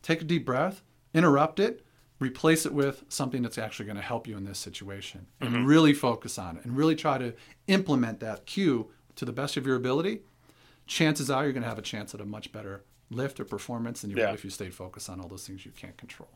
Take 0.01 0.21
a 0.21 0.25
deep 0.25 0.45
breath, 0.45 0.81
interrupt 1.13 1.59
it, 1.59 1.85
replace 2.19 2.65
it 2.65 2.73
with 2.73 3.03
something 3.07 3.41
that's 3.41 3.57
actually 3.57 3.85
going 3.85 3.97
to 3.97 4.01
help 4.01 4.27
you 4.27 4.35
in 4.35 4.43
this 4.43 4.59
situation 4.59 5.27
and 5.39 5.53
mm-hmm. 5.53 5.65
really 5.65 5.93
focus 5.93 6.37
on 6.37 6.57
it 6.57 6.65
and 6.65 6.75
really 6.75 6.95
try 6.95 7.17
to 7.17 7.33
implement 7.67 8.19
that 8.19 8.45
cue 8.45 8.89
to 9.15 9.25
the 9.25 9.31
best 9.31 9.57
of 9.57 9.65
your 9.65 9.75
ability. 9.75 10.21
Chances 10.91 11.31
are 11.31 11.43
you're 11.45 11.53
going 11.53 11.63
to 11.63 11.69
have 11.69 11.79
a 11.79 11.81
chance 11.81 12.13
at 12.13 12.19
a 12.19 12.25
much 12.25 12.51
better 12.51 12.83
lift 13.09 13.39
or 13.39 13.45
performance 13.45 14.01
than 14.01 14.09
you 14.11 14.17
Yeah. 14.17 14.25
would 14.25 14.35
if 14.35 14.43
you 14.43 14.49
stayed 14.49 14.73
focused 14.75 15.09
on 15.09 15.21
all 15.21 15.29
those 15.29 15.47
things 15.47 15.65
you 15.65 15.71
can't 15.71 15.95
control. 15.95 16.27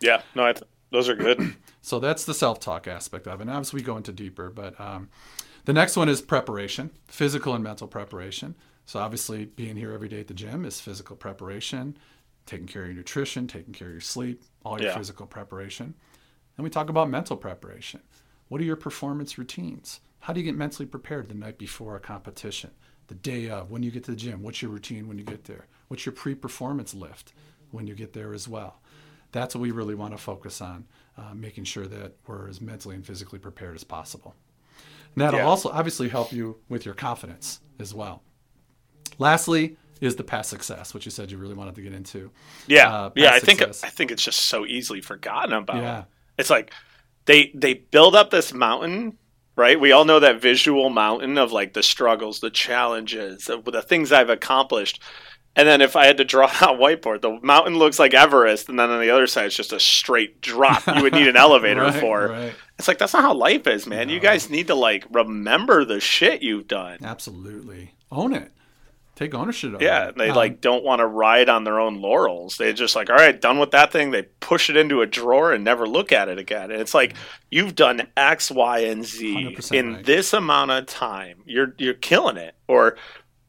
Yeah. 0.00 0.20
No, 0.34 0.52
th- 0.52 0.64
those 0.90 1.08
are 1.08 1.14
good. 1.16 1.56
So 1.82 1.98
that's 1.98 2.26
the 2.26 2.34
self-talk 2.34 2.86
aspect 2.86 3.26
of 3.26 3.40
it. 3.40 3.44
And 3.44 3.50
obviously, 3.50 3.80
we 3.80 3.84
go 3.84 3.96
into 3.96 4.12
deeper, 4.12 4.50
but 4.50 4.78
um, 4.78 5.08
the 5.64 5.72
next 5.72 5.96
one 5.96 6.10
is 6.10 6.20
preparation, 6.20 6.90
physical 7.08 7.54
and 7.54 7.64
mental 7.64 7.88
preparation. 7.88 8.54
So 8.84 9.00
obviously, 9.00 9.46
being 9.46 9.76
here 9.76 9.92
every 9.94 10.10
day 10.10 10.20
at 10.20 10.26
the 10.28 10.34
gym 10.34 10.66
is 10.66 10.78
physical 10.78 11.16
preparation, 11.16 11.96
taking 12.44 12.66
care 12.66 12.82
of 12.82 12.88
your 12.88 12.96
nutrition, 12.98 13.46
taking 13.48 13.72
care 13.72 13.88
of 13.88 13.94
your 13.94 14.00
sleep, 14.02 14.42
all 14.62 14.78
your 14.78 14.90
Yeah. 14.90 14.98
physical 14.98 15.24
preparation. 15.26 15.94
Then 16.58 16.64
we 16.64 16.68
talk 16.70 16.90
about 16.90 17.08
mental 17.08 17.38
preparation. 17.38 18.00
What 18.48 18.60
are 18.60 18.64
your 18.64 18.76
performance 18.76 19.38
routines? 19.38 20.00
How 20.18 20.34
do 20.34 20.40
you 20.40 20.44
get 20.44 20.54
mentally 20.54 20.84
prepared 20.86 21.30
the 21.30 21.34
night 21.34 21.56
before 21.56 21.96
a 21.96 22.00
competition, 22.00 22.72
the 23.10 23.14
day 23.16 23.50
of, 23.50 23.70
when 23.70 23.82
you 23.82 23.90
get 23.90 24.04
to 24.04 24.12
the 24.12 24.16
gym? 24.16 24.42
What's 24.42 24.62
your 24.62 24.70
routine 24.70 25.06
when 25.06 25.18
you 25.18 25.24
get 25.24 25.44
there? 25.44 25.66
What's 25.88 26.06
your 26.06 26.14
pre-performance 26.14 26.94
lift 26.94 27.34
when 27.70 27.86
you 27.86 27.94
get 27.94 28.14
there 28.14 28.32
as 28.32 28.48
well? 28.48 28.80
That's 29.32 29.54
what 29.54 29.60
we 29.60 29.70
really 29.70 29.94
want 29.94 30.12
to 30.12 30.18
focus 30.18 30.60
on, 30.62 30.86
uh, 31.18 31.34
making 31.34 31.64
sure 31.64 31.86
that 31.86 32.14
we're 32.26 32.48
as 32.48 32.60
mentally 32.60 32.94
and 32.94 33.06
physically 33.06 33.38
prepared 33.38 33.74
as 33.74 33.84
possible. 33.84 34.34
And 35.14 35.22
that'll 35.22 35.40
Yeah. 35.40 35.46
also 35.46 35.68
obviously 35.68 36.08
help 36.08 36.32
you 36.32 36.56
with 36.68 36.84
your 36.86 36.94
confidence 36.94 37.60
as 37.78 37.92
well. 37.92 38.22
Lastly, 39.18 39.76
is 40.00 40.16
the 40.16 40.24
past 40.24 40.48
success, 40.48 40.94
which 40.94 41.04
you 41.04 41.10
said 41.10 41.30
you 41.30 41.36
really 41.36 41.54
wanted 41.54 41.74
to 41.74 41.82
get 41.82 41.92
into. 41.92 42.30
Yeah. 42.66 42.88
Uh, 42.90 43.10
yeah. 43.16 43.28
I 43.28 43.32
past 43.32 43.44
think. 43.44 43.62
I 43.62 43.90
think 43.90 44.10
it's 44.10 44.22
just 44.22 44.46
so 44.46 44.64
easily 44.64 45.02
forgotten 45.02 45.52
about. 45.52 45.76
Yeah. 45.76 46.04
It's 46.38 46.48
like 46.48 46.72
they 47.26 47.50
they 47.54 47.74
build 47.74 48.14
up 48.16 48.30
this 48.30 48.54
mountain, 48.54 49.18
right? 49.60 49.78
We 49.78 49.92
all 49.92 50.04
know 50.04 50.18
that 50.20 50.40
visual 50.40 50.90
mountain 50.90 51.38
of 51.38 51.52
like 51.52 51.74
the 51.74 51.82
struggles, 51.82 52.40
the 52.40 52.50
challenges, 52.50 53.44
the, 53.44 53.60
the 53.62 53.82
things 53.82 54.10
I've 54.10 54.30
accomplished. 54.30 55.00
And 55.56 55.66
then 55.68 55.80
if 55.80 55.96
I 55.96 56.06
had 56.06 56.16
to 56.18 56.24
draw 56.24 56.46
on 56.46 56.50
a 56.76 56.78
whiteboard, 56.78 57.20
the 57.22 57.38
mountain 57.42 57.76
looks 57.76 57.98
like 57.98 58.14
Everest, 58.14 58.68
and 58.68 58.78
then 58.78 58.88
on 58.90 59.00
the 59.00 59.10
other 59.10 59.26
side 59.26 59.46
it's 59.46 59.56
just 59.56 59.72
a 59.72 59.80
straight 59.80 60.40
drop. 60.40 60.86
You 60.86 61.02
would 61.02 61.12
need 61.12 61.28
an 61.28 61.36
elevator 61.46 61.82
Right, 61.82 61.94
for. 62.00 62.28
right. 62.28 62.54
It's 62.78 62.88
like 62.88 62.98
that's 62.98 63.12
not 63.12 63.22
how 63.22 63.34
life 63.34 63.66
is, 63.66 63.86
man. 63.86 64.08
You 64.08 64.20
guys 64.20 64.48
need 64.48 64.68
to 64.68 64.74
like 64.74 65.04
remember 65.10 65.84
the 65.84 66.00
shit 66.00 66.40
you've 66.42 66.66
done. 66.68 66.98
Absolutely. 67.04 67.94
Own 68.10 68.32
it. 68.32 68.50
Take 69.20 69.34
ownership 69.34 69.74
of 69.74 69.82
Yeah, 69.82 70.08
it. 70.08 70.16
they 70.16 70.30
Um, 70.30 70.36
like 70.36 70.62
don't 70.62 70.82
want 70.82 71.00
to 71.00 71.06
ride 71.06 71.50
on 71.50 71.64
their 71.64 71.78
own 71.78 72.00
laurels. 72.00 72.56
They 72.56 72.72
just 72.72 72.96
like, 72.96 73.10
all 73.10 73.16
right, 73.16 73.38
done 73.38 73.58
with 73.58 73.72
that 73.72 73.92
thing. 73.92 74.12
They 74.12 74.22
push 74.22 74.70
it 74.70 74.78
into 74.78 75.02
a 75.02 75.06
drawer 75.06 75.52
and 75.52 75.62
never 75.62 75.86
look 75.86 76.10
at 76.10 76.30
it 76.30 76.38
again. 76.38 76.70
And 76.70 76.80
it's 76.80 76.94
like 76.94 77.12
you've 77.50 77.74
done 77.74 78.06
X, 78.16 78.50
Y, 78.50 78.78
and 78.78 79.04
Z 79.04 79.58
in 79.72 79.94
right. 79.96 80.06
this 80.06 80.32
amount 80.32 80.70
of 80.70 80.86
time. 80.86 81.42
You're 81.44 81.74
you're 81.76 81.92
killing 81.92 82.38
it. 82.38 82.54
Or 82.66 82.96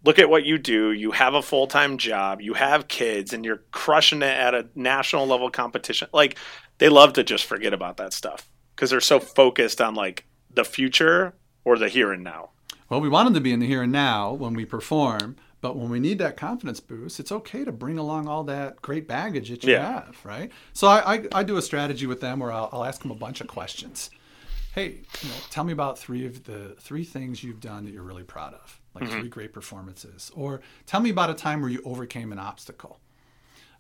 look 0.04 0.20
at 0.20 0.30
what 0.30 0.44
you 0.44 0.58
do. 0.58 0.92
You 0.92 1.12
have 1.12 1.36
a 1.36 1.42
full 1.42 1.68
time 1.68 1.98
job. 1.98 2.42
You 2.42 2.54
have 2.54 2.90
kids, 2.90 3.32
and 3.32 3.46
you're 3.46 3.64
crushing 3.72 4.24
it 4.24 4.26
at 4.26 4.54
a 4.54 4.68
national 4.76 5.26
level 5.26 5.50
competition. 5.50 6.10
Like 6.12 6.36
they 6.80 6.90
love 6.90 7.14
to 7.14 7.24
just 7.24 7.46
forget 7.46 7.74
about 7.74 7.96
that 7.96 8.12
stuff 8.12 8.46
because 8.76 8.90
they're 8.90 9.00
so 9.00 9.22
focused 9.22 9.80
on 9.80 9.96
like 9.96 10.26
the 10.54 10.66
future 10.66 11.34
or 11.64 11.78
the 11.78 11.88
here 11.88 12.12
and 12.12 12.26
now. 12.26 12.50
Well, 12.90 13.00
we 13.00 13.08
want 13.08 13.28
them 13.28 13.36
to 13.36 13.40
be 13.40 13.54
in 13.54 13.62
the 13.62 13.68
here 13.68 13.84
and 13.84 13.92
now 13.94 14.34
when 14.34 14.54
we 14.54 14.66
perform, 14.66 15.38
but 15.62 15.76
when 15.78 15.90
we 15.90 16.00
need 16.00 16.18
that 16.20 16.38
confidence 16.38 16.80
boost, 16.80 17.20
it's 17.20 17.32
okay 17.32 17.64
to 17.64 17.72
bring 17.72 17.98
along 17.98 18.28
all 18.28 18.44
that 18.46 18.82
great 18.82 19.08
baggage 19.08 19.50
that 19.50 19.64
you 19.64 19.74
Yeah. 19.74 20.06
have, 20.06 20.18
right? 20.26 20.52
So 20.74 20.88
I, 20.88 21.14
I, 21.16 21.28
I 21.34 21.44
do 21.44 21.58
a 21.58 21.62
strategy 21.62 22.08
with 22.08 22.20
them 22.20 22.40
where 22.40 22.52
I'll, 22.52 22.70
I'll 22.74 22.84
ask 22.84 23.02
them 23.02 23.12
a 23.12 23.16
bunch 23.16 23.42
of 23.42 23.48
questions. 23.48 24.10
Hey, 24.74 25.02
you 25.22 25.30
know, 25.30 25.36
tell 25.50 25.64
me 25.64 25.74
about 25.74 26.00
three 26.00 26.26
of 26.26 26.46
the 26.46 26.76
three 26.80 27.04
things 27.04 27.44
you've 27.44 27.60
done 27.60 27.84
that 27.86 27.92
you're 27.92 28.04
really 28.04 28.24
proud 28.24 28.54
of, 28.54 28.80
like 28.96 29.10
three 29.10 29.28
great 29.28 29.52
performances, 29.54 30.32
or 30.34 30.62
tell 30.86 31.02
me 31.02 31.10
about 31.10 31.30
a 31.30 31.34
time 31.34 31.60
where 31.62 31.70
you 31.70 31.82
overcame 31.86 32.32
an 32.32 32.40
obstacle. 32.40 33.00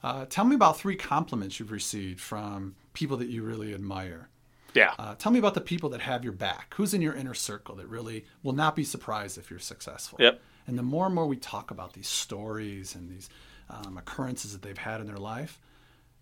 Uh, 0.03 0.25
tell 0.25 0.43
me 0.45 0.55
about 0.55 0.77
three 0.77 0.95
compliments 0.95 1.59
you've 1.59 1.71
received 1.71 2.19
from 2.19 2.75
people 2.93 3.15
that 3.17 3.29
you 3.29 3.41
really 3.43 3.73
admire. 3.73 4.27
Yeah. 4.73 4.93
Uh, 4.99 5.15
tell 5.15 5.31
me 5.31 5.39
about 5.39 5.53
the 5.53 5.61
people 5.61 5.89
that 5.89 6.01
have 6.01 6.23
your 6.23 6.33
back. 6.33 6.73
Who's 6.75 6.93
in 6.93 7.01
your 7.01 7.13
inner 7.13 7.33
circle 7.33 7.75
that 7.75 7.87
really 7.87 8.25
will 8.43 8.53
not 8.53 8.75
be 8.75 8.83
surprised 8.83 9.37
if 9.37 9.49
you're 9.49 9.59
successful? 9.59 10.17
Yep. 10.21 10.41
And 10.67 10.77
the 10.77 10.83
more 10.83 11.05
and 11.05 11.15
more 11.15 11.25
we 11.27 11.37
talk 11.37 11.71
about 11.71 11.93
these 11.93 12.07
stories 12.07 12.95
and 12.95 13.09
these 13.09 13.29
um, 13.69 13.97
occurrences 13.97 14.53
that 14.53 14.61
they've 14.61 14.77
had 14.77 15.01
in 15.01 15.07
their 15.07 15.17
life, 15.17 15.59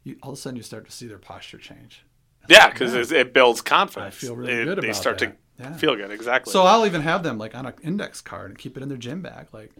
you, 0.03 0.17
all 0.23 0.31
of 0.31 0.37
a 0.37 0.41
sudden 0.41 0.55
you 0.57 0.63
start 0.63 0.85
to 0.85 0.91
see 0.91 1.07
their 1.07 1.17
posture 1.17 1.57
change. 1.57 2.03
Yeah, 2.47 2.69
because 2.69 3.11
it 3.11 3.33
builds 3.33 3.61
confidence. 3.61 4.15
I 4.15 4.17
feel 4.17 4.35
really 4.35 4.53
It- 4.53 4.65
good 4.65 4.81
They 4.81 4.93
start 4.93 5.19
that. 5.19 5.37
to 5.57 5.63
Yeah. 5.63 5.75
feel 5.77 5.95
good. 5.95 6.09
Exactly. 6.09 6.51
So 6.53 6.63
I'll 6.63 6.85
even 6.85 7.01
have 7.01 7.21
them 7.21 7.37
like 7.37 7.53
on 7.53 7.65
an 7.65 7.73
index 7.83 8.21
card 8.21 8.49
and 8.49 8.57
keep 8.57 8.77
it 8.77 8.81
in 8.83 8.89
their 8.89 8.97
gym 8.97 9.21
bag, 9.21 9.47
like 9.51 9.71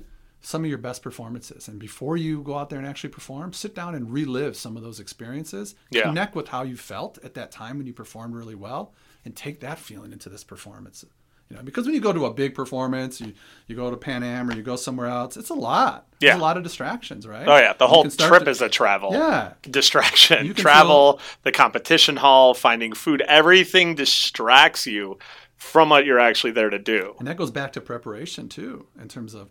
some 0.42 0.64
of 0.64 0.70
your 0.70 0.78
best 0.78 1.02
performances. 1.02 1.68
And 1.68 1.80
before 1.80 2.16
you 2.18 2.42
go 2.42 2.58
out 2.58 2.70
there 2.70 2.80
and 2.80 2.88
actually 2.88 3.10
perform, 3.12 3.54
sit 3.54 3.74
down 3.76 3.96
and 3.96 4.12
relive 4.12 4.56
some 4.58 4.76
of 4.78 4.84
those 4.84 5.00
experiences. 5.00 5.76
Yeah. 5.90 6.04
Connect 6.04 6.36
with 6.36 6.50
how 6.50 6.64
you 6.64 6.76
felt 6.78 7.18
at 7.24 7.34
that 7.36 7.52
time 7.52 7.78
when 7.78 7.88
you 7.88 7.94
performed 7.94 8.36
really 8.36 8.56
well, 8.56 8.94
and 9.26 9.36
take 9.36 9.60
that 9.62 9.80
feeling 9.80 10.12
into 10.14 10.30
this 10.30 10.44
performance. 10.44 11.04
You 11.50 11.58
know, 11.58 11.64
because 11.64 11.86
when 11.86 11.96
you 11.96 12.02
go 12.02 12.14
to 12.14 12.26
a 12.26 12.34
big 12.34 12.54
performance, 12.54 13.20
you, 13.20 13.34
you 13.66 13.76
go 13.76 13.90
to 13.90 13.98
Pan 13.98 14.22
Am 14.22 14.50
or 14.50 14.54
you 14.56 14.62
go 14.62 14.76
somewhere 14.76 15.08
else, 15.08 15.36
it's 15.36 15.50
a 15.50 15.56
lot. 15.56 16.06
There's 16.20 16.34
Yeah. 16.36 16.38
a 16.38 16.40
lot 16.40 16.58
of 16.58 16.64
distractions, 16.64 17.26
right? 17.26 17.48
oh 17.48 17.58
yeah, 17.58 17.74
the 17.74 17.88
whole 17.88 18.04
trip 18.08 18.44
to- 18.44 18.50
is 18.52 18.62
a 18.62 18.70
travel. 18.70 19.14
Yeah. 19.14 19.54
distraction. 19.64 20.54
Travel, 20.54 21.20
the 21.44 21.52
competition 21.52 22.18
hall, 22.18 22.54
finding 22.54 22.94
food, 22.94 23.22
everything 23.22 23.96
distracts 23.96 24.86
you 24.86 25.18
from 25.56 25.90
what 25.90 26.06
you're 26.06 26.20
actually 26.20 26.52
there 26.52 26.70
to 26.70 26.78
do. 26.80 27.16
And 27.18 27.28
that 27.28 27.36
goes 27.38 27.50
back 27.52 27.74
to 27.74 27.82
preparation 27.82 28.48
too, 28.48 28.86
in 29.02 29.08
terms 29.08 29.34
of, 29.34 29.50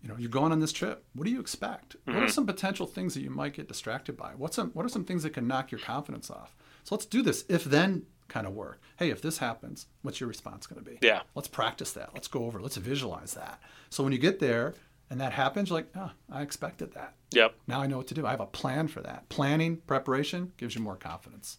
you 0.00 0.08
know, 0.08 0.16
you're 0.16 0.30
going 0.30 0.52
on 0.52 0.60
this 0.60 0.72
trip. 0.72 1.04
What 1.14 1.24
do 1.24 1.30
you 1.32 1.40
expect? 1.40 1.96
What 2.04 2.14
Mm-hmm. 2.14 2.24
are 2.24 2.28
some 2.28 2.46
potential 2.46 2.86
things 2.86 3.14
that 3.14 3.20
you 3.22 3.30
might 3.30 3.54
get 3.54 3.66
distracted 3.66 4.16
by? 4.16 4.30
What's 4.36 4.54
some 4.56 4.70
what 4.74 4.86
are 4.86 4.88
some 4.88 5.04
things 5.04 5.24
that 5.24 5.30
can 5.30 5.48
knock 5.48 5.72
your 5.72 5.80
confidence 5.80 6.30
off? 6.30 6.54
So 6.84 6.94
let's 6.94 7.06
do 7.06 7.20
this 7.22 7.44
if 7.48 7.64
then 7.64 8.04
kind 8.32 8.46
of 8.46 8.54
work. 8.54 8.80
Hey, 8.96 9.10
if 9.10 9.20
this 9.22 9.38
happens, 9.38 9.86
what's 10.02 10.18
your 10.20 10.28
response 10.28 10.66
going 10.66 10.82
to 10.82 10.90
be? 10.90 10.98
Yeah. 11.02 11.22
Let's 11.34 11.48
practice 11.48 11.92
that. 11.92 12.10
Let's 12.14 12.28
go 12.28 12.44
over. 12.46 12.58
it. 12.58 12.62
Let's 12.62 12.76
visualize 12.76 13.34
that. 13.34 13.60
So 13.90 14.02
when 14.02 14.12
you 14.12 14.18
get 14.18 14.38
there 14.38 14.74
and 15.10 15.20
that 15.20 15.32
happens, 15.32 15.68
you're 15.68 15.78
like, 15.78 15.88
oh, 15.96 16.10
I 16.30 16.42
expected 16.42 16.94
that. 16.94 17.14
Yep. 17.32 17.54
Now 17.66 17.80
I 17.82 17.86
know 17.86 17.98
what 17.98 18.06
to 18.08 18.14
do. 18.14 18.26
I 18.26 18.30
have 18.30 18.40
a 18.40 18.46
plan 18.46 18.88
for 18.88 19.00
that. 19.02 19.28
Planning, 19.28 19.76
preparation 19.86 20.52
gives 20.56 20.74
you 20.74 20.80
more 20.80 20.96
confidence. 20.96 21.58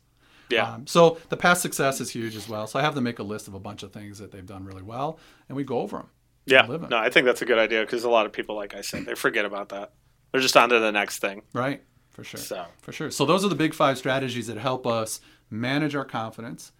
Yeah. 0.49 0.73
Um, 0.73 0.87
so 0.87 1.17
the 1.29 1.37
past 1.37 1.61
success 1.61 2.01
is 2.01 2.09
huge 2.09 2.35
as 2.35 2.49
well. 2.49 2.67
So 2.67 2.77
I 2.79 2.81
have 2.81 2.95
them 2.95 3.03
make 3.03 3.19
a 3.19 3.23
list 3.23 3.47
of 3.47 3.53
a 3.53 3.59
bunch 3.59 3.83
of 3.83 3.91
things 3.93 4.19
that 4.19 4.31
they've 4.31 4.45
done 4.45 4.65
really 4.65 4.83
well, 4.83 5.19
and 5.47 5.55
we 5.55 5.63
go 5.63 5.79
over 5.79 5.97
them. 5.97 6.09
yeah. 6.45 6.65
No, 6.89 6.97
I 6.97 7.09
think 7.09 7.25
that's 7.25 7.41
a 7.41 7.45
good 7.45 7.57
idea 7.57 7.81
because 7.81 8.03
a 8.03 8.09
lot 8.09 8.25
of 8.25 8.33
people, 8.33 8.55
like 8.55 8.75
I 8.75 8.81
said, 8.81 9.05
they 9.05 9.15
forget 9.15 9.45
about 9.45 9.69
that. 9.69 9.93
They're 10.31 10.41
just 10.41 10.57
on 10.57 10.69
to 10.69 10.79
the 10.79 10.91
next 10.91 11.19
thing. 11.19 11.43
Right. 11.53 11.83
For 12.13 12.23
sure. 12.23 12.39
So. 12.39 12.65
For 12.81 12.91
sure. 12.91 13.11
So 13.11 13.25
those 13.25 13.43
are 13.43 13.49
the 13.49 13.55
big 13.55 13.73
five 13.73 13.97
strategies 13.97 14.47
that 14.47 14.57
help 14.57 14.85
us 14.87 15.19
manage 15.49 15.95
our 15.95 16.05
confidence, 16.05 16.71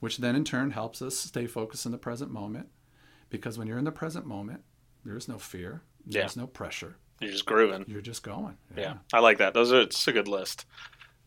which 0.00 0.18
then 0.18 0.36
in 0.36 0.44
turn 0.44 0.70
helps 0.70 1.02
us 1.02 1.16
stay 1.16 1.46
focused 1.46 1.86
in 1.86 1.92
the 1.92 1.98
present 1.98 2.30
moment. 2.30 2.68
Because 3.28 3.58
when 3.58 3.66
you're 3.66 3.78
in 3.78 3.84
the 3.84 3.92
present 3.92 4.26
moment, 4.26 4.62
there's 5.04 5.28
no 5.28 5.38
fear, 5.38 5.82
there's 6.06 6.36
no 6.36 6.46
pressure. 6.46 6.96
You're 7.20 7.32
just 7.32 7.46
grooving. 7.46 7.84
You're 7.88 8.00
just 8.00 8.22
going. 8.22 8.56
Yeah, 8.76 8.94
I 9.12 9.20
like 9.20 9.38
that. 9.38 9.54
Those 9.54 9.72
are 9.72 9.80
it's 9.80 10.06
a 10.06 10.12
good 10.12 10.28
list. 10.28 10.66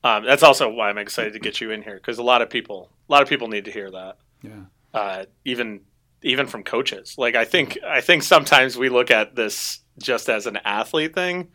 Um, 0.04 0.24
that's 0.24 0.43
also 0.43 0.69
why 0.69 0.89
I'm 0.89 0.98
excited 0.98 1.34
to 1.34 1.39
get 1.39 1.60
you 1.60 1.72
in 1.72 1.82
here 1.82 1.95
because 1.95 2.19
a 2.19 2.24
lot 2.24 2.41
of 2.41 2.50
people, 2.50 2.89
a 3.10 3.12
lot 3.12 3.22
of 3.22 3.28
people 3.28 3.50
need 3.50 3.65
to 3.65 3.72
hear 3.72 3.91
that. 3.91 4.17
Yeah. 4.41 4.63
uh, 4.93 5.26
even 5.43 5.82
even 6.22 6.48
from 6.48 6.63
coaches. 6.63 7.15
Like 7.17 7.36
I 7.36 7.45
think 7.45 7.78
I 7.86 8.02
think 8.02 8.24
sometimes 8.24 8.78
we 8.78 8.89
look 8.89 9.12
at 9.12 9.36
this 9.36 9.80
just 10.02 10.30
as 10.30 10.45
an 10.45 10.58
athlete 10.63 11.13
thing, 11.13 11.50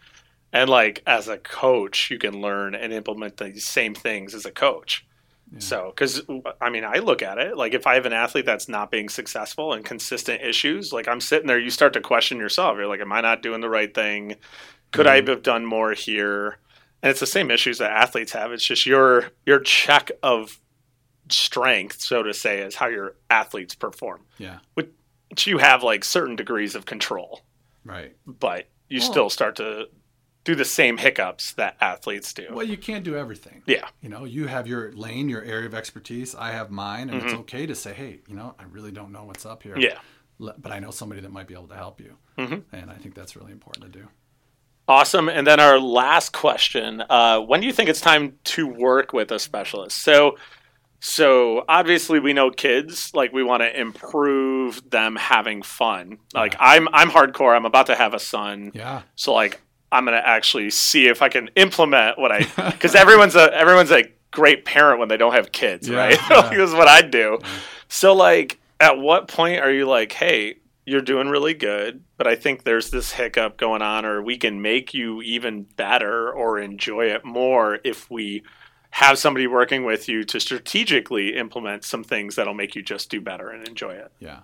and 0.55 0.71
like 0.71 1.03
as 1.07 1.29
a 1.29 1.37
coach, 1.37 2.11
you 2.11 2.19
can 2.19 2.41
learn 2.41 2.75
and 2.75 2.93
implement 2.93 3.37
these 3.37 3.67
same 3.67 3.95
things 3.95 4.35
as 4.35 4.47
a 4.47 4.53
coach. 4.53 5.05
So, 5.59 5.93
because 5.95 6.23
I 6.61 6.71
mean, 6.71 6.85
I 6.85 6.99
look 6.99 7.23
at 7.23 7.39
it 7.39 7.57
like 7.57 7.75
if 7.75 7.87
I 7.87 7.95
have 7.95 8.07
an 8.07 8.13
athlete 8.13 8.47
that's 8.47 8.69
not 8.69 8.91
being 8.91 9.09
successful 9.09 9.73
and 9.73 9.85
consistent 9.85 10.43
issues, 10.43 10.93
like 10.93 11.07
I'm 11.07 11.21
sitting 11.21 11.47
there, 11.47 11.59
you 11.59 11.71
start 11.71 11.93
to 11.93 12.01
question 12.01 12.39
yourself. 12.39 12.77
You're 12.77 12.89
like, 12.89 13.01
am 13.01 13.13
I 13.13 13.21
not 13.21 13.43
doing 13.43 13.61
the 13.61 13.69
right 13.69 13.93
thing? 13.93 14.37
Could 14.91 15.07
I 15.07 15.21
mm-hmm. 15.21 15.31
have 15.31 15.43
done 15.43 15.65
more 15.65 15.93
here? 15.93 16.59
And 17.03 17.11
it's 17.11 17.21
the 17.21 17.27
same 17.27 17.51
issues 17.51 17.79
that 17.79 17.91
athletes 17.91 18.33
have. 18.33 18.53
It's 18.53 18.65
just 18.65 18.87
your 18.87 19.31
your 19.47 19.61
check 19.61 20.11
of 20.23 20.61
strength, 21.29 22.01
so 22.01 22.23
to 22.23 22.35
say, 22.35 22.61
is 22.61 22.75
how 22.75 22.87
your 22.87 23.15
athletes 23.31 23.75
perform. 23.75 24.23
Yeah. 24.39 24.59
Which 24.75 24.89
you 25.47 25.59
have 25.59 25.83
like 25.83 26.05
certain 26.05 26.37
degrees 26.37 26.75
of 26.75 26.87
control, 26.87 27.43
Right. 27.85 28.17
but 28.27 28.67
you 28.89 29.01
Well- 29.01 29.11
still 29.11 29.31
start 29.31 29.57
to 29.57 29.89
do 30.45 30.55
the 30.55 30.65
same 30.65 30.99
hiccups 30.99 31.53
that 31.55 31.77
athletes 31.81 32.33
do. 32.35 32.47
Well, 32.53 32.67
you 32.67 32.77
can't 32.77 33.03
do 33.03 33.17
everything. 33.17 33.63
Yeah. 33.67 33.89
You 34.03 34.11
know, 34.11 34.25
you 34.25 34.47
have 34.47 34.67
your 34.67 34.93
lane, 34.93 35.29
your 35.29 35.43
area 35.43 35.67
of 35.67 35.75
expertise. 35.75 36.35
I 36.35 36.53
have 36.53 36.71
mine, 36.71 37.09
and 37.09 37.23
it's 37.23 37.33
okay 37.33 37.65
to 37.67 37.75
say, 37.75 37.95
hey, 37.95 38.21
you 38.29 38.37
know, 38.37 38.55
I 38.59 38.65
really 38.65 38.93
don't 38.93 39.11
know 39.11 39.25
what's 39.25 39.47
up 39.47 39.63
here. 39.63 39.75
Mm-hmm. 39.75 39.83
Yeah. 40.43 40.53
But 40.59 40.71
I 40.73 40.81
know 40.81 40.91
somebody 40.91 41.23
that 41.23 41.33
might 41.33 41.47
be 41.47 41.55
able 41.55 41.69
to 41.69 41.77
help 41.77 42.01
you. 42.01 42.17
Mhm. 42.39 42.65
And 42.73 42.91
I 42.91 42.95
think 42.95 43.15
that's 43.15 43.37
really 43.37 43.53
important 43.53 43.91
to 43.93 43.99
do. 44.01 44.09
Awesome. 44.87 45.31
And 45.31 45.47
then 45.47 45.61
our 45.61 45.79
last 45.81 46.33
question: 46.35 47.03
uh, 47.09 47.41
When 47.41 47.61
do 47.61 47.67
you 47.67 47.73
think 47.73 47.89
it's 47.89 48.03
time 48.03 48.35
to 48.45 48.67
work 48.67 49.15
with 49.15 49.31
a 49.33 49.39
specialist? 49.39 49.97
So, 50.03 50.37
so 51.01 51.65
obviously 51.69 52.21
we 52.21 52.35
know 52.35 52.51
kids 52.51 53.13
like 53.15 53.33
we 53.33 53.43
want 53.43 53.63
to 53.63 53.81
improve 53.81 54.91
them 54.91 55.17
having 55.17 55.63
fun. 55.63 56.19
Like 56.35 56.57
I'm, 56.61 56.89
I'm 56.93 57.09
hardcore. 57.11 57.57
I'm 57.57 57.65
about 57.65 57.87
to 57.87 57.95
have 57.95 58.13
a 58.13 58.19
son. 58.19 58.73
Yeah. 58.75 59.03
So 59.15 59.33
like 59.33 59.61
I'm 59.95 60.05
gonna 60.05 60.23
actually 60.25 60.71
see 60.71 61.07
if 61.07 61.23
I 61.23 61.29
can 61.29 61.49
implement 61.57 62.19
what 62.19 62.33
I 62.33 62.41
because 62.73 62.95
everyone's 62.95 63.37
a 63.37 63.53
everyone's 63.55 63.91
a 63.91 64.05
great 64.31 64.65
parent 64.65 64.99
when 64.99 65.09
they 65.09 65.17
don't 65.17 65.33
have 65.33 65.53
kids, 65.53 65.89
Yeah, 65.89 65.97
right? 65.97 66.19
yeah. 66.31 66.37
like, 66.39 66.57
this 66.57 66.69
is 66.69 66.75
what 66.75 66.89
I 66.89 67.03
do. 67.03 67.39
So 67.89 68.15
like, 68.15 68.59
at 68.81 68.99
what 68.99 69.29
point 69.29 69.61
are 69.61 69.71
you 69.71 69.87
like, 69.87 70.13
hey, 70.13 70.57
you're 70.85 71.01
doing 71.01 71.29
really 71.29 71.55
good, 71.55 72.03
but 72.17 72.27
I 72.27 72.35
think 72.35 72.65
there's 72.65 72.91
this 72.91 73.13
hiccup 73.13 73.57
going 73.57 73.81
on, 73.81 74.05
or 74.05 74.21
we 74.23 74.37
can 74.37 74.61
make 74.61 74.93
you 74.93 75.23
even 75.23 75.63
better 75.77 76.31
or 76.33 76.59
enjoy 76.59 77.07
it 77.07 77.25
more 77.25 77.79
if 77.85 78.11
we 78.11 78.43
have 78.91 79.19
somebody 79.19 79.47
working 79.47 79.85
with 79.85 80.09
you 80.09 80.25
to 80.25 80.39
strategically 80.41 81.37
implement 81.37 81.85
some 81.85 82.05
things 82.05 82.37
that'll 82.37 82.55
make 82.55 82.75
you 82.75 82.83
just 82.83 83.11
do 83.11 83.21
better 83.21 83.49
and 83.49 83.67
enjoy 83.67 83.93
it. 83.93 84.13
Yeah. 84.21 84.41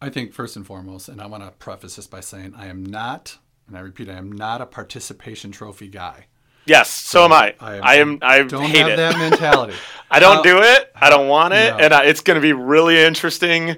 I 0.00 0.08
think 0.08 0.32
first 0.32 0.56
and 0.56 0.66
foremost, 0.66 1.08
and 1.08 1.20
I 1.20 1.26
want 1.26 1.42
to 1.44 1.50
preface 1.52 1.96
this 1.96 2.06
by 2.06 2.20
saying 2.20 2.54
I 2.56 2.66
am 2.66 2.84
not, 2.84 3.38
and 3.70 3.78
I 3.78 3.80
repeat, 3.80 4.10
I 4.10 4.14
am 4.18 4.30
not 4.30 4.60
a 4.60 4.66
participation 4.66 5.50
trophy 5.52 5.88
guy. 5.88 6.26
Yes, 6.66 6.90
so 6.90 7.24
am 7.24 7.32
I. 7.32 7.54
I 7.58 7.74
am- 7.76 7.82
I 7.84 7.94
am. 7.96 8.18
I 8.22 8.42
Don't 8.42 8.64
hate 8.64 8.76
have 8.78 8.88
it. 8.90 8.96
that 8.96 9.16
mentality. 9.18 9.74
I 10.10 10.20
don't 10.20 10.36
How- 10.36 10.42
do 10.42 10.58
it. 10.60 10.92
I 10.94 11.08
don't 11.08 11.26
want 11.28 11.54
it, 11.54 11.70
No. 11.72 11.78
and 11.78 11.94
I, 11.94 12.04
it's 12.04 12.20
going 12.20 12.34
to 12.34 12.40
be 12.42 12.52
really 12.52 12.98
interesting 12.98 13.76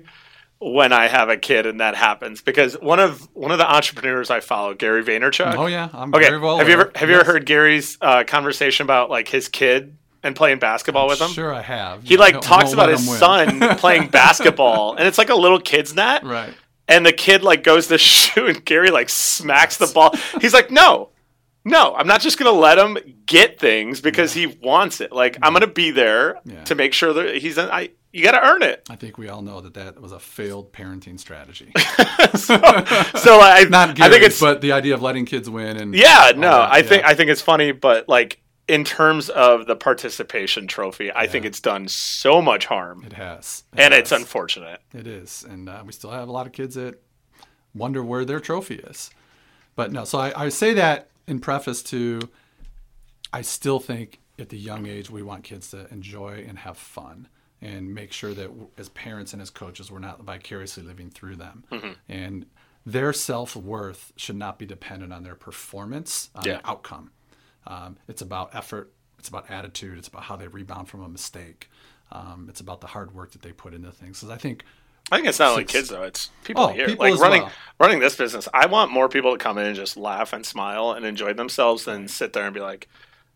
when 0.58 0.92
I 0.92 1.06
have 1.08 1.28
a 1.28 1.36
kid 1.36 1.66
and 1.66 1.80
that 1.80 1.94
happens 1.96 2.40
because 2.40 2.74
one 2.74 3.00
of 3.00 3.28
one 3.34 3.50
of 3.50 3.58
the 3.58 3.68
entrepreneurs 3.72 4.30
I 4.30 4.40
follow, 4.40 4.74
Gary 4.74 5.02
Vaynerchuk. 5.04 5.54
oh 5.56 5.66
yeah, 5.66 5.88
I'm 5.92 6.14
Okay, 6.14 6.26
very 6.26 6.38
well. 6.38 6.58
have 6.58 6.68
you 6.68 6.74
ever 6.74 6.90
have 6.94 7.08
you 7.08 7.16
ever 7.16 7.24
heard 7.24 7.46
Gary's 7.46 7.98
uh, 8.00 8.24
conversation 8.24 8.84
about 8.84 9.10
like 9.10 9.26
his 9.28 9.48
kid 9.48 9.96
and 10.22 10.36
playing 10.36 10.58
basketball 10.60 11.08
with 11.08 11.20
him? 11.20 11.30
Sure, 11.30 11.52
I 11.52 11.62
have. 11.62 12.04
He 12.04 12.16
like 12.16 12.34
Don't- 12.34 12.42
talks 12.44 12.72
about 12.72 12.90
his 12.90 13.08
win. 13.08 13.18
son 13.18 13.60
playing 13.78 14.08
basketball, 14.08 14.94
and 14.96 15.06
it's 15.08 15.18
like 15.18 15.30
a 15.30 15.34
little 15.34 15.60
kid's 15.60 15.94
net. 15.94 16.24
Right. 16.24 16.54
And 16.88 17.06
the 17.06 17.12
kid 17.12 17.42
like 17.42 17.62
goes 17.62 17.86
to 17.88 17.98
shoot, 18.10 18.48
and 18.48 18.64
Gary 18.64 18.90
like 18.90 19.08
smacks 19.08 19.76
the 19.78 19.86
ball. 19.86 20.14
He's 20.40 20.52
like, 20.54 20.70
"No, 20.70 21.10
no, 21.64 21.94
I'm 21.94 22.06
not 22.06 22.20
just 22.20 22.38
gonna 22.38 22.50
let 22.52 22.78
him 22.78 22.98
get 23.26 23.58
things 23.60 24.00
because 24.00 24.32
he 24.34 24.46
wants 24.46 25.00
it. 25.00 25.12
Like 25.12 25.38
I'm 25.42 25.52
gonna 25.52 25.66
be 25.66 25.90
there 25.92 26.38
Yeah. 26.44 26.64
to 26.64 26.74
make 26.74 26.92
sure 26.92 27.12
that 27.12 27.36
he's. 27.36 27.58
I 27.58 27.90
you 28.14 28.22
got 28.22 28.32
to 28.32 28.46
earn 28.46 28.62
it. 28.62 28.86
I 28.90 28.96
think 28.96 29.16
we 29.16 29.30
all 29.30 29.40
know 29.40 29.62
that 29.62 29.72
that 29.72 29.98
was 29.98 30.12
a 30.12 30.18
failed 30.20 30.70
parenting 30.74 31.18
strategy. 31.18 31.72
So 32.36 33.40
I, 33.40 33.64
Not 33.70 33.98
I 34.00 34.10
think 34.10 34.22
it's 34.22 34.38
but 34.40 34.60
the 34.60 34.72
idea 34.72 34.92
of 34.92 35.00
letting 35.00 35.24
kids 35.24 35.48
win 35.48 35.76
and 35.78 35.94
yeah. 35.94 36.32
No, 36.36 36.50
that, 36.50 36.72
I 36.72 36.82
think. 36.82 37.04
I 37.04 37.14
think 37.14 37.30
it's 37.30 37.40
funny, 37.40 37.72
but 37.72 38.08
like 38.08 38.41
in 38.68 38.84
terms 38.84 39.28
of 39.28 39.66
the 39.66 39.74
participation 39.76 40.66
trophy, 40.66 41.10
I 41.12 41.26
think 41.26 41.44
it's 41.44 41.60
done 41.60 41.88
so 41.88 42.40
much 42.40 42.66
harm, 42.66 43.02
it 43.04 43.12
has, 43.14 43.64
It 43.72 43.80
and 43.80 43.94
it's 43.94 44.12
unfortunate. 44.12 44.80
It 44.94 45.06
is, 45.06 45.44
and 45.48 45.68
uh, 45.68 45.82
we 45.84 45.92
still 45.92 46.10
have 46.10 46.28
a 46.28 46.32
lot 46.32 46.46
of 46.46 46.52
kids 46.52 46.76
that 46.76 47.02
wonder 47.74 48.02
where 48.02 48.24
their 48.24 48.40
trophy 48.40 48.76
is. 48.76 49.10
But 49.74 49.90
no, 49.92 50.04
so 50.04 50.18
I, 50.18 50.44
I 50.44 50.48
say 50.48 50.74
that 50.74 51.08
in 51.26 51.40
preface 51.40 51.82
to, 51.84 52.20
I 53.32 53.42
still 53.42 53.80
think 53.80 54.20
at 54.38 54.48
the 54.50 54.58
young 54.58 54.86
age 54.86 55.10
we 55.10 55.22
want 55.22 55.44
kids 55.44 55.70
to 55.70 55.88
enjoy 55.92 56.44
and 56.48 56.58
have 56.60 56.78
fun, 56.78 57.28
and 57.60 57.94
make 57.94 58.12
sure 58.12 58.32
that 58.34 58.50
as 58.78 58.88
parents 58.90 59.32
and 59.32 59.40
as 59.42 59.50
coaches 59.50 59.90
we're 59.90 59.98
not 59.98 60.22
vicariously 60.22 60.82
living 60.82 61.10
through 61.10 61.36
them, 61.36 61.64
and 62.08 62.46
their 62.84 63.12
self 63.12 63.54
worth 63.56 64.12
should 64.16 64.36
not 64.36 64.58
be 64.58 64.66
dependent 64.66 65.12
on 65.12 65.22
their 65.24 65.34
performance, 65.36 66.30
on 66.34 66.44
Yeah. 66.44 66.58
the 66.58 66.68
outcome. 66.68 67.10
Um, 67.66 67.96
it's 68.08 68.22
about 68.22 68.54
effort. 68.54 68.92
It's 69.18 69.28
about 69.28 69.50
attitude. 69.50 69.98
It's 69.98 70.08
about 70.08 70.24
how 70.24 70.36
they 70.36 70.48
rebound 70.48 70.88
from 70.88 71.02
a 71.02 71.08
mistake. 71.08 71.70
Um, 72.10 72.46
it's 72.48 72.60
about 72.60 72.80
the 72.80 72.88
hard 72.88 73.14
work 73.14 73.30
that 73.32 73.42
they 73.42 73.52
put 73.52 73.72
into 73.74 73.90
things. 73.92 74.20
Because 74.20 74.34
I 74.34 74.38
think 74.38 74.64
I 75.10 75.16
think 75.16 75.28
it's 75.28 75.38
not 75.38 75.50
only 75.52 75.64
kids 75.64 75.88
though; 75.88 76.02
it's 76.02 76.30
people 76.44 76.64
Oh, 76.64 76.68
here. 76.68 76.86
people 76.86 77.08
like 77.08 77.20
running 77.20 77.42
well. 77.42 77.52
running 77.80 78.00
this 78.00 78.16
business. 78.16 78.48
I 78.52 78.66
want 78.66 78.90
more 78.90 79.08
people 79.08 79.32
to 79.32 79.38
come 79.38 79.58
in 79.58 79.66
and 79.66 79.76
just 79.76 79.96
laugh 79.96 80.32
and 80.32 80.44
smile 80.44 80.92
and 80.92 81.06
enjoy 81.06 81.32
themselves 81.34 81.84
than 81.84 82.08
sit 82.08 82.32
there 82.32 82.44
and 82.44 82.54
be 82.54 82.60
like, 82.60 82.88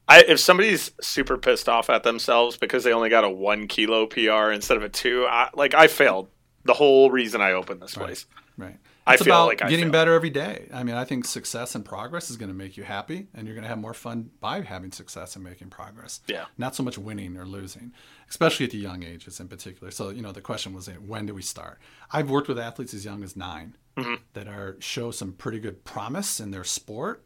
I, 0.08 0.22
if 0.22 0.38
somebody's 0.40 0.90
super 1.00 1.36
pissed 1.38 1.68
off 1.68 1.88
at 1.90 2.02
themselves 2.02 2.56
because 2.56 2.84
they 2.84 2.92
only 2.92 3.08
got 3.08 3.24
a 3.24 3.30
one 3.30 3.66
kilo 3.68 4.06
PR 4.06 4.50
instead 4.52 4.76
of 4.76 4.82
a 4.82 4.88
two, 4.88 5.26
I, 5.28 5.50
like 5.54 5.74
I 5.74 5.86
failed. 5.86 6.28
The 6.64 6.74
whole 6.74 7.10
reason 7.12 7.40
I 7.40 7.52
opened 7.52 7.80
this 7.80 7.96
Right. 7.96 8.06
place. 8.06 8.26
Right. 8.58 8.76
I 9.08 9.14
It's 9.14 9.22
feel 9.22 9.32
about 9.34 9.46
like 9.46 9.62
I 9.62 9.68
getting 9.68 9.84
failed. 9.84 9.92
better 9.92 10.14
every 10.14 10.30
day. 10.30 10.68
I 10.74 10.82
mean, 10.82 10.96
I 10.96 11.04
think 11.04 11.24
success 11.26 11.74
and 11.76 11.84
progress 11.84 12.28
is 12.28 12.36
going 12.36 12.48
to 12.48 12.54
make 12.56 12.76
you 12.76 12.82
happy, 12.82 13.28
and 13.34 13.46
you're 13.46 13.54
going 13.54 13.62
to 13.62 13.68
have 13.68 13.78
more 13.78 13.94
fun 13.94 14.30
by 14.40 14.62
having 14.62 14.90
success 14.90 15.36
and 15.36 15.44
making 15.44 15.68
progress. 15.70 16.20
Yeah. 16.26 16.46
Not 16.58 16.74
so 16.74 16.82
much 16.82 16.98
winning 16.98 17.36
or 17.36 17.44
losing, 17.46 17.92
especially 18.28 18.64
at 18.66 18.72
the 18.72 18.78
young 18.78 19.04
ages 19.04 19.38
in 19.38 19.46
particular. 19.46 19.92
So, 19.92 20.08
you 20.10 20.22
know, 20.22 20.32
the 20.32 20.40
question 20.40 20.74
was, 20.74 20.88
when 20.88 21.26
do 21.26 21.34
we 21.34 21.42
start? 21.42 21.78
I've 22.10 22.30
worked 22.30 22.48
with 22.48 22.58
athletes 22.58 22.94
as 22.94 23.04
young 23.04 23.22
as 23.22 23.36
9 23.36 23.76
Mm-hmm. 23.96 24.14
that 24.34 24.46
are 24.46 24.76
show 24.78 25.10
some 25.10 25.32
pretty 25.32 25.58
good 25.58 25.82
promise 25.84 26.38
in 26.38 26.50
their 26.50 26.64
sport, 26.64 27.24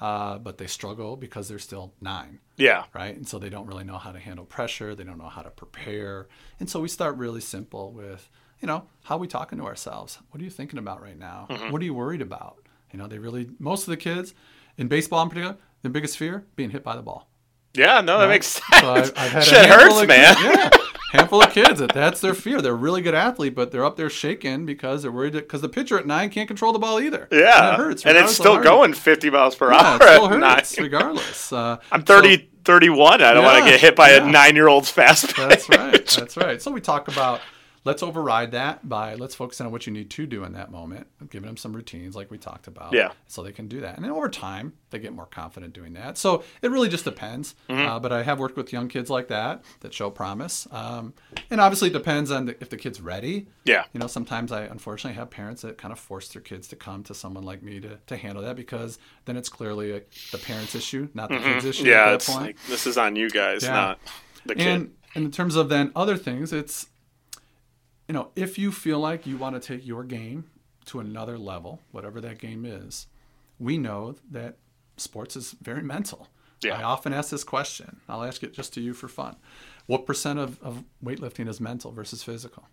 uh, 0.00 0.38
but 0.38 0.58
they 0.58 0.66
struggle 0.66 1.16
because 1.16 1.48
they're 1.48 1.58
still 1.60 1.92
nine 2.00 2.40
Yeah. 2.56 2.84
right? 2.94 3.14
And 3.14 3.28
so 3.28 3.38
they 3.38 3.48
don't 3.50 3.66
really 3.66 3.84
know 3.84 3.98
how 3.98 4.10
to 4.10 4.18
handle 4.18 4.44
pressure. 4.44 4.96
They 4.96 5.04
don't 5.04 5.18
know 5.18 5.28
how 5.28 5.42
to 5.42 5.50
prepare. 5.50 6.26
And 6.58 6.68
so 6.68 6.80
we 6.80 6.88
start 6.88 7.16
really 7.16 7.40
simple 7.40 7.92
with, 7.92 8.28
you 8.60 8.66
know, 8.66 8.84
how 9.04 9.16
are 9.16 9.18
we 9.18 9.26
talking 9.26 9.58
to 9.58 9.64
ourselves? 9.64 10.18
What 10.30 10.40
are 10.40 10.44
you 10.44 10.50
thinking 10.50 10.78
about 10.78 11.02
right 11.02 11.18
now? 11.18 11.46
Mm-hmm. 11.50 11.70
What 11.72 11.80
are 11.80 11.84
you 11.84 11.94
worried 11.94 12.22
about? 12.22 12.58
You 12.92 12.98
know, 12.98 13.06
they 13.06 13.18
really, 13.18 13.48
most 13.58 13.82
of 13.82 13.86
the 13.90 13.96
kids 13.96 14.34
in 14.76 14.88
baseball 14.88 15.22
in 15.22 15.28
particular, 15.28 15.56
their 15.82 15.90
biggest 15.90 16.16
fear, 16.18 16.44
being 16.56 16.70
hit 16.70 16.82
by 16.84 16.96
the 16.96 17.02
ball. 17.02 17.28
Yeah. 17.74 18.00
No, 18.00 18.18
that 18.18 18.28
makes 18.28 18.46
sense. 18.48 18.80
So 18.80 18.92
I've, 18.92 19.12
I've 19.16 19.44
Shit 19.44 19.66
hurts, 19.66 20.00
of 20.00 20.08
man. 20.08 20.34
Yeah, 20.42 20.70
handful 21.12 21.42
of 21.42 21.52
kids 21.52 21.78
that 21.80 21.92
that's 21.94 22.20
their 22.20 22.34
fear. 22.34 22.60
They're 22.60 22.72
a 22.72 22.76
really 22.76 23.00
good 23.00 23.14
athlete, 23.14 23.54
but 23.54 23.70
they're 23.70 23.84
up 23.84 23.96
there 23.96 24.10
shaking 24.10 24.66
because 24.66 25.02
they're 25.02 25.12
worried 25.12 25.32
because 25.34 25.60
the 25.60 25.68
pitcher 25.68 25.96
at 25.98 26.06
nine 26.06 26.30
can't 26.30 26.48
control 26.48 26.72
the 26.72 26.78
ball 26.80 27.00
either. 27.00 27.28
Yeah. 27.30 27.72
and 27.74 27.80
it 27.80 27.84
hurts. 27.84 28.06
and 28.06 28.16
it's 28.18 28.32
still 28.34 28.46
how 28.46 28.52
hard 28.54 28.64
you- 28.64 28.70
going 28.70 28.92
50 28.94 29.30
miles 29.30 29.54
per 29.54 29.70
Yeah, 29.72 29.78
hour. 29.80 29.96
it 29.96 30.02
still 30.02 30.28
nine. 30.38 30.42
hurts 30.56 30.78
regardless. 30.78 31.52
Uh, 31.60 31.76
I'm 31.92 32.02
30, 32.02 32.50
31. 32.64 33.22
I 33.22 33.32
don't 33.34 33.44
want 33.44 33.64
to 33.64 33.70
get 33.70 33.80
hit 33.80 33.94
by 33.96 34.10
yeah. 34.10 34.26
a 34.26 34.30
nine 34.30 34.54
year 34.56 34.68
old's 34.68 34.90
fast 34.90 35.26
pitch. 35.28 35.36
That's 35.36 35.68
right. 35.68 36.06
That's 36.06 36.36
right. 36.36 36.60
So 36.62 36.70
we 36.72 36.80
talk 36.80 37.08
about 37.08 37.40
let's 37.84 38.02
override 38.02 38.50
that 38.52 38.88
by 38.88 39.14
let's 39.14 39.34
focus 39.34 39.60
on 39.60 39.70
what 39.72 39.86
you 39.86 39.92
need 39.92 40.10
to 40.10 40.26
do 40.26 40.44
in 40.44 40.52
that 40.52 40.70
moment, 40.70 41.06
giving 41.30 41.46
them 41.46 41.56
some 41.56 41.72
routines 41.74 42.14
like 42.14 42.30
we 42.30 42.36
talked 42.36 42.66
about. 42.66 42.92
Yeah. 42.92 43.12
So 43.26 43.42
they 43.42 43.52
can 43.52 43.68
do 43.68 43.80
that. 43.80 43.96
And 43.96 44.04
then 44.04 44.12
over 44.12 44.28
time, 44.28 44.74
they 44.90 44.98
get 44.98 45.12
more 45.14 45.24
confident 45.26 45.72
doing 45.72 45.94
that. 45.94 46.18
So 46.18 46.44
it 46.60 46.70
really 46.70 46.88
just 46.90 47.04
depends. 47.04 47.54
Mm-hmm. 47.70 47.86
Uh, 47.88 47.98
but 47.98 48.12
I 48.12 48.22
have 48.22 48.38
worked 48.38 48.56
with 48.56 48.70
young 48.72 48.88
kids 48.88 49.08
like 49.08 49.28
that 49.28 49.64
that 49.80 49.94
show 49.94 50.10
promise. 50.10 50.68
Um, 50.70 51.14
and 51.50 51.60
obviously 51.60 51.88
it 51.88 51.92
depends 51.94 52.30
on 52.30 52.46
the, 52.46 52.56
if 52.60 52.68
the 52.68 52.76
kid's 52.76 53.00
ready. 53.00 53.46
Yeah. 53.64 53.84
You 53.94 54.00
know, 54.00 54.06
sometimes 54.08 54.52
I 54.52 54.62
unfortunately 54.64 55.16
have 55.16 55.30
parents 55.30 55.62
that 55.62 55.78
kind 55.78 55.90
of 55.92 55.98
force 55.98 56.28
their 56.28 56.42
kids 56.42 56.68
to 56.68 56.76
come 56.76 57.02
to 57.04 57.14
someone 57.14 57.44
like 57.44 57.62
me 57.62 57.80
to, 57.80 57.98
to 58.08 58.16
handle 58.16 58.42
that 58.42 58.56
because 58.56 58.98
then 59.24 59.36
it's 59.38 59.48
clearly 59.48 59.92
a, 59.92 60.02
the 60.32 60.38
parent's 60.38 60.74
issue, 60.74 61.08
not 61.14 61.30
the 61.30 61.38
kid's 61.38 61.64
issue 61.64 61.84
Mm-hmm. 61.84 61.90
Yeah. 61.90 62.02
at 62.02 62.06
that 62.06 62.14
It's 62.16 62.28
point. 62.28 62.42
like, 62.42 62.56
this 62.68 62.86
is 62.86 62.98
on 62.98 63.16
you 63.16 63.30
guys, 63.30 63.62
Yeah. 63.62 63.72
not 63.72 63.98
the 64.44 64.54
kid. 64.54 64.66
And, 64.66 64.94
and 65.14 65.24
in 65.24 65.30
terms 65.30 65.56
of 65.56 65.68
then 65.70 65.92
other 65.96 66.16
things, 66.18 66.52
it's, 66.52 66.86
you 68.10 68.14
know, 68.14 68.32
if 68.34 68.58
you 68.58 68.72
feel 68.72 68.98
like 68.98 69.24
you 69.24 69.36
want 69.36 69.54
to 69.54 69.60
take 69.60 69.86
your 69.86 70.02
game 70.02 70.50
to 70.86 70.98
another 70.98 71.38
level, 71.38 71.80
whatever 71.92 72.20
that 72.20 72.38
game 72.38 72.64
is, 72.66 73.06
we 73.60 73.78
know 73.78 74.16
that 74.32 74.56
sports 74.96 75.36
is 75.36 75.52
very 75.62 75.80
mental. 75.84 76.26
Yeah. 76.60 76.76
I 76.76 76.82
often 76.82 77.12
ask 77.12 77.30
this 77.30 77.44
question. 77.44 78.00
I'll 78.08 78.24
ask 78.24 78.42
it 78.42 78.52
just 78.52 78.74
to 78.74 78.80
you 78.80 78.94
for 78.94 79.06
fun. 79.06 79.36
What 79.86 80.06
percent 80.06 80.40
of, 80.40 80.60
of 80.60 80.82
weightlifting 81.04 81.48
is 81.48 81.60
mental 81.60 81.92
versus 81.92 82.24
physical? 82.24 82.66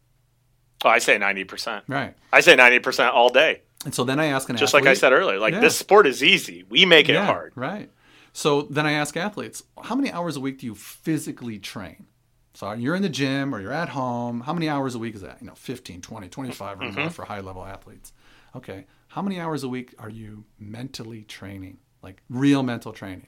oh, 0.84 0.90
I 0.90 0.98
say 0.98 1.20
90%. 1.20 1.84
Right. 1.88 2.16
I 2.34 2.40
say 2.40 2.56
90% 2.58 3.14
all 3.14 3.30
day. 3.30 3.62
And 3.86 3.94
so 3.94 4.04
then 4.04 4.20
I 4.20 4.26
ask 4.28 4.50
an 4.50 4.58
Just 4.58 4.74
like 4.74 4.88
I 4.88 4.96
said 4.96 5.14
earlier, 5.14 5.38
like 5.38 5.54
Yeah. 5.54 5.60
this 5.60 5.78
sport 5.78 6.08
is 6.08 6.24
easy. 6.24 6.64
We 6.68 6.86
make 6.86 7.10
it 7.10 7.14
Yeah, 7.14 7.28
hard. 7.28 7.54
Right. 7.54 7.92
So 8.34 8.64
then 8.64 8.88
I 8.88 8.94
ask 8.94 9.16
athletes, 9.16 9.62
how 9.84 9.94
many 9.94 10.12
hours 10.12 10.36
a 10.36 10.40
week 10.40 10.58
do 10.62 10.66
you 10.66 10.74
physically 10.74 11.60
train? 11.60 12.08
So 12.58 12.72
you're 12.74 12.96
in 12.96 13.04
the 13.04 13.10
gym 13.10 13.54
or 13.54 13.62
you're 13.62 13.72
at 13.72 13.90
home. 13.90 14.42
How 14.42 14.52
many 14.52 14.68
hours 14.68 14.96
a 14.96 15.00
week 15.00 15.14
is 15.14 15.22
that? 15.22 15.38
You 15.42 15.46
know, 15.46 15.54
15, 15.54 16.02
20, 16.02 16.28
25 16.28 16.82
or 16.82 16.84
Mm-hmm. 16.86 17.00
more 17.02 17.10
for 17.12 17.24
high 17.26 17.40
level 17.42 17.64
athletes. 17.64 18.14
Okay. 18.56 18.88
How 19.10 19.22
many 19.22 19.40
hours 19.40 19.64
a 19.64 19.70
week 19.70 19.94
are 20.00 20.10
you 20.10 20.44
mentally 20.58 21.22
training? 21.22 21.78
Like 22.02 22.24
real 22.32 22.64
mental 22.64 22.94
training? 22.94 23.28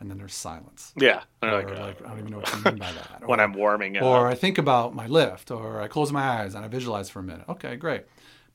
And 0.00 0.10
then 0.10 0.16
there's 0.16 0.32
silence. 0.32 0.94
Yeah. 0.96 1.20
Or 1.42 1.52
like, 1.52 1.68
uh, 1.70 1.80
like, 1.82 2.02
I 2.02 2.08
don't 2.08 2.18
even 2.20 2.30
know 2.30 2.38
what 2.38 2.50
you 2.54 2.62
mean 2.62 2.76
by 2.78 2.92
that. 2.92 3.22
when 3.26 3.40
Or- 3.40 3.42
I'm 3.42 3.52
warming 3.52 3.98
up. 3.98 4.04
or 4.04 4.26
I 4.26 4.34
think 4.34 4.56
about 4.56 4.94
my 4.94 5.06
lift, 5.06 5.50
or 5.50 5.82
I 5.82 5.86
close 5.88 6.10
my 6.10 6.22
eyes 6.40 6.54
and 6.54 6.64
I 6.64 6.68
visualize 6.68 7.10
for 7.10 7.18
a 7.18 7.22
minute. 7.22 7.44
Okay, 7.50 7.76
great. 7.76 8.04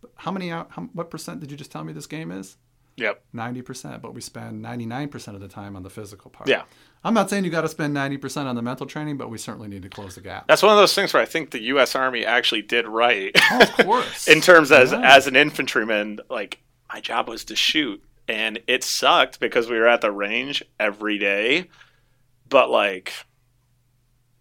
But 0.02 0.10
how 0.16 0.32
many? 0.32 0.50
How, 0.50 0.64
what 0.94 1.12
percent 1.12 1.42
did 1.42 1.52
you 1.52 1.58
just 1.58 1.72
tell 1.72 1.84
me 1.84 1.94
this 1.94 2.08
game 2.08 2.32
is? 2.32 2.58
Yep. 2.98 3.24
Ninety 3.32 3.62
percent, 3.62 4.02
but 4.02 4.14
we 4.14 4.22
spend 4.22 4.62
ninety-nine 4.62 5.08
percent 5.10 5.36
of 5.36 5.42
the 5.42 5.48
time 5.48 5.76
on 5.76 5.84
the 5.84 5.90
physical 5.90 6.30
part. 6.30 6.50
Yeah. 6.50 6.64
I'm 7.04 7.14
not 7.14 7.30
saying 7.30 7.46
you 7.46 7.52
got 7.52 7.62
to 7.62 7.70
spend 7.70 7.94
ninety 7.94 8.18
percent 8.18 8.48
on 8.50 8.56
the 8.56 8.62
mental 8.62 8.86
training, 8.86 9.18
but 9.18 9.30
we 9.30 9.38
certainly 9.38 9.68
need 9.70 9.84
to 9.84 9.90
close 9.90 10.16
the 10.16 10.22
gap. 10.22 10.48
That's 10.48 10.64
one 10.64 10.72
of 10.74 10.78
those 10.78 10.94
things 10.94 11.14
where 11.14 11.22
I 11.22 11.26
think 11.26 11.52
the 11.52 11.62
U.S. 11.64 11.96
Army 11.96 12.26
actually 12.26 12.64
did 12.64 12.86
right. 12.88 13.32
Oh, 13.52 13.62
of 13.62 13.72
course. 13.86 14.28
in 14.28 14.42
terms 14.42 14.72
as 14.72 14.92
Yeah. 14.92 15.02
as 15.16 15.28
an 15.28 15.36
infantryman, 15.36 16.20
like 16.30 16.60
my 16.92 17.00
job 17.00 17.30
was 17.30 17.46
to 17.46 17.56
shoot, 17.56 18.04
and 18.28 18.60
it 18.68 18.84
sucked 18.84 19.40
because 19.40 19.70
we 19.70 19.78
were 19.78 19.88
at 19.88 20.02
the 20.02 20.12
range 20.12 20.64
every 20.80 21.18
day, 21.18 21.70
but 22.50 22.70
like 22.70 23.14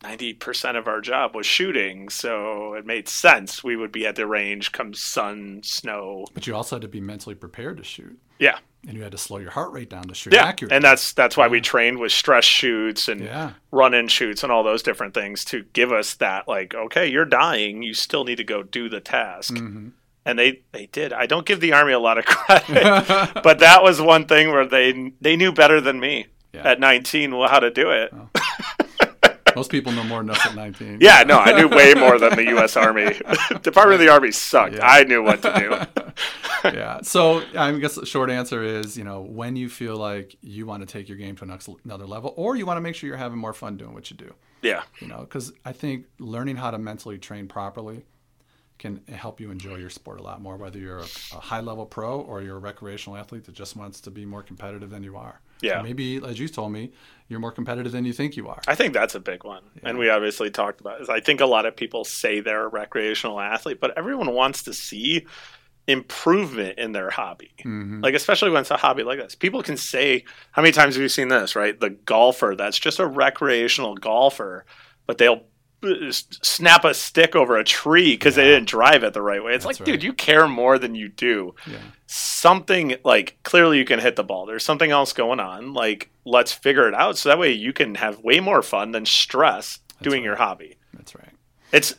ninety 0.02 0.32
percent 0.32 0.76
of 0.76 0.88
our 0.88 1.00
job 1.00 1.34
was 1.34 1.46
shooting, 1.46 2.08
so 2.08 2.74
it 2.74 2.86
made 2.86 3.08
sense 3.08 3.62
we 3.62 3.76
would 3.76 3.92
be 3.92 4.06
at 4.06 4.16
the 4.16 4.26
range 4.26 4.72
come 4.72 4.94
sun, 4.94 5.60
snow. 5.62 6.24
But 6.34 6.46
you 6.46 6.54
also 6.54 6.76
had 6.76 6.82
to 6.82 6.88
be 6.88 7.00
mentally 7.00 7.34
prepared 7.34 7.76
to 7.78 7.84
shoot, 7.84 8.18
Yeah, 8.38 8.58
and 8.86 8.96
you 8.96 9.02
had 9.02 9.12
to 9.12 9.18
slow 9.18 9.38
your 9.38 9.50
heart 9.50 9.72
rate 9.72 9.90
down 9.90 10.04
to 10.04 10.14
shoot 10.14 10.32
yeah, 10.32 10.44
accurately. 10.44 10.76
and 10.76 10.84
that's 10.84 11.12
that's 11.12 11.36
why 11.36 11.48
we 11.48 11.60
trained 11.60 11.98
with 11.98 12.12
stress 12.12 12.44
shoots 12.44 13.08
and 13.08 13.20
yeah, 13.22 13.52
run 13.72 13.94
in 13.94 14.08
shoots 14.08 14.42
and 14.42 14.52
all 14.52 14.62
those 14.62 14.82
different 14.82 15.14
things 15.14 15.44
to 15.46 15.64
give 15.72 15.90
us 15.92 16.14
that 16.14 16.46
like 16.46 16.74
okay 16.74 17.06
you're 17.06 17.24
dying 17.24 17.82
you 17.82 17.94
still 17.94 18.24
need 18.24 18.36
to 18.36 18.44
go 18.44 18.62
do 18.62 18.88
the 18.88 19.00
task 19.00 19.54
Mm-hmm. 19.54 19.88
and 20.24 20.38
they 20.38 20.60
they 20.72 20.86
did 20.86 21.12
i 21.12 21.26
don't 21.26 21.46
give 21.46 21.60
the 21.60 21.72
army 21.72 21.92
a 21.92 21.98
lot 21.98 22.18
of 22.18 22.24
credit 22.26 22.82
but 23.42 23.58
that 23.60 23.82
was 23.82 24.00
one 24.00 24.26
thing 24.26 24.50
where 24.52 24.66
they 24.66 25.12
they 25.20 25.34
knew 25.36 25.50
better 25.52 25.80
than 25.80 25.98
me 25.98 26.26
Yeah. 26.52 26.68
at 26.70 26.78
19 26.80 27.36
well, 27.36 27.48
how 27.48 27.58
to 27.60 27.70
do 27.70 27.90
it 27.90 28.12
most 29.56 29.70
people 29.70 29.90
know 29.92 30.04
more 30.04 30.20
than 30.20 30.30
us 30.30 30.44
at 30.46 30.54
nineteen. 30.54 30.98
yeah 31.00 31.22
no 31.26 31.38
i 31.38 31.52
knew 31.58 31.66
way 31.68 31.94
more 31.94 32.18
than 32.18 32.36
the 32.36 32.44
u.s 32.50 32.76
army 32.76 33.04
department 33.62 33.94
of 33.94 34.00
the 34.00 34.08
army 34.10 34.30
sucked 34.30 34.74
Yeah. 34.74 34.86
i 34.86 35.02
knew 35.04 35.22
what 35.22 35.40
to 35.42 35.52
do 35.58 36.12
yeah. 36.74 37.00
So 37.02 37.42
I 37.56 37.72
guess 37.72 37.94
the 37.94 38.06
short 38.06 38.30
answer 38.30 38.62
is, 38.62 38.96
you 38.96 39.04
know, 39.04 39.20
when 39.20 39.56
you 39.56 39.68
feel 39.68 39.96
like 39.96 40.36
you 40.42 40.66
want 40.66 40.86
to 40.86 40.86
take 40.86 41.08
your 41.08 41.18
game 41.18 41.36
to 41.36 41.44
another 41.84 42.06
level, 42.06 42.34
or 42.36 42.56
you 42.56 42.66
want 42.66 42.76
to 42.76 42.80
make 42.80 42.94
sure 42.94 43.08
you're 43.08 43.16
having 43.16 43.38
more 43.38 43.52
fun 43.52 43.76
doing 43.76 43.94
what 43.94 44.10
you 44.10 44.16
do. 44.16 44.34
yeah 44.62 44.82
You 45.00 45.08
know, 45.08 45.20
because 45.20 45.52
I 45.64 45.72
think 45.72 46.06
learning 46.18 46.56
how 46.56 46.70
to 46.70 46.78
mentally 46.78 47.18
train 47.18 47.48
properly 47.48 48.04
can 48.78 49.00
help 49.08 49.40
you 49.40 49.50
enjoy 49.50 49.76
your 49.76 49.90
sport 49.90 50.20
a 50.20 50.22
lot 50.22 50.42
more, 50.42 50.56
whether 50.56 50.78
you're 50.78 50.98
a, 50.98 51.06
a 51.32 51.40
high 51.40 51.60
level 51.60 51.86
pro 51.86 52.20
or 52.20 52.42
you're 52.42 52.56
a 52.56 52.60
recreational 52.60 53.16
athlete 53.16 53.44
that 53.44 53.54
just 53.54 53.74
wants 53.74 54.00
to 54.02 54.10
be 54.10 54.26
more 54.26 54.42
competitive 54.42 54.90
than 54.90 55.02
you 55.02 55.16
are. 55.16 55.40
Yeah. 55.62 55.80
Or 55.80 55.82
maybe, 55.82 56.16
as 56.22 56.38
you 56.38 56.48
told 56.48 56.72
me, 56.72 56.92
you're 57.28 57.40
more 57.40 57.52
competitive 57.52 57.92
than 57.92 58.04
you 58.04 58.12
think 58.12 58.36
you 58.36 58.48
are. 58.48 58.60
I 58.68 58.74
think 58.74 58.92
that's 58.92 59.14
a 59.14 59.20
big 59.20 59.44
one. 59.44 59.62
And 59.82 59.98
we 59.98 60.10
obviously 60.10 60.50
talked 60.50 60.80
about 60.80 61.00
is 61.00 61.08
I 61.08 61.20
think 61.20 61.40
a 61.40 61.46
lot 61.46 61.64
of 61.64 61.74
people 61.74 62.04
say 62.04 62.40
they're 62.40 62.66
a 62.66 62.68
recreational 62.68 63.40
athlete, 63.40 63.80
but 63.80 63.96
everyone 63.96 64.34
wants 64.34 64.62
to 64.64 64.74
see 64.74 65.26
improvement 65.86 66.78
in 66.78 66.92
their 66.92 67.10
hobby. 67.10 67.52
Mhm. 67.64 68.02
Like 68.02 68.14
especially 68.14 68.50
when 68.50 68.60
it's 68.62 68.70
a 68.70 68.76
hobby 68.76 69.02
like 69.04 69.18
this. 69.18 69.34
People 69.34 69.62
can 69.62 69.76
say 69.76 70.24
how 70.52 70.62
many 70.62 70.72
times 70.72 70.94
have 70.94 71.02
you 71.02 71.08
seen 71.08 71.28
this, 71.28 71.54
right? 71.56 71.78
The 71.78 71.90
golfer 71.90 72.54
that's 72.56 72.78
just 72.78 72.98
a 72.98 73.06
recreational 73.06 73.94
golfer, 73.96 74.64
but 75.06 75.18
they'll 75.18 75.44
uh, 75.82 76.10
snap 76.10 76.84
a 76.84 76.94
stick 76.94 77.36
over 77.36 77.56
a 77.56 77.62
tree 77.62 78.14
because 78.14 78.34
they 78.34 78.44
didn't 78.44 78.66
drive 78.68 79.04
it 79.04 79.12
the 79.12 79.20
right 79.22 79.44
way. 79.44 79.52
It's 79.54 79.64
That's 79.64 79.78
like, 79.78 79.86
right. 79.86 79.92
dude, 79.94 80.02
you 80.02 80.12
care 80.14 80.48
more 80.48 80.78
than 80.78 80.94
you 80.94 81.08
do 81.08 81.54
Yeah. 81.66 81.76
something 82.06 82.96
like 83.04 83.36
clearly 83.42 83.78
you 83.78 83.84
can 83.84 84.00
hit 84.00 84.16
the 84.16 84.24
ball. 84.24 84.46
There's 84.46 84.64
something 84.64 84.90
else 84.90 85.12
going 85.12 85.38
on. 85.38 85.74
Like 85.74 86.10
let's 86.24 86.50
figure 86.52 86.88
it 86.88 86.94
out 86.94 87.18
so 87.18 87.28
that 87.28 87.38
way 87.38 87.52
you 87.52 87.72
can 87.72 87.94
have 87.96 88.20
way 88.20 88.40
more 88.40 88.62
fun 88.62 88.92
than 88.92 89.04
stress 89.06 89.78
doing 90.02 90.22
right. 90.22 90.24
your 90.26 90.36
hobby. 90.36 90.76
That's 90.94 91.14
right. 91.14 91.30
It's 91.72 91.94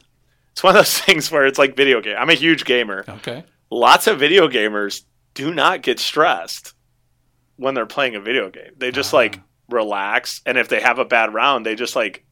it's 0.52 0.64
one 0.64 0.76
of 0.76 0.80
those 0.80 0.98
things 1.06 1.32
where 1.32 1.46
it's 1.46 1.60
like 1.60 1.78
video 1.78 2.02
game. 2.02 2.16
I'm 2.18 2.30
a 2.32 2.34
huge 2.36 2.66
gamer. 2.66 3.06
Okay. 3.08 3.46
Lots 3.70 4.08
of 4.08 4.20
video 4.20 4.48
gamers 4.48 5.04
do 5.34 5.54
not 5.54 5.82
get 5.82 6.00
stressed 6.00 6.74
when 7.58 7.74
they're 7.74 7.86
playing 7.86 8.16
a 8.16 8.20
video 8.22 8.50
game. 8.50 8.72
They 8.78 8.92
just 8.92 9.14
Ah. 9.14 9.18
like 9.18 9.40
relax 9.70 10.42
and 10.46 10.58
if 10.58 10.70
they 10.70 10.80
have 10.80 11.00
a 11.00 11.06
bad 11.06 11.34
round, 11.34 11.66
they 11.66 11.76
just 11.76 11.96
like 11.96 12.26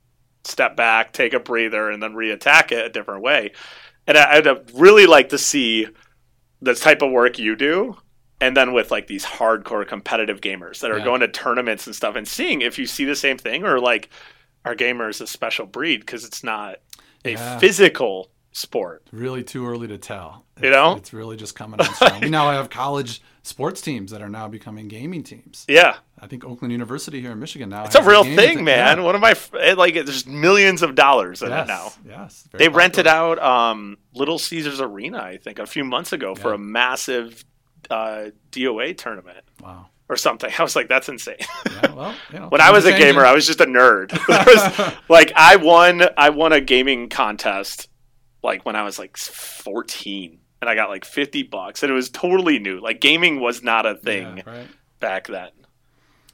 step 0.46 0.76
back, 0.78 1.12
take 1.12 1.34
a 1.34 1.40
breather 1.40 1.90
and 1.90 2.02
then 2.02 2.14
reattack 2.14 2.72
it 2.72 2.86
a 2.86 2.90
different 2.90 3.22
way. 3.24 3.52
And 4.08 4.18
I, 4.18 4.38
I'd 4.38 4.72
really 4.80 5.08
like 5.08 5.30
to 5.30 5.38
see 5.38 5.88
the 6.62 6.76
type 6.76 7.02
of 7.02 7.12
work 7.12 7.38
you 7.40 7.56
do 7.56 7.98
and 8.40 8.56
then 8.56 8.72
with 8.74 8.92
like 8.92 9.08
these 9.08 9.26
hardcore 9.26 9.88
competitive 9.88 10.40
gamers 10.42 10.80
that 10.80 10.92
are 10.92 11.00
Yeah. 11.00 11.04
going 11.06 11.22
to 11.22 11.28
tournaments 11.28 11.86
and 11.88 11.96
stuff 11.96 12.16
and 12.16 12.28
seeing 12.28 12.62
if 12.62 12.78
you 12.80 12.86
see 12.86 13.04
the 13.06 13.16
same 13.16 13.38
thing 13.38 13.66
or 13.66 13.80
like 13.80 14.10
our 14.64 14.76
gamer 14.76 15.10
is 15.10 15.20
a 15.22 15.28
special 15.28 15.66
breed 15.66 16.00
because 16.02 16.24
it's 16.24 16.44
not 16.44 16.78
a 17.26 17.32
Yeah. 17.32 17.60
physical 17.60 18.32
sport. 18.56 19.04
Really 19.12 19.44
too 19.44 19.68
early 19.68 19.88
to 19.90 19.98
tell. 19.98 20.46
You 20.62 20.70
know? 20.70 20.96
It's 20.96 21.12
really 21.12 21.36
just 21.36 21.56
coming 21.56 21.80
on 21.82 21.94
strong. 21.94 22.22
we 22.22 22.30
now 22.30 22.50
have 22.52 22.70
college 22.70 23.22
sports 23.44 23.82
teams 23.82 24.12
that 24.12 24.22
are 24.22 24.30
now 24.30 24.48
becoming 24.48 24.88
gaming 24.88 25.24
teams. 25.24 25.66
Yeah. 25.68 25.98
I 26.20 26.28
think 26.28 26.46
Oakland 26.46 26.72
University 26.72 27.20
here 27.20 27.32
in 27.34 27.40
Michigan 27.40 27.70
now. 27.70 27.84
It's 27.84 27.96
a 27.96 28.04
real 28.04 28.24
thing, 28.24 28.64
man. 28.64 28.98
Yeah. 28.98 29.04
One 29.04 29.14
of 29.16 29.22
my 29.22 29.36
like 29.74 29.94
there's 29.94 30.26
millions 30.26 30.82
of 30.82 30.96
dollars 30.96 31.42
in 31.42 31.50
yes, 31.50 31.66
it 31.66 31.68
now. 31.68 31.92
Yes. 32.08 32.48
They 32.54 32.70
rented 32.70 33.08
out 33.08 33.40
um, 33.40 33.98
Little 34.14 34.40
Caesars 34.40 34.80
Arena, 34.80 35.20
I 35.20 35.38
think, 35.38 35.60
a 35.60 35.66
few 35.66 35.84
months 35.84 36.14
ago 36.14 36.34
for 36.34 36.54
a 36.54 36.58
massive 36.58 37.44
uh, 37.90 38.28
DOA 38.52 38.98
tournament 38.98 39.44
Wow. 39.62 39.88
or 40.08 40.16
something. 40.16 40.50
I 40.58 40.64
was 40.64 40.78
like, 40.78 40.88
that's 40.88 41.10
insane. 41.10 41.36
Yeah, 41.70 41.92
well, 41.94 42.16
you 42.32 42.40
know, 42.40 42.48
when 42.48 42.62
I 42.62 42.72
was 42.72 42.86
a 42.86 42.92
gamer, 42.98 43.26
I 43.26 43.34
was 43.34 43.46
just 43.46 43.60
a 43.60 43.66
nerd. 43.66 44.14
Was- 44.30 44.96
like 45.10 45.34
I 45.36 45.58
won, 45.58 46.04
I 46.18 46.30
won 46.30 46.54
a 46.54 46.62
gaming 46.62 47.10
contest 47.10 47.90
like 48.46 48.66
when 48.66 48.76
I 48.78 48.84
was 48.84 48.98
like 48.98 49.18
14, 49.18 50.40
and 50.62 50.70
I 50.70 50.76
got 50.76 50.90
like 50.90 51.04
50 51.06 51.44
bucks, 51.44 51.84
and 51.84 51.92
it 51.92 51.96
was 51.96 52.10
totally 52.10 52.60
new. 52.60 52.80
Like 52.80 53.02
gaming 53.02 53.40
was 53.40 53.62
not 53.64 53.86
a 53.86 53.96
thing 53.96 54.38
Yeah, 54.38 54.44
right. 54.46 54.68
back 55.00 55.28
then. 55.28 55.50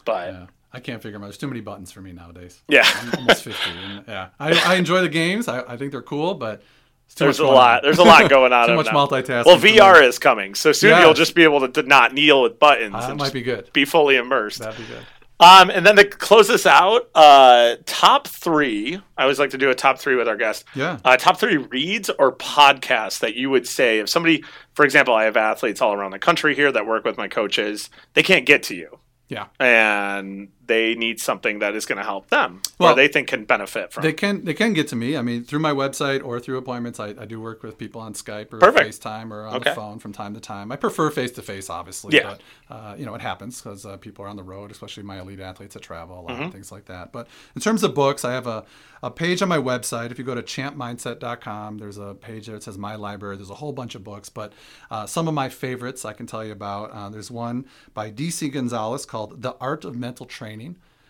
But 0.05 0.33
Yeah. 0.33 0.45
I 0.73 0.79
can't 0.79 1.01
figure 1.01 1.17
them 1.17 1.23
out. 1.23 1.27
There's 1.27 1.37
too 1.37 1.47
many 1.49 1.59
buttons 1.59 1.91
for 1.91 1.99
me 2.01 2.13
nowadays. 2.13 2.61
yeah, 2.69 2.83
I'm 2.85 3.13
almost 3.19 3.43
50. 3.43 3.69
And, 3.71 4.05
yeah. 4.07 4.29
I, 4.39 4.53
I 4.73 4.75
enjoy 4.75 5.01
the 5.01 5.09
games. 5.09 5.47
I, 5.49 5.61
I 5.61 5.75
think 5.75 5.91
they're 5.91 6.01
cool, 6.01 6.33
but 6.35 6.61
it's 7.07 7.15
too 7.15 7.25
there's 7.25 7.39
a 7.39 7.45
lot. 7.45 7.83
There's 7.83 7.97
a 7.97 8.03
lot 8.03 8.29
going 8.29 8.53
on. 8.53 8.67
too 8.69 8.75
much 8.75 8.85
now. 8.85 8.93
multitasking. 8.93 9.45
Well. 9.47 9.57
VR 9.59 10.01
is 10.01 10.17
coming, 10.17 10.55
so 10.55 10.71
soon 10.71 10.91
Yes. 10.91 11.03
you'll 11.03 11.13
just 11.13 11.35
be 11.35 11.43
able 11.43 11.59
to, 11.59 11.67
to 11.67 11.83
not 11.83 12.13
kneel 12.13 12.41
with 12.43 12.57
buttons 12.57 12.95
Uh, 12.95 13.07
that 13.07 13.17
might 13.17 13.33
be 13.33 13.41
good. 13.41 13.69
be 13.73 13.83
fully 13.83 14.15
immersed. 14.15 14.59
That'd 14.59 14.77
be 14.79 14.85
good. 14.85 15.05
Um, 15.41 15.71
and 15.71 15.83
then 15.85 15.95
to 15.95 16.05
close 16.05 16.47
this 16.47 16.67
out, 16.67 17.09
uh, 17.15 17.77
top 17.87 18.27
three. 18.27 19.01
I 19.17 19.23
always 19.23 19.39
like 19.39 19.49
to 19.49 19.57
do 19.57 19.71
a 19.71 19.75
top 19.75 19.97
three 19.97 20.15
with 20.15 20.27
our 20.27 20.37
guests. 20.37 20.63
Yeah. 20.75 20.99
Uh, 21.03 21.17
top 21.17 21.39
three 21.39 21.57
reads 21.57 22.11
or 22.19 22.31
podcasts 22.35 23.19
that 23.21 23.35
you 23.35 23.49
would 23.49 23.67
say 23.67 23.99
if 23.99 24.07
somebody, 24.07 24.43
for 24.75 24.85
example, 24.85 25.15
I 25.15 25.23
have 25.23 25.35
athletes 25.37 25.81
all 25.81 25.93
around 25.93 26.11
the 26.11 26.19
country 26.19 26.53
here 26.53 26.71
that 26.71 26.85
work 26.85 27.03
with 27.05 27.17
my 27.17 27.27
coaches. 27.27 27.89
They 28.13 28.21
can't 28.23 28.45
get 28.45 28.61
to 28.63 28.75
you, 28.75 28.99
Yeah. 29.29 29.47
and 29.59 30.49
they 30.71 30.95
need 30.95 31.19
something 31.19 31.59
that 31.59 31.73
is 31.75 31.85
going 31.85 31.97
to 31.97 32.03
help 32.13 32.29
them 32.29 32.61
Well, 32.79 32.93
or 32.93 32.95
they 32.95 33.07
think 33.07 33.27
can 33.27 33.43
benefit 33.45 33.91
from. 33.91 34.03
They 34.03 34.13
can 34.13 34.45
they 34.45 34.53
can 34.61 34.71
get 34.73 34.87
to 34.89 34.95
me. 34.95 35.09
I 35.17 35.21
mean, 35.21 35.43
through 35.43 35.59
my 35.69 35.73
website 35.83 36.23
or 36.27 36.39
through 36.39 36.57
appointments. 36.57 36.99
I, 36.99 37.07
I 37.23 37.25
do 37.25 37.37
work 37.41 37.61
with 37.63 37.77
people 37.77 37.99
on 38.01 38.13
Skype 38.13 38.53
or 38.53 38.59
Perfect. 38.59 38.87
FaceTime 38.89 39.31
or 39.31 39.41
on 39.47 39.55
Okay. 39.57 39.69
the 39.71 39.75
phone 39.75 39.99
from 39.99 40.13
time 40.13 40.33
to 40.33 40.39
time. 40.39 40.71
I 40.71 40.77
prefer 40.77 41.09
face 41.11 41.31
to 41.33 41.41
face, 41.41 41.69
obviously. 41.69 42.15
Yeah. 42.17 42.23
But 42.29 42.75
uh, 42.75 42.95
you 42.99 43.05
know, 43.05 43.15
it 43.15 43.21
happens 43.21 43.61
because 43.61 43.85
uh, 43.85 43.97
people 43.97 44.23
are 44.25 44.29
on 44.29 44.37
the 44.37 44.43
road, 44.53 44.71
especially 44.71 45.03
my 45.03 45.19
elite 45.19 45.39
athletes 45.41 45.73
that 45.75 45.83
travel 45.83 46.15
a 46.15 46.21
lot 46.21 46.31
Mm-hmm. 46.31 46.43
and 46.43 46.53
things 46.53 46.71
like 46.71 46.85
that. 46.85 47.11
But 47.11 47.27
in 47.55 47.61
terms 47.61 47.83
of 47.83 47.93
books, 47.93 48.23
I 48.23 48.31
have 48.31 48.47
a, 48.47 48.63
a 49.03 49.11
page 49.11 49.41
on 49.41 49.49
my 49.49 49.57
website. 49.57 50.11
If 50.11 50.17
you 50.19 50.23
go 50.31 50.35
to 50.35 50.41
champmindset.com, 50.43 51.77
there's 51.79 51.97
a 51.97 52.13
page 52.13 52.45
there 52.47 52.55
that 52.55 52.63
says 52.63 52.77
my 52.77 52.95
library. 52.95 53.35
There's 53.37 53.49
a 53.49 53.55
whole 53.55 53.73
bunch 53.73 53.95
of 53.95 54.03
books, 54.03 54.29
but 54.29 54.53
uh, 54.89 55.05
some 55.05 55.27
of 55.27 55.33
my 55.33 55.49
favorites 55.49 56.05
I 56.05 56.13
can 56.13 56.27
tell 56.27 56.43
you 56.45 56.51
about. 56.51 56.91
Uh, 56.91 57.09
there's 57.09 57.31
one 57.31 57.65
by 57.93 58.11
DC 58.11 58.51
Gonzalez 58.51 59.05
called 59.05 59.41
The 59.41 59.55
Art 59.59 59.83
of 59.85 59.95
Mental 59.95 60.25
Training 60.25 60.60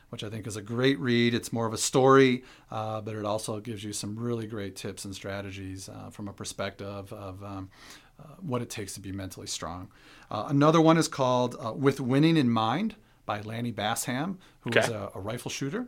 which 0.09 0.23
I 0.23 0.29
think 0.29 0.45
is 0.47 0.57
a 0.57 0.61
great 0.61 0.99
read. 0.99 1.33
It's 1.33 1.51
more 1.53 1.65
of 1.65 1.73
a 1.73 1.77
story, 1.77 2.43
uh, 2.69 2.99
but 3.01 3.15
it 3.15 3.25
also 3.25 3.59
gives 3.61 3.83
you 3.83 3.93
some 3.93 4.17
really 4.17 4.45
great 4.45 4.75
tips 4.75 5.05
and 5.05 5.15
strategies 5.15 5.87
uh, 5.89 6.09
from 6.09 6.27
a 6.27 6.33
perspective 6.33 7.13
of 7.13 7.43
um, 7.43 7.69
uh, 8.19 8.23
what 8.41 8.61
it 8.61 8.69
takes 8.69 8.93
to 8.95 8.99
be 8.99 9.11
mentally 9.11 9.47
strong. 9.47 9.87
Uh, 10.29 10.45
another 10.47 10.81
one 10.81 10.97
is 10.97 11.07
called 11.07 11.55
uh, 11.59 11.71
With 11.73 11.99
Winning 11.99 12.37
in 12.37 12.49
Mind 12.49 12.95
by 13.25 13.41
Lanny 13.41 13.71
Bassham, 13.71 14.37
who 14.61 14.69
Okay. 14.71 14.79
is 14.81 14.89
a, 14.89 15.11
a 15.15 15.19
rifle 15.19 15.49
shooter 15.51 15.87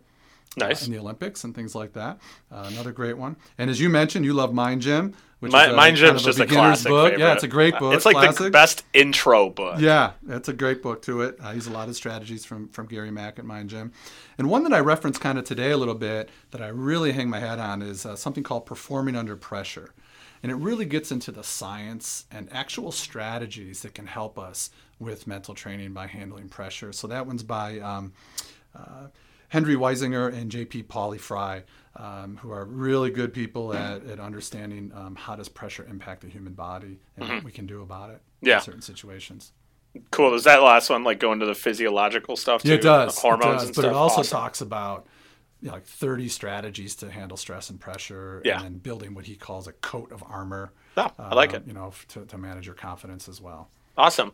nice. 0.58 0.86
in 0.86 0.94
the 0.94 1.00
Olympics 1.00 1.44
and 1.44 1.54
things 1.56 1.76
like 1.76 1.94
that. 1.94 2.20
Uh, 2.52 2.66
another 2.72 2.92
great 2.92 3.18
one. 3.18 3.36
And 3.58 3.70
as 3.70 3.80
you 3.80 3.90
mentioned, 3.90 4.26
you 4.26 4.34
love 4.34 4.54
Mind 4.54 4.82
Gym, 4.82 5.14
which 5.40 5.52
My, 5.52 5.66
is 5.66 5.74
a, 5.74 5.76
Mind 5.76 5.98
kind 5.98 5.98
Gym's 5.98 6.22
of 6.22 6.26
just 6.26 6.40
a 6.40 6.44
beginner's 6.44 6.82
classic. 6.84 6.90
book. 6.90 7.12
favorite. 7.12 7.26
Yeah, 7.26 7.34
it's 7.34 7.44
a 7.44 7.48
great 7.48 7.78
book. 7.78 7.94
It's 7.94 8.06
like 8.06 8.36
the 8.36 8.50
best 8.50 8.86
intro 8.94 9.50
book. 9.50 9.80
Yeah, 9.80 10.12
it's 10.30 10.48
a 10.48 10.54
great 10.54 10.82
book 10.82 11.02
to 11.04 11.22
it. 11.22 11.38
I 11.42 11.54
use 11.54 11.68
a 11.68 11.72
lot 11.72 11.90
of 11.90 11.96
strategies 11.96 12.46
from 12.46 12.70
from 12.70 12.88
Gary 12.88 13.12
Mack 13.12 13.40
at 13.40 13.46
Mind 13.46 13.70
Gym, 13.70 13.92
and 14.38 14.50
one 14.50 14.64
that 14.64 14.74
I 14.74 14.80
reference 14.80 15.18
kind 15.18 15.38
of 15.38 15.44
today 15.44 15.72
a 15.72 15.78
little 15.78 15.96
bit 15.96 16.30
that 16.52 16.62
I 16.62 16.70
really 16.70 17.12
hang 17.12 17.30
my 17.30 17.40
hat 17.40 17.60
on 17.60 17.82
is 17.82 18.06
uh, 18.06 18.16
something 18.16 18.44
called 18.44 18.66
performing 18.66 19.16
under 19.16 19.36
pressure, 19.36 19.94
and 20.42 20.52
it 20.52 20.56
really 20.56 20.86
gets 20.86 21.12
into 21.12 21.32
the 21.32 21.44
science 21.44 22.26
and 22.32 22.48
actual 22.54 22.92
strategies 22.92 23.82
that 23.82 23.94
can 23.94 24.08
help 24.08 24.40
us 24.40 24.70
with 25.00 25.28
mental 25.28 25.54
training 25.54 25.92
by 25.92 26.08
handling 26.08 26.48
pressure. 26.48 26.94
So 26.94 27.08
that 27.08 27.28
one's 27.28 27.44
by. 27.44 27.80
Um, 27.80 28.14
uh, 28.76 29.08
Hendrie 29.54 29.76
Weisinger 29.78 30.34
and 30.34 30.52
JP 30.52 30.86
Pawliw-Fry, 30.88 31.64
um, 31.96 32.38
who 32.42 32.52
are 32.52 32.66
really 32.66 33.12
good 33.12 33.34
people 33.34 33.74
at, 33.74 34.04
at 34.06 34.20
understanding 34.20 34.92
um, 34.96 35.16
how 35.16 35.36
does 35.36 35.48
pressure 35.48 35.86
impact 35.88 36.22
the 36.22 36.28
human 36.28 36.54
body 36.54 37.00
and 37.18 37.30
what 37.30 37.44
we 37.44 37.52
can 37.52 37.68
do 37.68 37.84
about 37.84 38.10
it 38.10 38.22
Yeah. 38.42 38.56
in 38.58 38.62
certain 38.64 38.82
situations. 38.82 39.52
Cool. 40.10 40.32
Does 40.32 40.46
that 40.46 40.64
last 40.64 40.90
one 40.90 41.04
like 41.04 41.20
go 41.20 41.32
into 41.34 41.46
the 41.46 41.54
physiological 41.54 42.36
stuff 42.36 42.64
too? 42.64 42.70
Yeah, 42.70 42.76
it 42.76 42.82
does. 42.82 43.14
The 43.16 43.22
hormones 43.22 43.62
it 43.64 43.68
does, 43.68 43.76
but 43.76 43.82
stuff. 43.84 43.86
it 43.92 43.94
also 43.96 44.20
Awesome. 44.22 44.38
talks 44.40 44.62
about 44.62 45.06
you 45.62 45.68
know, 45.68 45.76
like 45.76 45.86
30 45.86 46.28
strategies 46.30 46.96
to 46.96 47.12
handle 47.12 47.38
stress 47.38 47.70
and 47.70 47.80
pressure, 47.80 48.42
Yeah. 48.44 48.64
and 48.64 48.82
building 48.82 49.14
what 49.14 49.26
he 49.26 49.36
calls 49.36 49.68
a 49.68 49.72
coat 49.74 50.12
of 50.12 50.24
armor. 50.28 50.74
Oh, 50.98 51.12
I 51.20 51.36
like 51.36 51.54
uh, 51.54 51.58
it. 51.58 51.64
You 51.68 51.74
know, 51.74 51.94
to, 52.10 52.26
to 52.26 52.38
manage 52.40 52.66
your 52.66 52.76
confidence 52.76 53.30
as 53.30 53.40
well. 53.40 53.70
Awesome. 53.98 54.32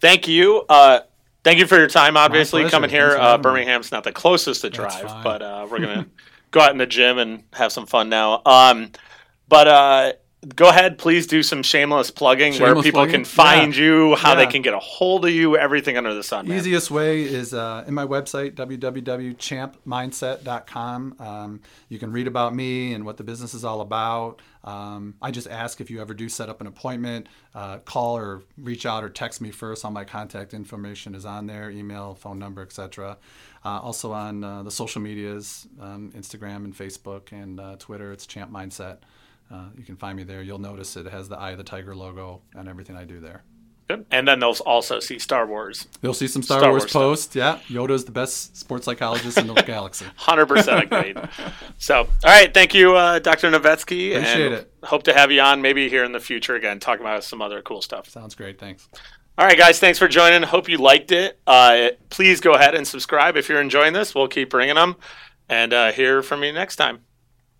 Thank 0.00 0.28
you. 0.28 0.64
Uh, 0.68 1.00
thank 1.44 1.58
you 1.60 1.66
for 1.66 1.78
your 1.78 1.86
time. 1.86 2.16
Obviously, 2.16 2.68
coming 2.68 2.90
here. 2.90 3.16
Uh. 3.16 3.38
Birmingham's 3.38 3.92
not 3.92 4.02
the 4.02 4.12
closest 4.12 4.62
to 4.62 4.70
drive, 4.70 5.22
but 5.22 5.42
uh, 5.42 5.66
we're 5.70 5.78
gonna 5.78 6.06
go 6.50 6.60
out 6.60 6.72
in 6.72 6.78
the 6.78 6.86
gym 6.86 7.18
and 7.18 7.44
have 7.52 7.70
some 7.70 7.86
fun 7.86 8.08
now. 8.08 8.42
Um, 8.44 8.90
but 9.48 9.68
uh, 9.68 10.12
go 10.56 10.68
ahead, 10.68 10.98
please 10.98 11.26
do 11.26 11.42
some 11.42 11.62
shameless 11.62 12.10
plugging 12.10 12.54
where 12.60 12.74
people 12.76 12.92
plugging? 13.00 13.12
can 13.12 13.24
find 13.24 13.76
Yeah. 13.76 13.82
you, 13.84 14.14
how 14.16 14.34
they 14.34 14.46
can 14.46 14.62
get 14.62 14.74
a 14.74 14.78
hold 14.78 15.24
of 15.24 15.30
you, 15.32 15.56
everything 15.56 15.96
under 15.96 16.14
the 16.14 16.22
sun. 16.22 16.48
man. 16.48 16.58
Easiest 16.58 16.90
way 16.90 17.22
is 17.22 17.54
uh, 17.54 17.84
in 17.86 17.94
my 17.94 18.04
website, 18.06 18.54
www.champmindset.com. 18.54 21.16
Um, 21.18 21.60
you 21.88 21.98
can 21.98 22.12
read 22.12 22.26
about 22.26 22.54
me 22.54 22.94
and 22.94 23.04
what 23.04 23.16
the 23.16 23.24
business 23.24 23.54
is 23.54 23.64
all 23.64 23.80
about. 23.80 24.40
Um, 24.64 25.14
I 25.20 25.30
just 25.30 25.46
ask 25.48 25.80
if 25.80 25.90
you 25.90 26.00
ever 26.00 26.14
do 26.14 26.28
set 26.28 26.48
up 26.48 26.60
an 26.60 26.66
appointment, 26.66 27.28
uh, 27.54 27.78
call 27.78 28.16
or 28.16 28.42
reach 28.56 28.86
out 28.86 29.04
or 29.04 29.08
text 29.10 29.40
me 29.40 29.50
first. 29.50 29.84
All 29.84 29.90
my 29.90 30.04
contact 30.04 30.54
information 30.54 31.14
is 31.14 31.24
on 31.26 31.46
there 31.46 31.70
email, 31.70 32.14
phone 32.14 32.38
number, 32.38 32.62
etc. 32.62 33.18
Uh, 33.64 33.80
also 33.80 34.12
on 34.12 34.42
uh, 34.44 34.62
the 34.62 34.70
social 34.70 35.00
medias 35.02 35.66
um, 35.80 36.12
Instagram 36.16 36.64
and 36.64 36.74
Facebook 36.76 37.32
and 37.32 37.60
uh, 37.60 37.76
Twitter, 37.78 38.12
it's 38.12 38.26
Champ 38.26 38.50
Mindset. 38.52 38.98
Uh, 39.54 39.66
you 39.76 39.84
can 39.84 39.96
find 39.96 40.16
me 40.16 40.24
there. 40.24 40.42
You'll 40.42 40.58
notice 40.58 40.96
it 40.96 41.06
has 41.06 41.28
the 41.28 41.38
Eye 41.38 41.52
of 41.52 41.58
the 41.58 41.64
Tiger 41.64 41.94
logo 41.94 42.42
and 42.54 42.68
everything 42.68 42.96
I 42.96 43.04
do 43.04 43.20
there. 43.20 43.44
Good. 43.86 44.06
And 44.10 44.26
then 44.26 44.40
they'll 44.40 44.56
also 44.64 44.98
see 44.98 45.18
Star 45.18 45.46
Wars. 45.46 45.86
You'll 46.00 46.14
see 46.14 46.26
some 46.26 46.42
Star, 46.42 46.58
Star 46.58 46.70
Wars, 46.70 46.84
Wars 46.84 46.92
posts. 46.92 47.36
Yeah, 47.36 47.58
Yoda 47.68 47.90
is 47.90 48.06
the 48.06 48.12
best 48.12 48.56
sports 48.56 48.86
psychologist 48.86 49.36
in 49.36 49.46
the 49.46 49.54
galaxy. 49.66 50.06
Hundred 50.16 50.46
percent 50.46 50.84
agreed. 50.84 51.18
So, 51.76 51.96
all 51.96 52.08
right, 52.24 52.54
thank 52.54 52.72
you, 52.72 52.96
uh, 52.96 53.18
Dr. 53.18 53.50
Novetsky. 53.50 54.16
Appreciate 54.16 54.46
and 54.46 54.54
it. 54.54 54.72
Hope 54.84 55.02
to 55.02 55.12
have 55.12 55.30
you 55.30 55.40
on 55.42 55.60
maybe 55.60 55.90
here 55.90 56.02
in 56.02 56.12
the 56.12 56.20
future 56.20 56.54
again, 56.54 56.80
talking 56.80 57.04
about 57.04 57.24
some 57.24 57.42
other 57.42 57.60
cool 57.60 57.82
stuff. 57.82 58.08
Sounds 58.08 58.34
great. 58.34 58.58
Thanks. 58.58 58.88
All 59.36 59.44
right, 59.44 59.58
guys, 59.58 59.80
thanks 59.80 59.98
for 59.98 60.08
joining. 60.08 60.42
Hope 60.44 60.68
you 60.68 60.78
liked 60.78 61.12
it. 61.12 61.38
Uh, 61.46 61.88
please 62.08 62.40
go 62.40 62.54
ahead 62.54 62.74
and 62.74 62.86
subscribe 62.86 63.36
if 63.36 63.50
you're 63.50 63.60
enjoying 63.60 63.92
this. 63.92 64.14
We'll 64.14 64.28
keep 64.28 64.48
bringing 64.48 64.76
them 64.76 64.96
and 65.48 65.72
uh, 65.74 65.92
hear 65.92 66.22
from 66.22 66.42
you 66.42 66.52
next 66.52 66.76
time. 66.76 67.00